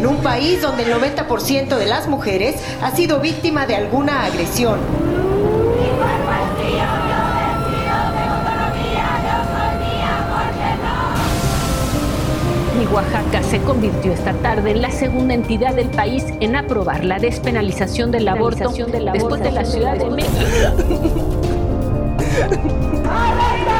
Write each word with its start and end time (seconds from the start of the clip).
en 0.00 0.06
un 0.06 0.16
país 0.22 0.62
donde 0.62 0.84
el 0.84 0.94
90% 0.94 1.76
de 1.76 1.84
las 1.84 2.08
mujeres 2.08 2.56
ha 2.80 2.90
sido 2.96 3.20
víctima 3.20 3.66
de 3.66 3.76
alguna 3.76 4.24
agresión. 4.24 4.78
Y 12.80 12.86
Oaxaca 12.86 13.42
se 13.42 13.60
convirtió 13.60 14.12
esta 14.12 14.32
tarde 14.32 14.70
en 14.70 14.80
la 14.80 14.90
segunda 14.90 15.34
entidad 15.34 15.74
del 15.74 15.90
país 15.90 16.24
en 16.40 16.56
aprobar 16.56 17.04
la 17.04 17.18
despenalización 17.18 18.10
del 18.10 18.26
aborto 18.26 18.72
después 19.12 19.42
de 19.42 19.52
la 19.52 19.66
Ciudad 19.66 19.98
de 19.98 20.08
México. 20.08 20.40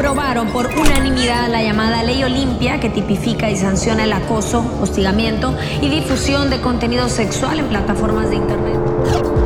aprobaron 0.00 0.48
por 0.48 0.66
unanimidad 0.66 1.50
la 1.50 1.62
llamada 1.62 2.02
Ley 2.02 2.24
Olimpia 2.24 2.80
que 2.80 2.88
tipifica 2.88 3.50
y 3.50 3.56
sanciona 3.56 4.04
el 4.04 4.14
acoso, 4.14 4.64
hostigamiento 4.80 5.54
y 5.82 5.90
difusión 5.90 6.48
de 6.48 6.62
contenido 6.62 7.10
sexual 7.10 7.58
en 7.58 7.66
plataformas 7.66 8.30
de 8.30 8.36
Internet. 8.36 9.39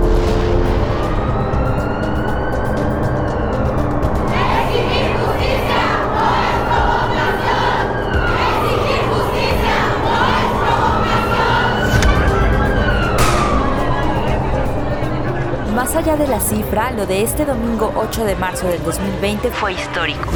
Allá 16.15 16.25
de 16.25 16.29
la 16.31 16.41
cifra, 16.41 16.91
lo 16.93 17.07
de 17.07 17.23
este 17.23 17.45
domingo 17.45 17.93
8 17.97 18.25
de 18.25 18.37
marzo 18.37 18.67
del 18.69 18.83
2020 18.83 19.51
fue 19.51 19.73
histórico. 19.73 20.31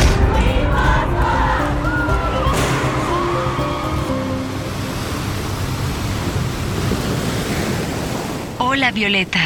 Hola 8.58 8.90
Violeta. 8.92 9.40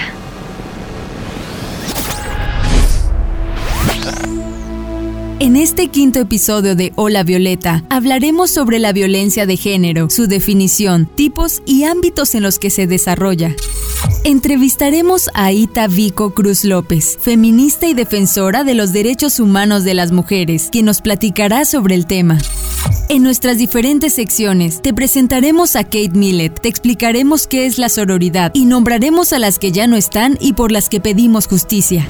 En 5.38 5.56
este 5.56 5.88
quinto 5.88 6.20
episodio 6.20 6.76
de 6.76 6.92
Hola 6.94 7.24
Violeta 7.24 7.82
hablaremos 7.90 8.50
sobre 8.50 8.78
la 8.78 8.92
violencia 8.92 9.44
de 9.44 9.56
género, 9.56 10.08
su 10.08 10.28
definición, 10.28 11.06
tipos 11.06 11.62
y 11.66 11.84
ámbitos 11.84 12.34
en 12.34 12.44
los 12.44 12.58
que 12.58 12.70
se 12.70 12.86
desarrolla. 12.86 13.54
Entrevistaremos 14.24 15.28
a 15.34 15.50
Ita 15.50 15.88
Vico 15.88 16.32
Cruz 16.32 16.64
López, 16.64 17.18
feminista 17.20 17.88
y 17.88 17.94
defensora 17.94 18.62
de 18.62 18.76
los 18.76 18.92
derechos 18.92 19.40
humanos 19.40 19.82
de 19.82 19.94
las 19.94 20.12
mujeres, 20.12 20.68
quien 20.70 20.84
nos 20.84 21.00
platicará 21.00 21.64
sobre 21.64 21.96
el 21.96 22.06
tema. 22.06 22.38
En 23.08 23.24
nuestras 23.24 23.58
diferentes 23.58 24.12
secciones 24.12 24.80
te 24.80 24.94
presentaremos 24.94 25.74
a 25.74 25.82
Kate 25.82 26.12
Millett, 26.14 26.60
te 26.60 26.68
explicaremos 26.68 27.48
qué 27.48 27.66
es 27.66 27.78
la 27.78 27.88
sororidad 27.88 28.52
y 28.54 28.64
nombraremos 28.64 29.32
a 29.32 29.40
las 29.40 29.58
que 29.58 29.72
ya 29.72 29.88
no 29.88 29.96
están 29.96 30.38
y 30.40 30.52
por 30.52 30.70
las 30.70 30.88
que 30.88 31.00
pedimos 31.00 31.48
justicia. 31.48 32.06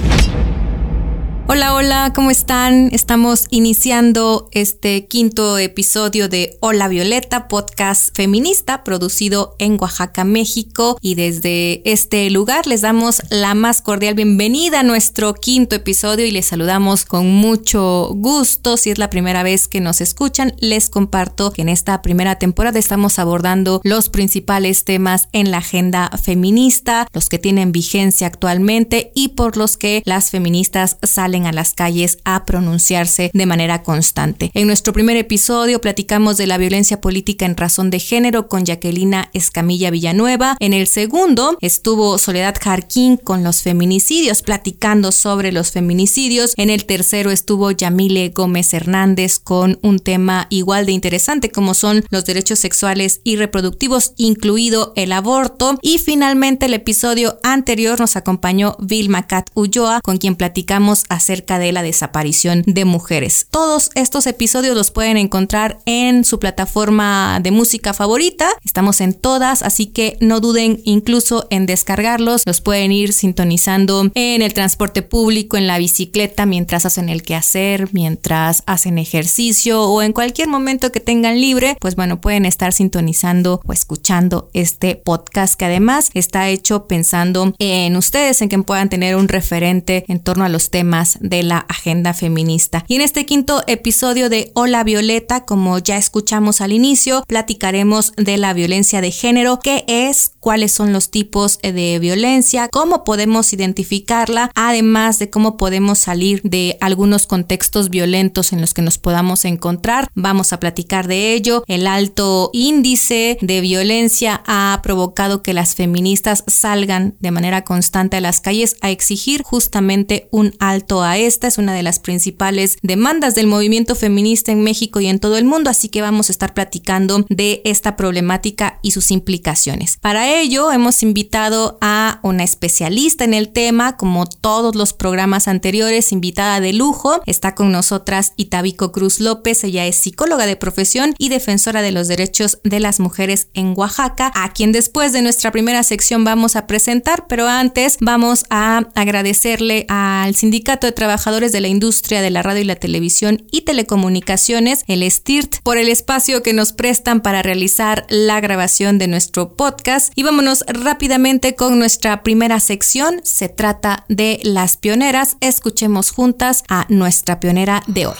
Hola, 1.48 1.74
hola, 1.74 2.12
¿cómo 2.14 2.30
están? 2.30 2.90
Estamos 2.92 3.46
iniciando 3.50 4.48
este 4.52 5.06
quinto 5.06 5.58
episodio 5.58 6.28
de 6.28 6.56
Hola 6.60 6.86
Violeta, 6.86 7.48
podcast 7.48 8.16
feminista 8.16 8.84
producido 8.84 9.56
en 9.58 9.76
Oaxaca, 9.78 10.22
México. 10.22 10.96
Y 11.00 11.16
desde 11.16 11.82
este 11.84 12.30
lugar 12.30 12.68
les 12.68 12.80
damos 12.80 13.22
la 13.28 13.54
más 13.54 13.82
cordial 13.82 14.14
bienvenida 14.14 14.80
a 14.80 14.82
nuestro 14.84 15.34
quinto 15.34 15.74
episodio 15.74 16.24
y 16.24 16.30
les 16.30 16.46
saludamos 16.46 17.04
con 17.04 17.26
mucho 17.26 18.10
gusto. 18.14 18.76
Si 18.76 18.90
es 18.90 18.98
la 18.98 19.10
primera 19.10 19.42
vez 19.42 19.66
que 19.66 19.80
nos 19.80 20.00
escuchan, 20.00 20.54
les 20.60 20.88
comparto 20.88 21.50
que 21.50 21.62
en 21.62 21.68
esta 21.68 22.02
primera 22.02 22.38
temporada 22.38 22.78
estamos 22.78 23.18
abordando 23.18 23.80
los 23.82 24.08
principales 24.10 24.84
temas 24.84 25.28
en 25.32 25.50
la 25.50 25.58
agenda 25.58 26.08
feminista, 26.22 27.08
los 27.12 27.28
que 27.28 27.40
tienen 27.40 27.72
vigencia 27.72 28.28
actualmente 28.28 29.10
y 29.16 29.30
por 29.30 29.56
los 29.56 29.76
que 29.76 30.02
las 30.06 30.30
feministas 30.30 30.98
salen 31.02 31.31
a 31.32 31.52
las 31.52 31.72
calles 31.72 32.18
a 32.24 32.44
pronunciarse 32.44 33.30
de 33.32 33.46
manera 33.46 33.82
constante. 33.82 34.50
En 34.54 34.66
nuestro 34.66 34.92
primer 34.92 35.16
episodio 35.16 35.80
platicamos 35.80 36.36
de 36.36 36.46
la 36.46 36.58
violencia 36.58 37.00
política 37.00 37.46
en 37.46 37.56
razón 37.56 37.90
de 37.90 37.98
género 37.98 38.48
con 38.48 38.64
Jacquelina 38.64 39.30
Escamilla 39.32 39.90
Villanueva. 39.90 40.56
En 40.60 40.74
el 40.74 40.86
segundo 40.86 41.56
estuvo 41.60 42.18
Soledad 42.18 42.56
Jarquín 42.60 43.16
con 43.16 43.42
los 43.42 43.62
feminicidios, 43.62 44.42
platicando 44.42 45.10
sobre 45.10 45.52
los 45.52 45.72
feminicidios. 45.72 46.52
En 46.56 46.70
el 46.70 46.84
tercero 46.84 47.30
estuvo 47.30 47.70
Yamile 47.70 48.28
Gómez 48.28 48.74
Hernández 48.74 49.38
con 49.38 49.78
un 49.82 49.98
tema 49.98 50.46
igual 50.50 50.86
de 50.86 50.92
interesante 50.92 51.50
como 51.50 51.74
son 51.74 52.04
los 52.10 52.24
derechos 52.26 52.58
sexuales 52.58 53.20
y 53.24 53.36
reproductivos, 53.36 54.12
incluido 54.16 54.92
el 54.96 55.12
aborto. 55.12 55.78
Y 55.82 55.98
finalmente 55.98 56.66
el 56.66 56.74
episodio 56.74 57.38
anterior 57.42 57.98
nos 57.98 58.16
acompañó 58.16 58.76
Vilma 58.78 59.26
Cat 59.26 59.48
Ulloa, 59.54 60.00
con 60.02 60.18
quien 60.18 60.36
platicamos 60.36 61.04
acerca 61.08 61.21
de 61.26 61.72
la 61.72 61.82
desaparición 61.82 62.64
de 62.66 62.84
mujeres. 62.84 63.46
Todos 63.50 63.90
estos 63.94 64.26
episodios 64.26 64.74
los 64.74 64.90
pueden 64.90 65.16
encontrar 65.16 65.78
en 65.86 66.24
su 66.24 66.40
plataforma 66.40 67.38
de 67.40 67.52
música 67.52 67.94
favorita. 67.94 68.48
Estamos 68.64 69.00
en 69.00 69.14
todas, 69.14 69.62
así 69.62 69.86
que 69.86 70.16
no 70.20 70.40
duden 70.40 70.80
incluso 70.84 71.46
en 71.50 71.66
descargarlos. 71.66 72.42
Los 72.44 72.60
pueden 72.60 72.90
ir 72.90 73.12
sintonizando 73.12 74.10
en 74.14 74.42
el 74.42 74.52
transporte 74.52 75.02
público, 75.02 75.56
en 75.56 75.68
la 75.68 75.78
bicicleta, 75.78 76.44
mientras 76.44 76.86
hacen 76.86 77.08
el 77.08 77.22
quehacer, 77.22 77.88
mientras 77.92 78.64
hacen 78.66 78.98
ejercicio 78.98 79.84
o 79.84 80.02
en 80.02 80.12
cualquier 80.12 80.48
momento 80.48 80.90
que 80.90 81.00
tengan 81.00 81.40
libre. 81.40 81.76
Pues 81.80 81.94
bueno, 81.94 82.20
pueden 82.20 82.46
estar 82.46 82.72
sintonizando 82.72 83.60
o 83.64 83.72
escuchando 83.72 84.50
este 84.54 84.96
podcast 84.96 85.54
que 85.54 85.66
además 85.66 86.10
está 86.14 86.48
hecho 86.48 86.88
pensando 86.88 87.54
en 87.60 87.96
ustedes, 87.96 88.42
en 88.42 88.48
que 88.48 88.58
puedan 88.58 88.88
tener 88.88 89.16
un 89.16 89.28
referente 89.28 90.04
en 90.08 90.20
torno 90.20 90.44
a 90.44 90.48
los 90.48 90.70
temas 90.70 91.11
de 91.20 91.42
la 91.42 91.58
agenda 91.58 92.14
feminista. 92.14 92.84
Y 92.88 92.96
en 92.96 93.02
este 93.02 93.26
quinto 93.26 93.62
episodio 93.66 94.28
de 94.28 94.50
Hola 94.54 94.84
Violeta, 94.84 95.44
como 95.44 95.78
ya 95.78 95.96
escuchamos 95.96 96.60
al 96.60 96.72
inicio, 96.72 97.24
platicaremos 97.26 98.12
de 98.16 98.36
la 98.36 98.52
violencia 98.54 99.00
de 99.00 99.10
género, 99.10 99.60
qué 99.60 99.84
es, 99.86 100.32
cuáles 100.40 100.72
son 100.72 100.92
los 100.92 101.10
tipos 101.10 101.58
de 101.62 101.98
violencia, 101.98 102.68
cómo 102.68 103.04
podemos 103.04 103.52
identificarla, 103.52 104.50
además 104.54 105.18
de 105.18 105.30
cómo 105.30 105.56
podemos 105.56 105.98
salir 105.98 106.40
de 106.42 106.76
algunos 106.80 107.26
contextos 107.26 107.90
violentos 107.90 108.52
en 108.52 108.60
los 108.60 108.74
que 108.74 108.82
nos 108.82 108.98
podamos 108.98 109.44
encontrar. 109.44 110.08
Vamos 110.14 110.52
a 110.52 110.60
platicar 110.60 111.08
de 111.08 111.34
ello. 111.34 111.64
El 111.66 111.86
alto 111.86 112.50
índice 112.52 113.38
de 113.40 113.60
violencia 113.60 114.42
ha 114.46 114.80
provocado 114.82 115.42
que 115.42 115.54
las 115.54 115.74
feministas 115.74 116.44
salgan 116.46 117.14
de 117.20 117.30
manera 117.30 117.62
constante 117.62 118.16
a 118.16 118.20
las 118.20 118.40
calles 118.40 118.76
a 118.80 118.90
exigir 118.90 119.42
justamente 119.42 120.28
un 120.30 120.54
alto 120.58 121.01
a 121.02 121.18
esta. 121.18 121.46
Es 121.46 121.58
una 121.58 121.74
de 121.74 121.82
las 121.82 121.98
principales 121.98 122.76
demandas 122.82 123.34
del 123.34 123.46
movimiento 123.46 123.94
feminista 123.94 124.52
en 124.52 124.62
México 124.62 125.00
y 125.00 125.06
en 125.06 125.18
todo 125.18 125.36
el 125.36 125.44
mundo, 125.44 125.70
así 125.70 125.88
que 125.88 126.02
vamos 126.02 126.28
a 126.28 126.32
estar 126.32 126.54
platicando 126.54 127.26
de 127.28 127.62
esta 127.64 127.96
problemática 127.96 128.78
y 128.82 128.92
sus 128.92 129.10
implicaciones. 129.10 129.98
Para 130.00 130.40
ello, 130.40 130.72
hemos 130.72 131.02
invitado 131.02 131.78
a 131.80 132.20
una 132.22 132.44
especialista 132.44 133.24
en 133.24 133.34
el 133.34 133.50
tema, 133.50 133.96
como 133.96 134.26
todos 134.26 134.74
los 134.74 134.92
programas 134.92 135.48
anteriores, 135.48 136.12
invitada 136.12 136.60
de 136.60 136.72
lujo. 136.72 137.20
Está 137.26 137.54
con 137.54 137.72
nosotras 137.72 138.32
Itabico 138.36 138.92
Cruz 138.92 139.20
López, 139.20 139.64
ella 139.64 139.86
es 139.86 139.96
psicóloga 139.96 140.46
de 140.46 140.56
profesión 140.56 141.14
y 141.18 141.28
defensora 141.28 141.82
de 141.82 141.92
los 141.92 142.08
derechos 142.08 142.58
de 142.64 142.80
las 142.80 143.00
mujeres 143.00 143.48
en 143.54 143.74
Oaxaca, 143.76 144.32
a 144.34 144.52
quien 144.52 144.72
después 144.72 145.12
de 145.12 145.22
nuestra 145.22 145.50
primera 145.50 145.82
sección 145.82 146.24
vamos 146.24 146.56
a 146.56 146.66
presentar, 146.66 147.26
pero 147.26 147.48
antes 147.48 147.96
vamos 148.00 148.44
a 148.50 148.88
agradecerle 148.94 149.86
al 149.88 150.34
sindicato 150.34 150.86
de 150.86 150.91
Trabajadores 150.92 151.52
de 151.52 151.60
la 151.60 151.68
Industria 151.68 152.22
de 152.22 152.30
la 152.30 152.42
Radio 152.42 152.62
y 152.62 152.64
la 152.64 152.76
Televisión 152.76 153.46
y 153.50 153.62
Telecomunicaciones, 153.62 154.84
el 154.86 155.02
STIRT, 155.10 155.62
por 155.62 155.78
el 155.78 155.88
espacio 155.88 156.42
que 156.42 156.52
nos 156.52 156.72
prestan 156.72 157.20
para 157.20 157.42
realizar 157.42 158.06
la 158.08 158.40
grabación 158.40 158.98
de 158.98 159.08
nuestro 159.08 159.56
podcast. 159.56 160.12
Y 160.14 160.22
vámonos 160.22 160.64
rápidamente 160.68 161.54
con 161.54 161.78
nuestra 161.78 162.22
primera 162.22 162.60
sección. 162.60 163.20
Se 163.24 163.48
trata 163.48 164.04
de 164.08 164.40
las 164.42 164.76
pioneras. 164.76 165.36
Escuchemos 165.40 166.10
juntas 166.10 166.64
a 166.68 166.86
nuestra 166.88 167.40
pionera 167.40 167.82
de 167.86 168.06
hoy. 168.06 168.16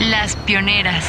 Las 0.00 0.36
pioneras. 0.36 1.04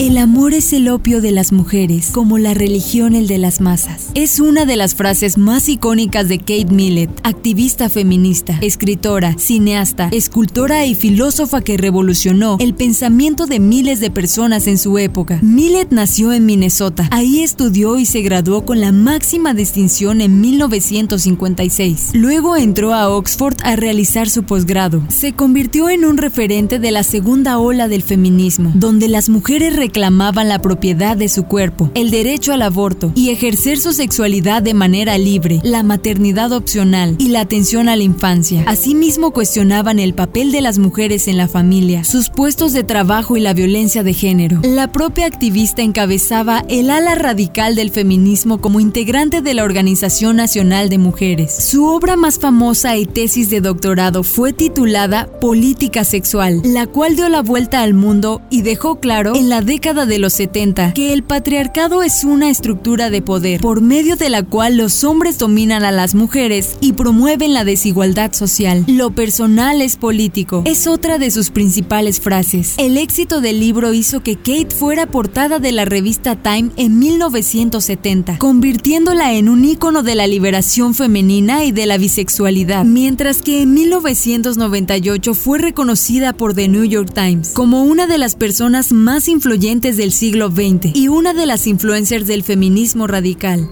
El 0.00 0.16
amor 0.16 0.54
es 0.54 0.72
el 0.72 0.88
opio 0.88 1.20
de 1.20 1.30
las 1.30 1.52
mujeres, 1.52 2.08
como 2.10 2.38
la 2.38 2.54
religión 2.54 3.14
el 3.14 3.26
de 3.26 3.36
las 3.36 3.60
masas. 3.60 4.08
Es 4.14 4.40
una 4.40 4.64
de 4.64 4.74
las 4.76 4.94
frases 4.94 5.36
más 5.36 5.68
icónicas 5.68 6.26
de 6.26 6.38
Kate 6.38 6.72
Millett, 6.72 7.10
activista 7.22 7.90
feminista, 7.90 8.56
escritora, 8.62 9.34
cineasta, 9.36 10.08
escultora 10.10 10.86
y 10.86 10.94
filósofa 10.94 11.60
que 11.60 11.76
revolucionó 11.76 12.56
el 12.60 12.72
pensamiento 12.72 13.44
de 13.44 13.60
miles 13.60 14.00
de 14.00 14.10
personas 14.10 14.68
en 14.68 14.78
su 14.78 14.96
época. 14.96 15.38
Millett 15.42 15.92
nació 15.92 16.32
en 16.32 16.46
Minnesota. 16.46 17.06
Ahí 17.10 17.42
estudió 17.42 17.98
y 17.98 18.06
se 18.06 18.22
graduó 18.22 18.64
con 18.64 18.80
la 18.80 18.92
máxima 18.92 19.52
distinción 19.52 20.22
en 20.22 20.40
1956. 20.40 22.12
Luego 22.14 22.56
entró 22.56 22.94
a 22.94 23.10
Oxford 23.10 23.58
a 23.64 23.76
realizar 23.76 24.30
su 24.30 24.44
posgrado. 24.44 25.02
Se 25.10 25.34
convirtió 25.34 25.90
en 25.90 26.06
un 26.06 26.16
referente 26.16 26.78
de 26.78 26.90
la 26.90 27.02
segunda 27.02 27.58
ola 27.58 27.86
del 27.86 28.02
feminismo, 28.02 28.72
donde 28.74 29.06
las 29.06 29.28
mujeres 29.28 29.76
reclamaban 29.90 30.48
la 30.48 30.60
propiedad 30.60 31.16
de 31.16 31.28
su 31.28 31.46
cuerpo, 31.46 31.90
el 31.94 32.12
derecho 32.12 32.52
al 32.52 32.62
aborto 32.62 33.10
y 33.16 33.30
ejercer 33.30 33.80
su 33.80 33.92
sexualidad 33.92 34.62
de 34.62 34.72
manera 34.72 35.18
libre, 35.18 35.58
la 35.64 35.82
maternidad 35.82 36.52
opcional 36.52 37.16
y 37.18 37.30
la 37.30 37.40
atención 37.40 37.88
a 37.88 37.96
la 37.96 38.04
infancia. 38.04 38.62
Asimismo 38.68 39.32
cuestionaban 39.32 39.98
el 39.98 40.14
papel 40.14 40.52
de 40.52 40.60
las 40.60 40.78
mujeres 40.78 41.26
en 41.26 41.36
la 41.36 41.48
familia, 41.48 42.04
sus 42.04 42.30
puestos 42.30 42.72
de 42.72 42.84
trabajo 42.84 43.36
y 43.36 43.40
la 43.40 43.52
violencia 43.52 44.04
de 44.04 44.14
género. 44.14 44.60
La 44.62 44.92
propia 44.92 45.26
activista 45.26 45.82
encabezaba 45.82 46.64
el 46.68 46.88
ala 46.88 47.16
radical 47.16 47.74
del 47.74 47.90
feminismo 47.90 48.60
como 48.60 48.78
integrante 48.78 49.42
de 49.42 49.54
la 49.54 49.64
Organización 49.64 50.36
Nacional 50.36 50.88
de 50.88 50.98
Mujeres. 50.98 51.52
Su 51.52 51.86
obra 51.86 52.14
más 52.14 52.38
famosa 52.38 52.96
y 52.96 53.06
tesis 53.06 53.50
de 53.50 53.60
doctorado 53.60 54.22
fue 54.22 54.52
titulada 54.52 55.26
Política 55.40 56.04
Sexual, 56.04 56.62
la 56.64 56.86
cual 56.86 57.16
dio 57.16 57.28
la 57.28 57.42
vuelta 57.42 57.82
al 57.82 57.94
mundo 57.94 58.40
y 58.50 58.62
dejó 58.62 59.00
claro 59.00 59.34
en 59.34 59.48
la 59.48 59.62
década 59.62 59.79
década 59.80 60.04
de 60.04 60.18
los 60.18 60.34
70 60.34 60.92
que 60.92 61.14
el 61.14 61.22
patriarcado 61.22 62.02
es 62.02 62.24
una 62.24 62.50
estructura 62.50 63.08
de 63.08 63.22
poder 63.22 63.62
por 63.62 63.80
medio 63.80 64.16
de 64.16 64.28
la 64.28 64.42
cual 64.42 64.76
los 64.76 65.04
hombres 65.04 65.38
dominan 65.38 65.84
a 65.84 65.90
las 65.90 66.14
mujeres 66.14 66.76
y 66.82 66.92
promueven 66.92 67.54
la 67.54 67.64
desigualdad 67.64 68.34
social. 68.34 68.84
Lo 68.86 69.12
personal 69.12 69.80
es 69.80 69.96
político. 69.96 70.64
Es 70.66 70.86
otra 70.86 71.16
de 71.16 71.30
sus 71.30 71.48
principales 71.48 72.20
frases. 72.20 72.74
El 72.76 72.98
éxito 72.98 73.40
del 73.40 73.58
libro 73.58 73.94
hizo 73.94 74.22
que 74.22 74.36
Kate 74.36 74.68
fuera 74.68 75.06
portada 75.06 75.58
de 75.60 75.72
la 75.72 75.86
revista 75.86 76.36
Time 76.36 76.72
en 76.76 76.98
1970, 76.98 78.36
convirtiéndola 78.36 79.32
en 79.32 79.48
un 79.48 79.64
ícono 79.64 80.02
de 80.02 80.14
la 80.14 80.26
liberación 80.26 80.92
femenina 80.92 81.64
y 81.64 81.72
de 81.72 81.86
la 81.86 81.96
bisexualidad, 81.96 82.84
mientras 82.84 83.40
que 83.40 83.62
en 83.62 83.72
1998 83.72 85.32
fue 85.32 85.58
reconocida 85.58 86.34
por 86.34 86.52
The 86.52 86.68
New 86.68 86.84
York 86.84 87.14
Times 87.14 87.52
como 87.54 87.84
una 87.84 88.06
de 88.06 88.18
las 88.18 88.34
personas 88.34 88.92
más 88.92 89.26
influyentes 89.26 89.69
del 89.70 90.10
siglo 90.10 90.50
XX 90.50 90.90
y 90.94 91.06
una 91.06 91.32
de 91.32 91.46
las 91.46 91.68
influencers 91.68 92.26
del 92.26 92.42
feminismo 92.42 93.06
radical. 93.06 93.70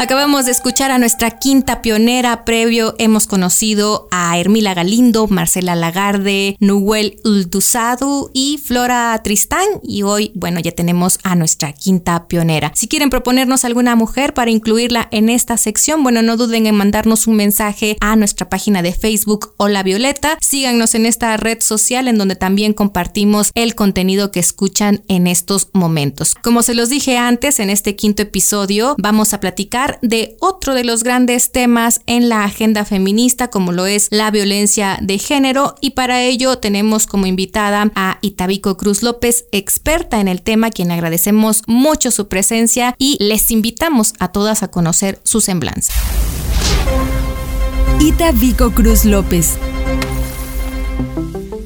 Acabamos 0.00 0.46
de 0.46 0.52
escuchar 0.52 0.90
a 0.90 0.96
nuestra 0.96 1.32
quinta 1.32 1.82
pionera. 1.82 2.46
Previo 2.46 2.94
hemos 2.96 3.26
conocido 3.26 4.08
a 4.10 4.38
Hermila 4.38 4.72
Galindo, 4.72 5.26
Marcela 5.26 5.74
Lagarde, 5.74 6.56
Nuel 6.58 7.20
Ultusadu 7.22 8.30
y 8.32 8.56
Flora 8.64 9.20
Tristán. 9.22 9.66
Y 9.82 10.00
hoy, 10.00 10.32
bueno, 10.34 10.58
ya 10.58 10.72
tenemos 10.72 11.18
a 11.22 11.34
nuestra 11.34 11.74
quinta 11.74 12.28
pionera. 12.28 12.72
Si 12.74 12.88
quieren 12.88 13.10
proponernos 13.10 13.66
alguna 13.66 13.94
mujer 13.94 14.32
para 14.32 14.50
incluirla 14.50 15.06
en 15.10 15.28
esta 15.28 15.58
sección, 15.58 16.02
bueno, 16.02 16.22
no 16.22 16.38
duden 16.38 16.64
en 16.64 16.76
mandarnos 16.76 17.26
un 17.26 17.36
mensaje 17.36 17.98
a 18.00 18.16
nuestra 18.16 18.48
página 18.48 18.80
de 18.80 18.94
Facebook 18.94 19.52
Hola 19.58 19.82
Violeta. 19.82 20.38
Síganos 20.40 20.94
en 20.94 21.04
esta 21.04 21.36
red 21.36 21.58
social 21.60 22.08
en 22.08 22.16
donde 22.16 22.36
también 22.36 22.72
compartimos 22.72 23.50
el 23.54 23.74
contenido 23.74 24.30
que 24.30 24.40
escuchan 24.40 25.02
en 25.08 25.26
estos 25.26 25.68
momentos. 25.74 26.34
Como 26.36 26.62
se 26.62 26.74
los 26.74 26.88
dije 26.88 27.18
antes, 27.18 27.60
en 27.60 27.68
este 27.68 27.96
quinto 27.96 28.22
episodio 28.22 28.94
vamos 28.96 29.34
a 29.34 29.40
platicar 29.40 29.89
de 30.02 30.36
otro 30.40 30.74
de 30.74 30.84
los 30.84 31.02
grandes 31.02 31.52
temas 31.52 32.00
en 32.06 32.28
la 32.28 32.44
agenda 32.44 32.84
feminista, 32.84 33.48
como 33.48 33.72
lo 33.72 33.86
es 33.86 34.08
la 34.10 34.30
violencia 34.30 34.98
de 35.00 35.18
género, 35.18 35.74
y 35.80 35.90
para 35.90 36.22
ello 36.22 36.58
tenemos 36.58 37.06
como 37.06 37.26
invitada 37.26 37.90
a 37.94 38.18
Itabico 38.20 38.76
Cruz 38.76 39.02
López, 39.02 39.46
experta 39.52 40.20
en 40.20 40.28
el 40.28 40.42
tema, 40.42 40.70
quien 40.70 40.90
agradecemos 40.90 41.62
mucho 41.66 42.10
su 42.10 42.28
presencia 42.28 42.94
y 42.98 43.16
les 43.20 43.50
invitamos 43.50 44.14
a 44.18 44.28
todas 44.28 44.62
a 44.62 44.68
conocer 44.68 45.20
su 45.24 45.40
semblanza. 45.40 45.92
Itabico 48.00 48.70
Cruz 48.70 49.04
López 49.04 49.58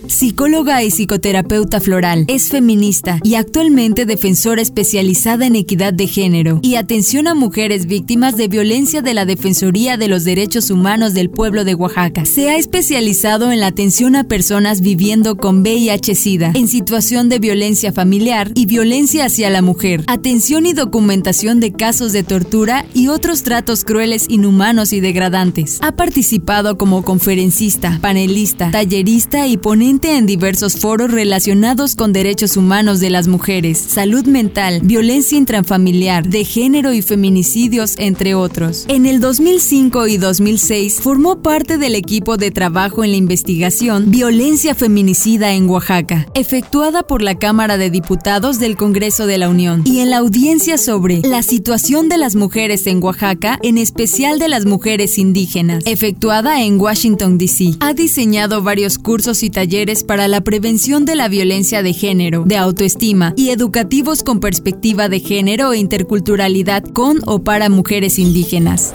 psicóloga 0.09 0.83
y 0.83 0.91
psicoterapeuta 0.91 1.81
floral, 1.81 2.25
es 2.29 2.49
feminista 2.49 3.21
y 3.23 3.37
actualmente 3.37 4.07
defensora 4.07 4.63
especializada 4.63 5.47
en 5.47 5.57
equidad 5.57 5.93
de 5.93 6.07
género 6.07 6.61
y 6.63 6.77
atención 6.77 7.27
a 7.29 7.35
mujeres 7.35 7.87
víctimas 7.87 8.37
de 8.37 8.49
violencia 8.49 9.03
de 9.03 9.15
la 9.15 9.25
Defensoría 9.25 9.97
de 9.97 10.09
los 10.09 10.25
Derechos 10.25 10.71
Humanos 10.71 11.15
del 11.15 11.31
pueblo 11.31 11.65
de 11.65 11.75
Oaxaca. 11.75 12.25
Se 12.25 12.51
ha 12.51 12.57
especializado 12.57 13.53
en 13.53 13.61
la 13.61 13.69
atención 13.69 14.17
a 14.17 14.25
personas 14.25 14.81
viviendo 14.81 15.37
con 15.37 15.63
VIH-Sida, 15.63 16.53
en 16.55 16.69
situación 16.69 17.29
de 17.29 17.39
violencia 17.39 17.93
familiar 17.93 18.51
y 18.55 18.67
violencia 18.67 19.27
hacia 19.27 19.51
la 19.51 19.63
mujer, 19.63 20.03
atención 20.07 20.67
y 20.67 20.73
documentación 20.73 21.61
de 21.61 21.73
casos 21.73 22.13
de 22.13 22.23
tortura 22.23 22.87
y 22.95 23.09
otros 23.09 23.43
tratos 23.43 23.85
crueles, 23.85 24.27
inhumanos 24.29 24.93
y 24.93 25.01
degradantes. 25.01 25.79
Ha 25.83 25.93
participado 25.93 26.77
como 26.79 27.03
conferencista, 27.03 27.99
panelista, 28.01 28.71
tallerista 28.71 29.47
y 29.47 29.57
ponente 29.57 29.94
en 30.03 30.27
diversos 30.27 30.77
foros 30.77 31.13
relacionados 31.13 31.95
con 31.95 32.13
derechos 32.13 32.57
humanos 32.57 32.99
de 32.99 33.11
las 33.11 33.29
mujeres, 33.29 33.79
salud 33.79 34.27
mental, 34.27 34.81
violencia 34.83 35.39
intrafamiliar, 35.39 36.29
de 36.29 36.45
género 36.45 36.93
y 36.93 37.01
feminicidios, 37.01 37.95
entre 37.99 38.35
otros. 38.35 38.87
En 38.89 39.07
el 39.07 39.21
2005 39.21 40.09
y 40.09 40.17
2006 40.17 41.01
formó 41.01 41.43
parte 41.43 41.79
del 41.79 41.95
equipo 41.95 42.37
de 42.37 42.51
trabajo 42.51 43.05
en 43.05 43.13
la 43.13 43.17
investigación 43.17 44.11
Violencia 44.11 44.75
Feminicida 44.75 45.53
en 45.53 45.71
Oaxaca, 45.71 46.27
efectuada 46.35 47.05
por 47.05 47.23
la 47.23 47.37
Cámara 47.37 47.77
de 47.77 47.91
Diputados 47.91 48.59
del 48.59 48.77
Congreso 48.77 49.27
de 49.27 49.39
la 49.39 49.49
Unión, 49.49 49.83
y 49.87 50.01
en 50.01 50.11
la 50.11 50.19
audiencia 50.19 50.77
sobre 50.77 51.21
la 51.21 51.43
situación 51.43 52.09
de 52.09 52.19
las 52.19 52.35
mujeres 52.35 52.87
en 52.89 53.03
Oaxaca, 53.03 53.61
en 53.63 53.79
especial 53.79 54.41
de 54.41 54.49
las 54.49 54.67
mujeres 54.67 55.19
indígenas, 55.19 55.85
efectuada 55.87 56.63
en 56.63 56.81
Washington, 56.81 57.39
D.C. 57.39 57.77
Ha 57.79 57.95
diseñado 57.95 58.63
varios 58.63 58.99
cursos 58.99 59.43
y 59.45 59.51
talleres 59.51 59.84
para 59.85 60.29
la 60.29 60.41
prevención 60.41 61.05
de 61.05 61.15
la 61.15 61.29
violencia 61.29 61.83
de 61.83 61.93
género, 61.93 62.45
de 62.47 62.57
autoestima 62.57 63.35
y 63.37 63.51
educativos 63.51 64.23
con 64.23 64.41
perspectiva 64.41 65.11
de 65.11 65.21
género 65.21 65.75
e 65.75 65.79
interculturalidad 65.79 66.83
con 66.85 67.19
o 67.27 67.45
para 67.45 67.69
mujeres 67.69 68.19
indígenas. 68.19 68.95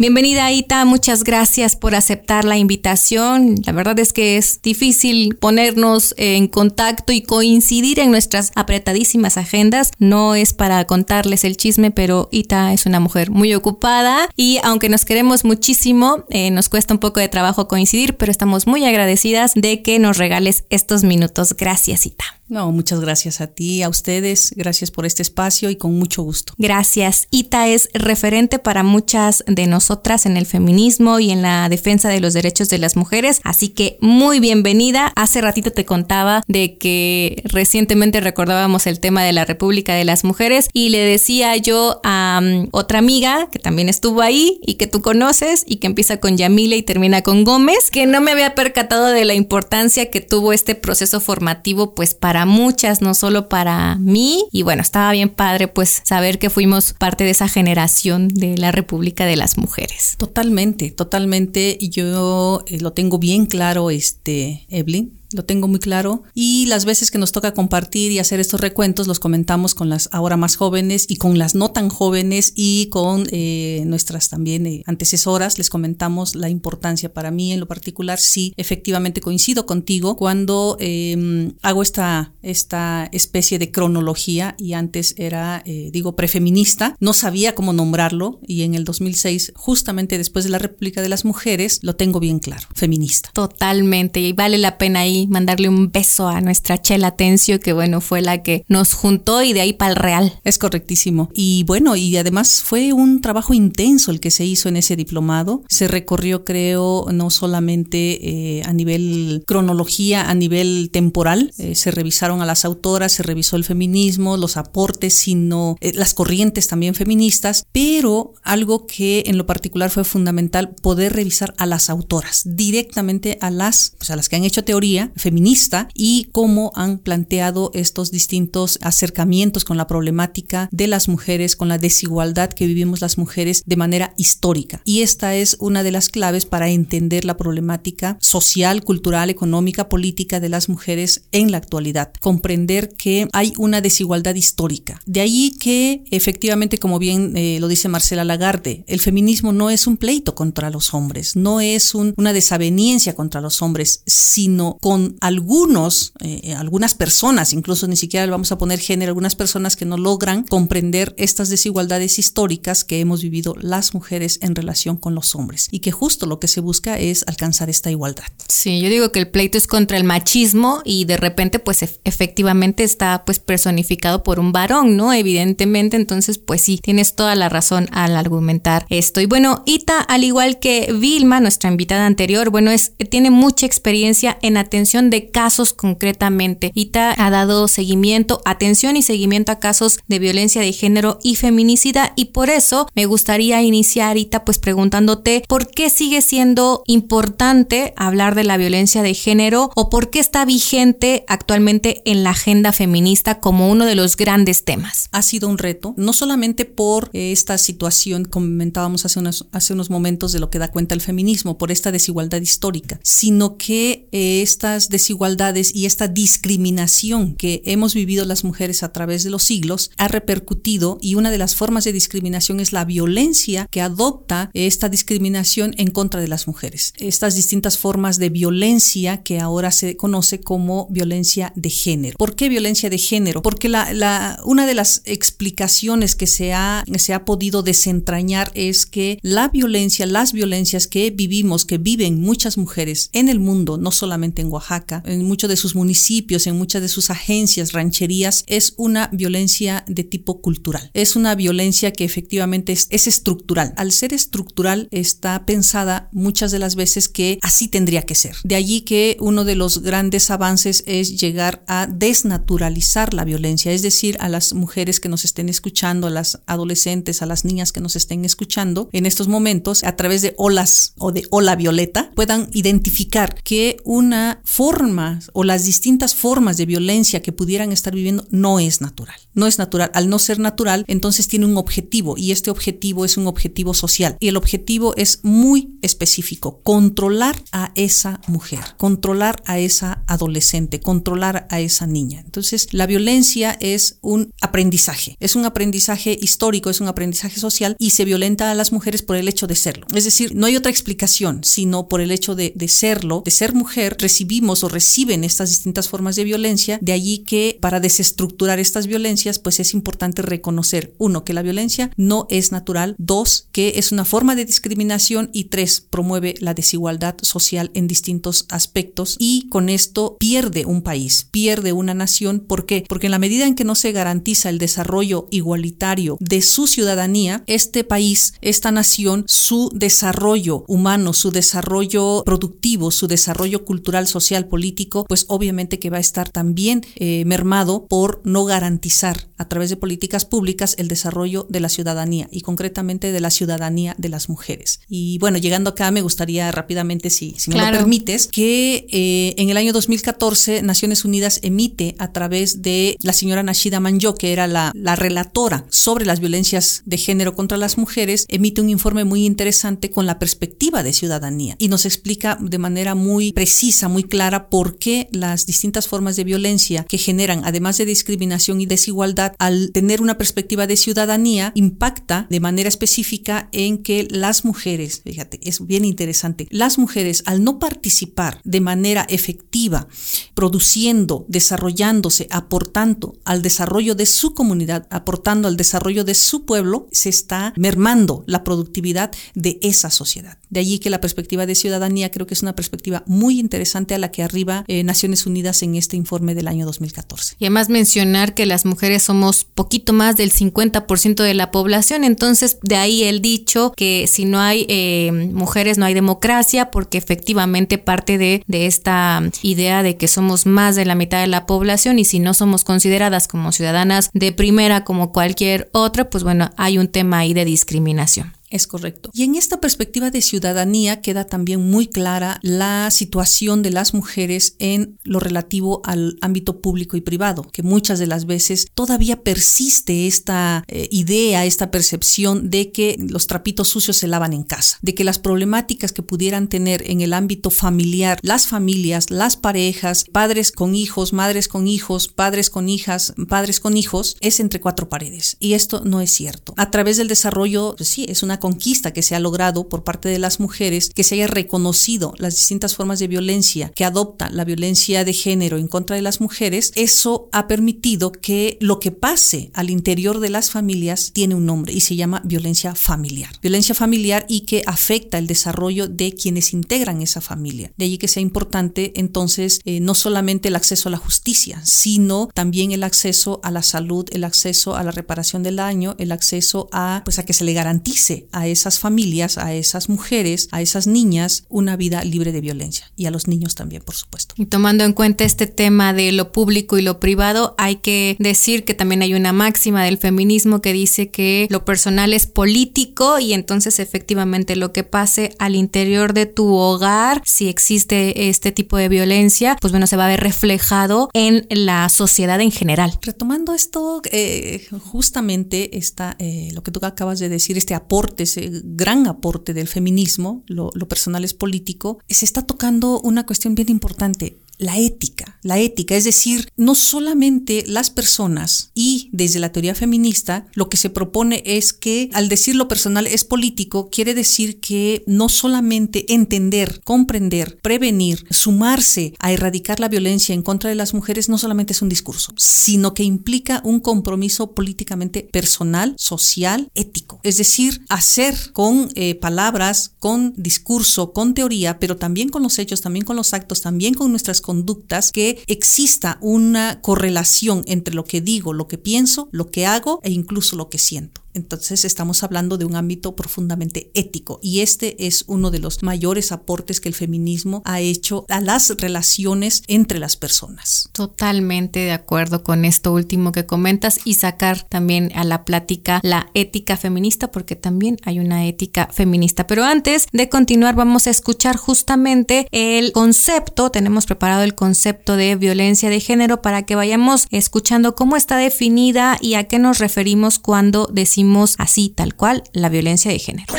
Bienvenida 0.00 0.50
Ita, 0.50 0.86
muchas 0.86 1.24
gracias 1.24 1.76
por 1.76 1.94
aceptar 1.94 2.46
la 2.46 2.56
invitación. 2.56 3.56
La 3.66 3.72
verdad 3.72 3.98
es 3.98 4.14
que 4.14 4.38
es 4.38 4.62
difícil 4.62 5.36
ponernos 5.36 6.14
en 6.16 6.48
contacto 6.48 7.12
y 7.12 7.20
coincidir 7.20 8.00
en 8.00 8.10
nuestras 8.10 8.50
apretadísimas 8.54 9.36
agendas. 9.36 9.90
No 9.98 10.34
es 10.34 10.54
para 10.54 10.82
contarles 10.86 11.44
el 11.44 11.58
chisme, 11.58 11.90
pero 11.90 12.30
Ita 12.32 12.72
es 12.72 12.86
una 12.86 12.98
mujer 12.98 13.30
muy 13.30 13.52
ocupada 13.52 14.30
y 14.36 14.58
aunque 14.62 14.88
nos 14.88 15.04
queremos 15.04 15.44
muchísimo, 15.44 16.24
eh, 16.30 16.50
nos 16.50 16.70
cuesta 16.70 16.94
un 16.94 17.00
poco 17.00 17.20
de 17.20 17.28
trabajo 17.28 17.68
coincidir, 17.68 18.16
pero 18.16 18.32
estamos 18.32 18.66
muy 18.66 18.86
agradecidas 18.86 19.52
de 19.54 19.82
que 19.82 19.98
nos 19.98 20.16
regales 20.16 20.64
estos 20.70 21.04
minutos. 21.04 21.54
Gracias 21.58 22.06
Ita. 22.06 22.39
No, 22.50 22.72
muchas 22.72 23.00
gracias 23.00 23.40
a 23.40 23.46
ti, 23.46 23.84
a 23.84 23.88
ustedes, 23.88 24.52
gracias 24.56 24.90
por 24.90 25.06
este 25.06 25.22
espacio 25.22 25.70
y 25.70 25.76
con 25.76 25.96
mucho 25.96 26.24
gusto. 26.24 26.52
Gracias. 26.58 27.28
Ita 27.30 27.68
es 27.68 27.88
referente 27.94 28.58
para 28.58 28.82
muchas 28.82 29.44
de 29.46 29.68
nosotras 29.68 30.26
en 30.26 30.36
el 30.36 30.46
feminismo 30.46 31.20
y 31.20 31.30
en 31.30 31.42
la 31.42 31.68
defensa 31.68 32.08
de 32.08 32.18
los 32.18 32.34
derechos 32.34 32.68
de 32.68 32.78
las 32.78 32.96
mujeres, 32.96 33.40
así 33.44 33.68
que 33.68 33.98
muy 34.00 34.40
bienvenida. 34.40 35.12
Hace 35.14 35.40
ratito 35.40 35.70
te 35.70 35.84
contaba 35.84 36.42
de 36.48 36.76
que 36.76 37.40
recientemente 37.44 38.20
recordábamos 38.20 38.88
el 38.88 38.98
tema 38.98 39.22
de 39.22 39.32
la 39.32 39.44
República 39.44 39.94
de 39.94 40.04
las 40.04 40.24
Mujeres 40.24 40.70
y 40.72 40.88
le 40.88 40.98
decía 40.98 41.56
yo 41.56 42.00
a 42.02 42.40
um, 42.42 42.66
otra 42.72 42.98
amiga 42.98 43.48
que 43.52 43.60
también 43.60 43.88
estuvo 43.88 44.22
ahí 44.22 44.58
y 44.66 44.74
que 44.74 44.88
tú 44.88 45.02
conoces 45.02 45.62
y 45.68 45.76
que 45.76 45.86
empieza 45.86 46.18
con 46.18 46.36
Yamile 46.36 46.76
y 46.76 46.82
termina 46.82 47.22
con 47.22 47.44
Gómez, 47.44 47.92
que 47.92 48.06
no 48.06 48.20
me 48.20 48.32
había 48.32 48.56
percatado 48.56 49.06
de 49.06 49.24
la 49.24 49.34
importancia 49.34 50.10
que 50.10 50.20
tuvo 50.20 50.52
este 50.52 50.74
proceso 50.74 51.20
formativo 51.20 51.94
pues 51.94 52.14
para 52.14 52.39
muchas, 52.46 53.02
no 53.02 53.14
solo 53.14 53.48
para 53.48 53.96
mí. 53.96 54.44
Y 54.52 54.62
bueno, 54.62 54.82
estaba 54.82 55.12
bien 55.12 55.28
padre 55.28 55.68
pues 55.68 56.02
saber 56.04 56.38
que 56.38 56.50
fuimos 56.50 56.92
parte 56.92 57.24
de 57.24 57.30
esa 57.30 57.48
generación 57.48 58.28
de 58.28 58.56
la 58.56 58.72
República 58.72 59.26
de 59.26 59.36
las 59.36 59.58
Mujeres. 59.58 60.14
Totalmente, 60.18 60.90
totalmente. 60.90 61.76
Y 61.80 61.90
yo 61.90 62.62
eh, 62.66 62.80
lo 62.80 62.92
tengo 62.92 63.18
bien 63.18 63.46
claro, 63.46 63.90
este, 63.90 64.66
Evelyn 64.68 65.19
lo 65.32 65.44
tengo 65.44 65.68
muy 65.68 65.78
claro. 65.78 66.22
Y 66.34 66.66
las 66.66 66.84
veces 66.84 67.10
que 67.10 67.18
nos 67.18 67.32
toca 67.32 67.54
compartir 67.54 68.12
y 68.12 68.18
hacer 68.18 68.40
estos 68.40 68.60
recuentos, 68.60 69.06
los 69.06 69.20
comentamos 69.20 69.74
con 69.74 69.88
las 69.88 70.08
ahora 70.12 70.36
más 70.36 70.56
jóvenes 70.56 71.06
y 71.08 71.16
con 71.16 71.38
las 71.38 71.54
no 71.54 71.70
tan 71.70 71.88
jóvenes 71.88 72.52
y 72.56 72.86
con 72.86 73.26
eh, 73.30 73.82
nuestras 73.86 74.28
también 74.28 74.66
eh, 74.66 74.82
antecesoras. 74.86 75.58
Les 75.58 75.70
comentamos 75.70 76.34
la 76.34 76.48
importancia 76.48 77.12
para 77.12 77.30
mí 77.30 77.52
en 77.52 77.60
lo 77.60 77.66
particular. 77.66 78.18
Sí, 78.18 78.54
efectivamente 78.56 79.20
coincido 79.20 79.66
contigo 79.66 80.16
cuando 80.16 80.76
em, 80.80 81.52
hago 81.62 81.82
esta, 81.82 82.32
esta 82.42 83.08
especie 83.12 83.58
de 83.58 83.70
cronología 83.70 84.54
y 84.58 84.72
antes 84.72 85.14
era, 85.16 85.62
eh, 85.64 85.90
digo, 85.92 86.16
prefeminista. 86.16 86.96
No 87.00 87.12
sabía 87.12 87.54
cómo 87.54 87.72
nombrarlo 87.72 88.40
y 88.46 88.62
en 88.62 88.74
el 88.74 88.84
2006, 88.84 89.52
justamente 89.54 90.18
después 90.18 90.44
de 90.44 90.50
la 90.50 90.58
República 90.58 91.02
de 91.02 91.08
las 91.08 91.24
Mujeres, 91.24 91.80
lo 91.82 91.96
tengo 91.96 92.20
bien 92.20 92.38
claro, 92.38 92.66
feminista. 92.74 93.30
Totalmente. 93.32 94.20
Y 94.20 94.32
vale 94.32 94.58
la 94.58 94.78
pena 94.78 95.00
ahí 95.00 95.19
mandarle 95.28 95.68
un 95.68 95.90
beso 95.90 96.28
a 96.28 96.40
nuestra 96.40 96.80
Chela 96.80 97.16
Tencio, 97.16 97.60
que 97.60 97.72
bueno, 97.72 98.00
fue 98.00 98.20
la 98.20 98.42
que 98.42 98.64
nos 98.68 98.94
juntó 98.94 99.42
y 99.42 99.52
de 99.52 99.60
ahí 99.60 99.72
para 99.72 99.92
el 99.92 99.96
Real. 99.96 100.40
Es 100.44 100.58
correctísimo. 100.58 101.30
Y 101.34 101.64
bueno, 101.64 101.96
y 101.96 102.16
además 102.16 102.62
fue 102.64 102.92
un 102.92 103.20
trabajo 103.20 103.54
intenso 103.54 104.10
el 104.10 104.20
que 104.20 104.30
se 104.30 104.44
hizo 104.44 104.68
en 104.68 104.76
ese 104.76 104.96
diplomado. 104.96 105.62
Se 105.68 105.88
recorrió, 105.88 106.44
creo, 106.44 107.06
no 107.12 107.30
solamente 107.30 108.58
eh, 108.58 108.62
a 108.64 108.72
nivel 108.72 109.44
cronología, 109.46 110.28
a 110.28 110.34
nivel 110.34 110.90
temporal. 110.92 111.52
Eh, 111.58 111.74
se 111.74 111.90
revisaron 111.90 112.42
a 112.42 112.46
las 112.46 112.64
autoras, 112.64 113.12
se 113.12 113.22
revisó 113.22 113.56
el 113.56 113.64
feminismo, 113.64 114.36
los 114.36 114.56
aportes, 114.56 115.14
sino 115.14 115.76
eh, 115.80 115.92
las 115.94 116.14
corrientes 116.14 116.66
también 116.66 116.94
feministas, 116.94 117.64
pero 117.72 118.34
algo 118.42 118.86
que 118.86 119.24
en 119.26 119.38
lo 119.38 119.46
particular 119.46 119.90
fue 119.90 120.04
fundamental, 120.04 120.74
poder 120.74 121.12
revisar 121.12 121.54
a 121.58 121.66
las 121.66 121.90
autoras, 121.90 122.42
directamente 122.44 123.38
a 123.40 123.50
las, 123.50 123.94
pues 123.98 124.10
a 124.10 124.16
las 124.16 124.28
que 124.28 124.36
han 124.36 124.44
hecho 124.44 124.64
teoría 124.64 125.09
feminista 125.16 125.88
y 125.94 126.28
cómo 126.32 126.72
han 126.74 126.98
planteado 126.98 127.70
estos 127.74 128.10
distintos 128.10 128.78
acercamientos 128.82 129.64
con 129.64 129.76
la 129.76 129.86
problemática 129.86 130.68
de 130.72 130.86
las 130.86 131.08
mujeres, 131.08 131.56
con 131.56 131.68
la 131.68 131.78
desigualdad 131.78 132.50
que 132.50 132.66
vivimos 132.66 133.00
las 133.00 133.18
mujeres 133.18 133.62
de 133.66 133.76
manera 133.76 134.14
histórica. 134.16 134.82
Y 134.84 135.02
esta 135.02 135.34
es 135.34 135.56
una 135.60 135.82
de 135.82 135.92
las 135.92 136.08
claves 136.08 136.46
para 136.46 136.70
entender 136.70 137.24
la 137.24 137.36
problemática 137.36 138.16
social, 138.20 138.84
cultural, 138.84 139.30
económica, 139.30 139.88
política 139.88 140.40
de 140.40 140.48
las 140.48 140.68
mujeres 140.68 141.22
en 141.32 141.50
la 141.50 141.58
actualidad. 141.58 142.12
Comprender 142.20 142.90
que 142.96 143.28
hay 143.32 143.52
una 143.56 143.80
desigualdad 143.80 144.34
histórica. 144.34 145.00
De 145.06 145.20
ahí 145.20 145.52
que 145.58 146.04
efectivamente, 146.10 146.78
como 146.78 146.98
bien 146.98 147.36
eh, 147.36 147.58
lo 147.60 147.68
dice 147.68 147.88
Marcela 147.88 148.24
Lagarde, 148.24 148.84
el 148.86 149.00
feminismo 149.00 149.52
no 149.52 149.70
es 149.70 149.86
un 149.86 149.96
pleito 149.96 150.34
contra 150.34 150.70
los 150.70 150.94
hombres, 150.94 151.36
no 151.36 151.60
es 151.60 151.94
una 151.94 152.32
desaveniencia 152.32 153.14
contra 153.14 153.40
los 153.40 153.62
hombres, 153.62 154.02
sino 154.06 154.76
con 154.80 154.99
algunos, 155.20 156.12
eh, 156.20 156.54
algunas 156.54 156.94
personas, 156.94 157.52
incluso 157.52 157.86
ni 157.86 157.96
siquiera 157.96 158.26
le 158.26 158.32
vamos 158.32 158.52
a 158.52 158.58
poner 158.58 158.78
género, 158.78 159.10
algunas 159.10 159.34
personas 159.34 159.76
que 159.76 159.84
no 159.84 159.96
logran 159.96 160.44
comprender 160.44 161.14
estas 161.18 161.48
desigualdades 161.48 162.18
históricas 162.18 162.84
que 162.84 163.00
hemos 163.00 163.22
vivido 163.22 163.54
las 163.60 163.94
mujeres 163.94 164.38
en 164.42 164.54
relación 164.54 164.96
con 164.96 165.14
los 165.14 165.34
hombres 165.34 165.68
y 165.70 165.80
que 165.80 165.92
justo 165.92 166.26
lo 166.26 166.38
que 166.38 166.48
se 166.48 166.60
busca 166.60 166.98
es 166.98 167.24
alcanzar 167.26 167.70
esta 167.70 167.90
igualdad. 167.90 168.24
Sí, 168.48 168.80
yo 168.80 168.88
digo 168.88 169.12
que 169.12 169.20
el 169.20 169.30
pleito 169.30 169.58
es 169.58 169.66
contra 169.66 169.96
el 169.96 170.04
machismo 170.04 170.82
y 170.84 171.04
de 171.04 171.16
repente 171.16 171.58
pues 171.58 171.82
efectivamente 172.04 172.84
está 172.84 173.24
pues 173.24 173.38
personificado 173.38 174.22
por 174.22 174.40
un 174.40 174.52
varón, 174.52 174.96
¿no? 174.96 175.12
Evidentemente, 175.12 175.96
entonces 175.96 176.38
pues 176.38 176.60
sí, 176.62 176.78
tienes 176.82 177.14
toda 177.14 177.34
la 177.34 177.48
razón 177.48 177.88
al 177.92 178.16
argumentar 178.16 178.86
esto. 178.88 179.20
Y 179.20 179.26
bueno, 179.26 179.62
Ita, 179.66 180.00
al 180.00 180.24
igual 180.24 180.58
que 180.58 180.92
Vilma, 180.92 181.40
nuestra 181.40 181.70
invitada 181.70 182.06
anterior, 182.06 182.50
bueno, 182.50 182.70
es 182.70 182.92
tiene 183.10 183.30
mucha 183.30 183.66
experiencia 183.66 184.38
en 184.42 184.56
atención 184.56 184.89
de 184.90 185.30
casos 185.30 185.72
concretamente. 185.72 186.72
Ita 186.74 187.14
ha 187.16 187.30
dado 187.30 187.68
seguimiento, 187.68 188.40
atención 188.44 188.96
y 188.96 189.02
seguimiento 189.02 189.52
a 189.52 189.60
casos 189.60 190.00
de 190.08 190.18
violencia 190.18 190.62
de 190.62 190.72
género 190.72 191.18
y 191.22 191.36
feminicida 191.36 192.12
y 192.16 192.26
por 192.26 192.50
eso 192.50 192.88
me 192.96 193.06
gustaría 193.06 193.62
iniciar, 193.62 194.18
Ita, 194.18 194.44
pues 194.44 194.58
preguntándote 194.58 195.44
por 195.48 195.68
qué 195.68 195.90
sigue 195.90 196.22
siendo 196.22 196.82
importante 196.86 197.94
hablar 197.96 198.34
de 198.34 198.42
la 198.42 198.56
violencia 198.56 199.02
de 199.02 199.14
género 199.14 199.70
o 199.76 199.90
por 199.90 200.10
qué 200.10 200.18
está 200.18 200.44
vigente 200.44 201.24
actualmente 201.28 202.02
en 202.04 202.24
la 202.24 202.30
agenda 202.30 202.72
feminista 202.72 203.38
como 203.38 203.70
uno 203.70 203.84
de 203.84 203.94
los 203.94 204.16
grandes 204.16 204.64
temas. 204.64 205.08
Ha 205.12 205.22
sido 205.22 205.48
un 205.48 205.58
reto, 205.58 205.94
no 205.96 206.12
solamente 206.12 206.64
por 206.64 207.10
esta 207.12 207.58
situación, 207.58 208.24
comentábamos 208.24 209.04
hace 209.04 209.20
unos, 209.20 209.46
hace 209.52 209.72
unos 209.72 209.88
momentos 209.88 210.32
de 210.32 210.40
lo 210.40 210.50
que 210.50 210.58
da 210.58 210.72
cuenta 210.72 210.96
el 210.96 211.00
feminismo, 211.00 211.58
por 211.58 211.70
esta 211.70 211.92
desigualdad 211.92 212.40
histórica, 212.40 212.98
sino 213.04 213.56
que 213.56 214.08
eh, 214.10 214.42
estas 214.80 214.88
desigualdades 214.88 215.72
y 215.74 215.84
esta 215.84 216.08
discriminación 216.08 217.34
que 217.34 217.60
hemos 217.66 217.92
vivido 217.94 218.24
las 218.24 218.44
mujeres 218.44 218.82
a 218.82 218.92
través 218.92 219.24
de 219.24 219.30
los 219.30 219.42
siglos 219.42 219.90
ha 219.98 220.08
repercutido 220.08 220.98
y 221.02 221.16
una 221.16 221.30
de 221.30 221.36
las 221.36 221.54
formas 221.54 221.84
de 221.84 221.92
discriminación 221.92 222.60
es 222.60 222.72
la 222.72 222.86
violencia 222.86 223.66
que 223.70 223.82
adopta 223.82 224.50
esta 224.54 224.88
discriminación 224.88 225.74
en 225.76 225.90
contra 225.90 226.20
de 226.20 226.28
las 226.28 226.46
mujeres. 226.46 226.94
Estas 226.96 227.34
distintas 227.34 227.76
formas 227.76 228.18
de 228.18 228.30
violencia 228.30 229.22
que 229.22 229.38
ahora 229.38 229.70
se 229.70 229.96
conoce 229.96 230.40
como 230.40 230.86
violencia 230.90 231.52
de 231.56 231.68
género. 231.68 232.16
¿Por 232.16 232.34
qué 232.34 232.48
violencia 232.48 232.88
de 232.88 232.98
género? 232.98 233.42
Porque 233.42 233.68
la, 233.68 233.92
la, 233.92 234.40
una 234.44 234.66
de 234.66 234.74
las 234.74 235.02
explicaciones 235.04 236.16
que 236.16 236.26
se 236.26 236.54
ha, 236.54 236.84
se 236.96 237.12
ha 237.12 237.26
podido 237.26 237.62
desentrañar 237.62 238.50
es 238.54 238.86
que 238.86 239.18
la 239.20 239.48
violencia, 239.48 240.06
las 240.06 240.32
violencias 240.32 240.86
que 240.86 241.10
vivimos, 241.10 241.66
que 241.66 241.76
viven 241.76 242.20
muchas 242.20 242.56
mujeres 242.56 243.10
en 243.12 243.28
el 243.28 243.40
mundo, 243.40 243.76
no 243.76 243.90
solamente 243.90 244.40
en 244.40 244.50
Oaxaca, 244.50 244.69
en 245.04 245.24
muchos 245.24 245.50
de 245.50 245.56
sus 245.56 245.74
municipios, 245.74 246.46
en 246.46 246.56
muchas 246.56 246.82
de 246.82 246.88
sus 246.88 247.10
agencias, 247.10 247.72
rancherías, 247.72 248.44
es 248.46 248.74
una 248.76 249.08
violencia 249.12 249.84
de 249.88 250.04
tipo 250.04 250.40
cultural. 250.40 250.90
Es 250.94 251.16
una 251.16 251.34
violencia 251.34 251.92
que 251.92 252.04
efectivamente 252.04 252.72
es, 252.72 252.86
es 252.90 253.06
estructural. 253.06 253.72
Al 253.76 253.92
ser 253.92 254.12
estructural 254.12 254.88
está 254.90 255.44
pensada 255.46 256.08
muchas 256.12 256.52
de 256.52 256.58
las 256.58 256.76
veces 256.76 257.08
que 257.08 257.38
así 257.42 257.68
tendría 257.68 258.02
que 258.02 258.14
ser. 258.14 258.36
De 258.44 258.54
allí 258.54 258.82
que 258.82 259.16
uno 259.20 259.44
de 259.44 259.56
los 259.56 259.82
grandes 259.82 260.30
avances 260.30 260.84
es 260.86 261.20
llegar 261.20 261.64
a 261.66 261.86
desnaturalizar 261.86 263.14
la 263.14 263.24
violencia, 263.24 263.72
es 263.72 263.82
decir, 263.82 264.16
a 264.20 264.28
las 264.28 264.54
mujeres 264.54 265.00
que 265.00 265.08
nos 265.08 265.24
estén 265.24 265.48
escuchando, 265.48 266.06
a 266.06 266.10
las 266.10 266.40
adolescentes, 266.46 267.22
a 267.22 267.26
las 267.26 267.44
niñas 267.44 267.72
que 267.72 267.80
nos 267.80 267.96
estén 267.96 268.24
escuchando 268.24 268.88
en 268.92 269.06
estos 269.06 269.28
momentos, 269.28 269.84
a 269.84 269.96
través 269.96 270.22
de 270.22 270.34
olas 270.36 270.94
o 270.98 271.12
de 271.12 271.26
ola 271.30 271.56
violeta, 271.56 272.10
puedan 272.14 272.48
identificar 272.52 273.34
que 273.42 273.76
una 273.84 274.42
forma 274.50 275.20
o 275.32 275.44
las 275.44 275.64
distintas 275.64 276.16
formas 276.16 276.56
de 276.56 276.66
violencia 276.66 277.22
que 277.22 277.30
pudieran 277.30 277.70
estar 277.70 277.94
viviendo 277.94 278.26
no 278.30 278.58
es 278.58 278.80
natural. 278.80 279.14
No 279.32 279.46
es 279.46 279.58
natural. 279.58 279.92
Al 279.94 280.08
no 280.08 280.18
ser 280.18 280.40
natural, 280.40 280.84
entonces 280.88 281.28
tiene 281.28 281.46
un 281.46 281.56
objetivo 281.56 282.16
y 282.18 282.32
este 282.32 282.50
objetivo 282.50 283.04
es 283.04 283.16
un 283.16 283.28
objetivo 283.28 283.74
social. 283.74 284.16
Y 284.18 284.26
el 284.26 284.36
objetivo 284.36 284.92
es 284.96 285.20
muy 285.22 285.78
específico, 285.82 286.62
controlar 286.64 287.40
a 287.52 287.70
esa 287.76 288.20
mujer, 288.26 288.58
controlar 288.76 289.40
a 289.46 289.60
esa 289.60 290.02
adolescente, 290.08 290.80
controlar 290.80 291.46
a 291.48 291.60
esa 291.60 291.86
niña. 291.86 292.20
Entonces, 292.24 292.66
la 292.72 292.86
violencia 292.86 293.56
es 293.60 293.98
un 294.00 294.32
aprendizaje, 294.40 295.16
es 295.20 295.36
un 295.36 295.44
aprendizaje 295.44 296.18
histórico, 296.20 296.70
es 296.70 296.80
un 296.80 296.88
aprendizaje 296.88 297.38
social 297.38 297.76
y 297.78 297.90
se 297.90 298.04
violenta 298.04 298.50
a 298.50 298.54
las 298.56 298.72
mujeres 298.72 299.02
por 299.02 299.14
el 299.14 299.28
hecho 299.28 299.46
de 299.46 299.54
serlo. 299.54 299.86
Es 299.94 300.04
decir, 300.04 300.34
no 300.34 300.46
hay 300.46 300.56
otra 300.56 300.72
explicación, 300.72 301.44
sino 301.44 301.86
por 301.86 302.00
el 302.00 302.10
hecho 302.10 302.34
de, 302.34 302.52
serlo, 302.66 303.22
de 303.24 303.30
ser 303.30 303.54
mujer, 303.54 303.96
recibimos 304.40 304.64
o 304.64 304.68
reciben 304.68 305.24
estas 305.24 305.50
distintas 305.50 305.88
formas 305.88 306.16
de 306.16 306.24
violencia, 306.24 306.78
de 306.80 306.92
allí 306.92 307.18
que 307.18 307.58
para 307.60 307.80
desestructurar 307.80 308.58
estas 308.58 308.86
violencias, 308.86 309.38
pues 309.38 309.60
es 309.60 309.74
importante 309.74 310.22
reconocer, 310.22 310.94
uno, 310.98 311.24
que 311.24 311.34
la 311.34 311.42
violencia 311.42 311.90
no 311.96 312.26
es 312.30 312.52
natural, 312.52 312.94
dos, 312.98 313.48
que 313.52 313.74
es 313.76 313.92
una 313.92 314.04
forma 314.04 314.34
de 314.34 314.44
discriminación 314.44 315.30
y 315.32 315.44
tres, 315.44 315.80
promueve 315.80 316.34
la 316.40 316.54
desigualdad 316.54 317.16
social 317.22 317.70
en 317.74 317.86
distintos 317.86 318.46
aspectos 318.48 319.16
y 319.18 319.48
con 319.48 319.68
esto 319.68 320.16
pierde 320.18 320.64
un 320.64 320.82
país, 320.82 321.28
pierde 321.30 321.72
una 321.72 321.94
nación. 321.94 322.40
¿Por 322.40 322.64
qué? 322.64 322.84
Porque 322.88 323.08
en 323.08 323.12
la 323.12 323.18
medida 323.18 323.46
en 323.46 323.54
que 323.54 323.64
no 323.64 323.74
se 323.74 323.92
garantiza 323.92 324.48
el 324.48 324.58
desarrollo 324.58 325.28
igualitario 325.30 326.16
de 326.20 326.40
su 326.40 326.66
ciudadanía, 326.66 327.44
este 327.46 327.84
país, 327.84 328.34
esta 328.40 328.72
nación, 328.72 329.24
su 329.26 329.70
desarrollo 329.74 330.64
humano, 330.66 331.12
su 331.12 331.30
desarrollo 331.30 332.22
productivo, 332.24 332.90
su 332.90 333.06
desarrollo 333.06 333.64
cultural, 333.64 334.06
social, 334.06 334.29
político, 334.48 335.04
pues 335.06 335.26
obviamente 335.28 335.78
que 335.78 335.90
va 335.90 335.98
a 335.98 336.00
estar 336.00 336.28
también 336.28 336.82
eh, 336.96 337.24
mermado 337.24 337.86
por 337.86 338.20
no 338.24 338.44
garantizar 338.44 339.29
a 339.40 339.48
través 339.48 339.70
de 339.70 339.76
políticas 339.76 340.26
públicas 340.26 340.74
el 340.76 340.88
desarrollo 340.88 341.46
de 341.48 341.60
la 341.60 341.70
ciudadanía 341.70 342.28
y 342.30 342.42
concretamente 342.42 343.10
de 343.10 343.20
la 343.20 343.30
ciudadanía 343.30 343.94
de 343.96 344.10
las 344.10 344.28
mujeres. 344.28 344.80
Y 344.86 345.16
bueno, 345.16 345.38
llegando 345.38 345.70
acá 345.70 345.90
me 345.90 346.02
gustaría 346.02 346.52
rápidamente, 346.52 347.08
si, 347.08 347.34
si 347.38 347.50
me 347.50 347.56
lo 347.56 347.78
permites, 347.78 348.28
que 348.30 348.86
eh, 348.90 349.34
en 349.38 349.48
el 349.48 349.56
año 349.56 349.72
2014 349.72 350.60
Naciones 350.60 351.06
Unidas 351.06 351.40
emite 351.42 351.94
a 351.98 352.12
través 352.12 352.60
de 352.60 352.98
la 353.00 353.14
señora 353.14 353.42
Nashida 353.42 353.80
Manjo, 353.80 354.14
que 354.14 354.34
era 354.34 354.46
la, 354.46 354.72
la 354.74 354.94
relatora 354.94 355.64
sobre 355.70 356.04
las 356.04 356.20
violencias 356.20 356.82
de 356.84 356.98
género 356.98 357.34
contra 357.34 357.56
las 357.56 357.78
mujeres, 357.78 358.26
emite 358.28 358.60
un 358.60 358.68
informe 358.68 359.04
muy 359.04 359.24
interesante 359.24 359.90
con 359.90 360.04
la 360.04 360.18
perspectiva 360.18 360.82
de 360.82 360.92
ciudadanía 360.92 361.56
y 361.58 361.68
nos 361.68 361.86
explica 361.86 362.36
de 362.38 362.58
manera 362.58 362.94
muy 362.94 363.32
precisa, 363.32 363.88
muy 363.88 364.04
clara, 364.04 364.50
por 364.50 364.76
qué 364.76 365.08
las 365.12 365.46
distintas 365.46 365.88
formas 365.88 366.16
de 366.16 366.24
violencia 366.24 366.84
que 366.84 366.98
generan, 366.98 367.40
además 367.46 367.78
de 367.78 367.86
discriminación 367.86 368.60
y 368.60 368.66
desigualdad, 368.66 369.29
al 369.38 369.72
tener 369.72 370.00
una 370.00 370.18
perspectiva 370.18 370.66
de 370.66 370.76
ciudadanía, 370.76 371.52
impacta 371.54 372.26
de 372.30 372.40
manera 372.40 372.68
específica 372.68 373.48
en 373.52 373.82
que 373.82 374.06
las 374.10 374.44
mujeres, 374.44 375.02
fíjate, 375.04 375.40
es 375.42 375.66
bien 375.66 375.84
interesante, 375.84 376.46
las 376.50 376.78
mujeres 376.78 377.22
al 377.26 377.44
no 377.44 377.58
participar 377.58 378.40
de 378.44 378.60
manera 378.60 379.06
efectiva, 379.08 379.88
produciendo, 380.34 381.24
desarrollándose, 381.28 382.26
aportando 382.30 383.14
al 383.24 383.42
desarrollo 383.42 383.94
de 383.94 384.06
su 384.06 384.34
comunidad, 384.34 384.86
aportando 384.90 385.48
al 385.48 385.56
desarrollo 385.56 386.04
de 386.04 386.14
su 386.14 386.44
pueblo, 386.44 386.88
se 386.92 387.08
está 387.08 387.52
mermando 387.56 388.24
la 388.26 388.44
productividad 388.44 389.10
de 389.34 389.58
esa 389.62 389.90
sociedad. 389.90 390.38
De 390.48 390.60
allí 390.60 390.78
que 390.78 390.90
la 390.90 391.00
perspectiva 391.00 391.46
de 391.46 391.54
ciudadanía 391.54 392.10
creo 392.10 392.26
que 392.26 392.34
es 392.34 392.42
una 392.42 392.56
perspectiva 392.56 393.04
muy 393.06 393.38
interesante 393.38 393.94
a 393.94 393.98
la 393.98 394.10
que 394.10 394.22
arriba 394.22 394.64
eh, 394.66 394.82
Naciones 394.82 395.26
Unidas 395.26 395.62
en 395.62 395.76
este 395.76 395.96
informe 395.96 396.34
del 396.34 396.48
año 396.48 396.66
2014. 396.66 397.36
Y 397.38 397.44
además 397.44 397.68
mencionar 397.68 398.34
que 398.34 398.46
las 398.46 398.64
mujeres 398.64 399.02
somos 399.20 399.44
poquito 399.44 399.92
más 399.92 400.16
del 400.16 400.32
50% 400.32 401.22
de 401.22 401.34
la 401.34 401.50
población, 401.50 402.04
entonces 402.04 402.56
de 402.62 402.76
ahí 402.76 403.02
el 403.02 403.20
dicho 403.20 403.74
que 403.76 404.06
si 404.06 404.24
no 404.24 404.40
hay 404.40 404.64
eh, 404.70 405.12
mujeres 405.12 405.76
no 405.76 405.84
hay 405.84 405.92
democracia, 405.92 406.70
porque 406.70 406.96
efectivamente 406.96 407.76
parte 407.76 408.16
de, 408.16 408.42
de 408.46 408.66
esta 408.66 409.22
idea 409.42 409.82
de 409.82 409.98
que 409.98 410.08
somos 410.08 410.46
más 410.46 410.74
de 410.74 410.86
la 410.86 410.94
mitad 410.94 411.20
de 411.20 411.26
la 411.26 411.44
población 411.44 411.98
y 411.98 412.06
si 412.06 412.18
no 412.18 412.32
somos 412.32 412.64
consideradas 412.64 413.28
como 413.28 413.52
ciudadanas 413.52 414.08
de 414.14 414.32
primera 414.32 414.84
como 414.84 415.12
cualquier 415.12 415.68
otra, 415.72 416.08
pues 416.08 416.24
bueno, 416.24 416.50
hay 416.56 416.78
un 416.78 416.88
tema 416.88 417.18
ahí 417.18 417.34
de 417.34 417.44
discriminación. 417.44 418.32
Es 418.50 418.66
correcto. 418.66 419.10
Y 419.14 419.22
en 419.22 419.36
esta 419.36 419.60
perspectiva 419.60 420.10
de 420.10 420.20
ciudadanía 420.22 421.00
queda 421.00 421.24
también 421.24 421.70
muy 421.70 421.86
clara 421.86 422.40
la 422.42 422.90
situación 422.90 423.62
de 423.62 423.70
las 423.70 423.94
mujeres 423.94 424.56
en 424.58 424.98
lo 425.04 425.20
relativo 425.20 425.80
al 425.84 426.18
ámbito 426.20 426.60
público 426.60 426.96
y 426.96 427.00
privado, 427.00 427.46
que 427.52 427.62
muchas 427.62 428.00
de 428.00 428.08
las 428.08 428.26
veces 428.26 428.66
todavía 428.74 429.22
persiste 429.22 430.08
esta 430.08 430.64
eh, 430.66 430.88
idea, 430.90 431.44
esta 431.44 431.70
percepción 431.70 432.50
de 432.50 432.72
que 432.72 432.96
los 432.98 433.28
trapitos 433.28 433.68
sucios 433.68 433.96
se 433.96 434.08
lavan 434.08 434.32
en 434.32 434.42
casa, 434.42 434.78
de 434.82 434.96
que 434.96 435.04
las 435.04 435.20
problemáticas 435.20 435.92
que 435.92 436.02
pudieran 436.02 436.48
tener 436.48 436.82
en 436.90 437.02
el 437.02 437.12
ámbito 437.12 437.50
familiar, 437.50 438.18
las 438.22 438.48
familias, 438.48 439.10
las 439.10 439.36
parejas, 439.36 440.04
padres 440.10 440.50
con 440.50 440.74
hijos, 440.74 441.12
madres 441.12 441.46
con 441.46 441.68
hijos, 441.68 442.08
padres 442.08 442.50
con 442.50 442.68
hijas, 442.68 443.14
padres 443.28 443.60
con 443.60 443.76
hijos, 443.76 444.16
es 444.20 444.40
entre 444.40 444.60
cuatro 444.60 444.88
paredes. 444.88 445.36
Y 445.38 445.52
esto 445.52 445.82
no 445.84 446.00
es 446.00 446.10
cierto. 446.10 446.52
A 446.56 446.72
través 446.72 446.96
del 446.96 447.06
desarrollo, 447.06 447.74
pues 447.76 447.88
sí, 447.88 448.06
es 448.08 448.24
una 448.24 448.39
conquista 448.40 448.92
que 448.92 449.02
se 449.02 449.14
ha 449.14 449.20
logrado 449.20 449.68
por 449.68 449.84
parte 449.84 450.08
de 450.08 450.18
las 450.18 450.40
mujeres, 450.40 450.90
que 450.94 451.04
se 451.04 451.14
haya 451.14 451.26
reconocido 451.26 452.14
las 452.18 452.34
distintas 452.34 452.74
formas 452.74 452.98
de 452.98 453.08
violencia 453.08 453.70
que 453.74 453.84
adopta 453.84 454.30
la 454.30 454.44
violencia 454.44 455.04
de 455.04 455.12
género 455.12 455.58
en 455.58 455.68
contra 455.68 455.96
de 455.96 456.02
las 456.02 456.20
mujeres, 456.20 456.72
eso 456.74 457.28
ha 457.32 457.46
permitido 457.46 458.12
que 458.12 458.58
lo 458.60 458.80
que 458.80 458.90
pase 458.90 459.50
al 459.54 459.70
interior 459.70 460.20
de 460.20 460.30
las 460.30 460.50
familias 460.50 461.12
tiene 461.12 461.34
un 461.34 461.46
nombre 461.46 461.72
y 461.72 461.80
se 461.80 461.96
llama 461.96 462.22
violencia 462.24 462.74
familiar. 462.74 463.30
Violencia 463.42 463.74
familiar 463.74 464.26
y 464.28 464.40
que 464.42 464.62
afecta 464.66 465.18
el 465.18 465.26
desarrollo 465.26 465.88
de 465.88 466.14
quienes 466.14 466.52
integran 466.52 467.02
esa 467.02 467.20
familia. 467.20 467.72
De 467.76 467.84
allí 467.84 467.98
que 467.98 468.08
sea 468.08 468.22
importante 468.22 468.92
entonces 468.96 469.60
eh, 469.64 469.80
no 469.80 469.94
solamente 469.94 470.48
el 470.48 470.56
acceso 470.56 470.88
a 470.88 470.92
la 470.92 470.98
justicia, 470.98 471.60
sino 471.64 472.28
también 472.34 472.72
el 472.72 472.84
acceso 472.84 473.40
a 473.42 473.50
la 473.50 473.62
salud, 473.62 474.06
el 474.12 474.24
acceso 474.24 474.76
a 474.76 474.84
la 474.84 474.90
reparación 474.90 475.42
del 475.42 475.56
daño, 475.56 475.94
el 475.98 476.12
acceso 476.12 476.68
a 476.72 477.02
pues 477.04 477.18
a 477.18 477.24
que 477.24 477.32
se 477.32 477.44
le 477.44 477.52
garantice 477.52 478.26
a 478.32 478.46
esas 478.46 478.78
familias, 478.78 479.38
a 479.38 479.54
esas 479.54 479.88
mujeres, 479.88 480.48
a 480.52 480.62
esas 480.62 480.86
niñas 480.86 481.44
una 481.48 481.76
vida 481.76 482.04
libre 482.04 482.32
de 482.32 482.40
violencia 482.40 482.90
y 482.96 483.06
a 483.06 483.10
los 483.10 483.28
niños 483.28 483.54
también, 483.54 483.82
por 483.82 483.94
supuesto. 483.94 484.34
Y 484.38 484.46
tomando 484.46 484.84
en 484.84 484.92
cuenta 484.92 485.24
este 485.24 485.46
tema 485.46 485.92
de 485.92 486.12
lo 486.12 486.32
público 486.32 486.78
y 486.78 486.82
lo 486.82 487.00
privado, 487.00 487.54
hay 487.58 487.76
que 487.76 488.16
decir 488.18 488.64
que 488.64 488.74
también 488.74 489.02
hay 489.02 489.14
una 489.14 489.32
máxima 489.32 489.84
del 489.84 489.98
feminismo 489.98 490.60
que 490.60 490.72
dice 490.72 491.10
que 491.10 491.46
lo 491.50 491.64
personal 491.64 492.12
es 492.12 492.26
político 492.26 493.18
y 493.18 493.32
entonces 493.32 493.78
efectivamente 493.78 494.56
lo 494.56 494.72
que 494.72 494.84
pase 494.84 495.34
al 495.38 495.54
interior 495.54 496.14
de 496.14 496.26
tu 496.26 496.54
hogar, 496.54 497.22
si 497.24 497.48
existe 497.48 498.28
este 498.28 498.52
tipo 498.52 498.76
de 498.76 498.88
violencia, 498.88 499.56
pues 499.60 499.72
bueno, 499.72 499.86
se 499.86 499.96
va 499.96 500.06
a 500.06 500.08
ver 500.08 500.20
reflejado 500.20 501.10
en 501.14 501.46
la 501.50 501.88
sociedad 501.88 502.40
en 502.40 502.50
general. 502.50 502.98
Retomando 503.02 503.54
esto, 503.54 504.02
eh, 504.10 504.66
justamente 504.80 505.78
está 505.78 506.16
eh, 506.18 506.50
lo 506.52 506.62
que 506.62 506.70
tú 506.70 506.80
acabas 506.82 507.18
de 507.18 507.28
decir, 507.28 507.56
este 507.58 507.74
aporte 507.74 508.19
ese 508.24 508.50
gran 508.64 509.06
aporte 509.06 509.54
del 509.54 509.68
feminismo, 509.68 510.44
lo, 510.46 510.70
lo 510.74 510.88
personal 510.88 511.24
es 511.24 511.34
político, 511.34 511.98
se 512.08 512.24
está 512.24 512.46
tocando 512.46 513.00
una 513.00 513.26
cuestión 513.26 513.54
bien 513.54 513.70
importante 513.70 514.38
la 514.60 514.78
ética, 514.78 515.38
la 515.42 515.58
ética, 515.58 515.96
es 515.96 516.04
decir, 516.04 516.48
no 516.56 516.74
solamente 516.74 517.64
las 517.66 517.90
personas 517.90 518.70
y 518.74 519.08
desde 519.12 519.40
la 519.40 519.52
teoría 519.52 519.74
feminista 519.74 520.46
lo 520.54 520.68
que 520.68 520.76
se 520.76 520.90
propone 520.90 521.42
es 521.46 521.72
que 521.72 522.10
al 522.12 522.28
decir 522.28 522.54
lo 522.54 522.68
personal 522.68 523.06
es 523.06 523.24
político, 523.24 523.88
quiere 523.90 524.14
decir 524.14 524.60
que 524.60 525.02
no 525.06 525.28
solamente 525.28 526.12
entender, 526.12 526.80
comprender, 526.84 527.58
prevenir, 527.62 528.26
sumarse 528.30 529.14
a 529.18 529.32
erradicar 529.32 529.80
la 529.80 529.88
violencia 529.88 530.34
en 530.34 530.42
contra 530.42 530.68
de 530.68 530.76
las 530.76 530.94
mujeres 530.94 531.28
no 531.28 531.38
solamente 531.38 531.72
es 531.72 531.82
un 531.82 531.88
discurso, 531.88 532.32
sino 532.36 532.92
que 532.92 533.02
implica 533.02 533.62
un 533.64 533.80
compromiso 533.80 534.52
políticamente 534.52 535.28
personal, 535.32 535.94
social, 535.98 536.70
ético, 536.74 537.20
es 537.22 537.38
decir, 537.38 537.82
hacer 537.88 538.52
con 538.52 538.90
eh, 538.94 539.14
palabras, 539.14 539.92
con 539.98 540.34
discurso, 540.36 541.12
con 541.12 541.32
teoría, 541.32 541.78
pero 541.78 541.96
también 541.96 542.28
con 542.28 542.42
los 542.42 542.58
hechos, 542.58 542.82
también 542.82 543.04
con 543.04 543.16
los 543.16 543.32
actos, 543.32 543.62
también 543.62 543.94
con 543.94 544.10
nuestras 544.10 544.42
conductas, 544.50 545.12
que 545.12 545.44
exista 545.46 546.18
una 546.20 546.80
correlación 546.80 547.62
entre 547.68 547.94
lo 547.94 548.02
que 548.02 548.20
digo, 548.20 548.52
lo 548.52 548.66
que 548.66 548.78
pienso, 548.78 549.28
lo 549.30 549.48
que 549.48 549.64
hago 549.64 550.00
e 550.02 550.10
incluso 550.10 550.56
lo 550.56 550.68
que 550.68 550.78
siento. 550.78 551.22
Entonces 551.34 551.84
estamos 551.84 552.22
hablando 552.22 552.58
de 552.58 552.64
un 552.64 552.76
ámbito 552.76 553.14
profundamente 553.14 553.90
ético 553.94 554.40
y 554.42 554.60
este 554.60 555.06
es 555.06 555.24
uno 555.28 555.50
de 555.50 555.60
los 555.60 555.82
mayores 555.82 556.32
aportes 556.32 556.80
que 556.80 556.88
el 556.88 556.94
feminismo 556.94 557.62
ha 557.64 557.80
hecho 557.80 558.24
a 558.28 558.40
las 558.40 558.70
relaciones 558.78 559.62
entre 559.68 559.98
las 559.98 560.16
personas. 560.16 560.88
Totalmente 560.92 561.80
de 561.80 561.92
acuerdo 561.92 562.42
con 562.42 562.64
esto 562.64 562.92
último 562.92 563.32
que 563.32 563.46
comentas 563.46 564.00
y 564.04 564.14
sacar 564.14 564.66
también 564.68 565.12
a 565.14 565.24
la 565.24 565.44
plática 565.44 566.00
la 566.02 566.30
ética 566.34 566.76
feminista 566.76 567.30
porque 567.30 567.56
también 567.56 567.96
hay 568.04 568.18
una 568.18 568.46
ética 568.46 568.88
feminista. 568.92 569.46
Pero 569.46 569.64
antes 569.64 570.06
de 570.12 570.28
continuar 570.28 570.74
vamos 570.74 571.06
a 571.06 571.10
escuchar 571.10 571.56
justamente 571.56 572.48
el 572.50 572.92
concepto, 572.92 573.70
tenemos 573.70 574.06
preparado 574.06 574.42
el 574.42 574.54
concepto 574.54 575.16
de 575.16 575.36
violencia 575.36 575.90
de 575.90 576.00
género 576.00 576.42
para 576.42 576.64
que 576.64 576.74
vayamos 576.74 577.26
escuchando 577.30 577.94
cómo 577.94 578.16
está 578.16 578.36
definida 578.36 579.16
y 579.20 579.34
a 579.34 579.44
qué 579.44 579.58
nos 579.58 579.78
referimos 579.78 580.38
cuando 580.38 580.88
decimos 580.92 581.19
así, 581.58 581.88
tal 581.88 582.14
cual, 582.14 582.42
la 582.52 582.68
violencia 582.68 583.10
de 583.10 583.18
género. 583.18 583.54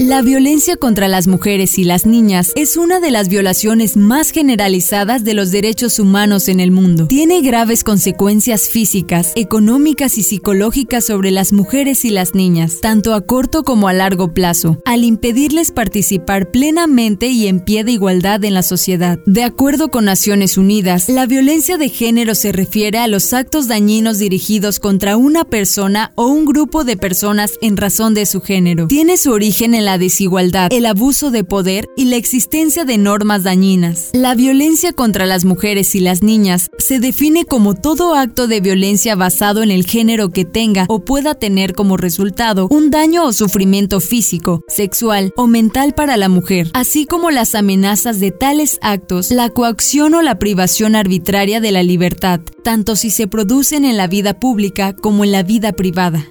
La 0.00 0.22
violencia 0.22 0.76
contra 0.76 1.08
las 1.08 1.28
mujeres 1.28 1.78
y 1.78 1.84
las 1.84 2.06
niñas 2.06 2.52
es 2.56 2.78
una 2.78 3.00
de 3.00 3.10
las 3.10 3.28
violaciones 3.28 3.98
más 3.98 4.30
generalizadas 4.30 5.24
de 5.24 5.34
los 5.34 5.50
derechos 5.50 5.98
humanos 5.98 6.48
en 6.48 6.58
el 6.58 6.70
mundo. 6.70 7.06
Tiene 7.06 7.42
graves 7.42 7.84
consecuencias 7.84 8.70
físicas, 8.70 9.32
económicas 9.36 10.16
y 10.16 10.22
psicológicas 10.22 11.04
sobre 11.04 11.30
las 11.30 11.52
mujeres 11.52 12.06
y 12.06 12.10
las 12.10 12.34
niñas, 12.34 12.78
tanto 12.80 13.12
a 13.12 13.20
corto 13.20 13.62
como 13.62 13.88
a 13.88 13.92
largo 13.92 14.32
plazo, 14.32 14.78
al 14.86 15.04
impedirles 15.04 15.70
participar 15.70 16.50
plenamente 16.50 17.26
y 17.26 17.46
en 17.46 17.60
pie 17.60 17.84
de 17.84 17.92
igualdad 17.92 18.42
en 18.44 18.54
la 18.54 18.62
sociedad. 18.62 19.18
De 19.26 19.44
acuerdo 19.44 19.90
con 19.90 20.06
Naciones 20.06 20.56
Unidas, 20.56 21.10
la 21.10 21.26
violencia 21.26 21.76
de 21.76 21.90
género 21.90 22.34
se 22.34 22.52
refiere 22.52 22.96
a 23.00 23.06
los 23.06 23.34
actos 23.34 23.68
dañinos 23.68 24.18
dirigidos 24.18 24.80
contra 24.80 25.18
una 25.18 25.44
persona 25.44 26.12
o 26.14 26.28
un 26.28 26.46
grupo 26.46 26.84
de 26.84 26.96
personas 26.96 27.52
en 27.60 27.76
razón 27.76 28.14
de 28.14 28.24
su 28.24 28.40
género. 28.40 28.86
Tiene 28.86 29.18
su 29.18 29.30
origen 29.32 29.74
en 29.74 29.84
la 29.84 29.89
desigualdad, 29.98 30.72
el 30.72 30.86
abuso 30.86 31.30
de 31.30 31.44
poder 31.44 31.88
y 31.96 32.06
la 32.06 32.16
existencia 32.16 32.84
de 32.84 32.98
normas 32.98 33.44
dañinas. 33.44 34.10
La 34.12 34.34
violencia 34.34 34.92
contra 34.92 35.26
las 35.26 35.44
mujeres 35.44 35.94
y 35.94 36.00
las 36.00 36.22
niñas 36.22 36.70
se 36.78 37.00
define 37.00 37.44
como 37.44 37.74
todo 37.74 38.14
acto 38.14 38.46
de 38.46 38.60
violencia 38.60 39.14
basado 39.14 39.62
en 39.62 39.70
el 39.70 39.86
género 39.86 40.30
que 40.30 40.44
tenga 40.44 40.86
o 40.88 41.04
pueda 41.04 41.34
tener 41.34 41.74
como 41.74 41.96
resultado 41.96 42.68
un 42.70 42.90
daño 42.90 43.24
o 43.24 43.32
sufrimiento 43.32 44.00
físico, 44.00 44.62
sexual 44.68 45.32
o 45.36 45.46
mental 45.46 45.94
para 45.94 46.16
la 46.16 46.28
mujer, 46.28 46.70
así 46.74 47.06
como 47.06 47.30
las 47.30 47.54
amenazas 47.54 48.20
de 48.20 48.30
tales 48.30 48.78
actos, 48.82 49.30
la 49.30 49.50
coacción 49.50 50.14
o 50.14 50.22
la 50.22 50.38
privación 50.38 50.96
arbitraria 50.96 51.60
de 51.60 51.72
la 51.72 51.82
libertad, 51.82 52.40
tanto 52.62 52.96
si 52.96 53.10
se 53.10 53.26
producen 53.26 53.84
en 53.84 53.96
la 53.96 54.06
vida 54.06 54.38
pública 54.38 54.94
como 54.94 55.24
en 55.24 55.32
la 55.32 55.42
vida 55.42 55.72
privada. 55.72 56.26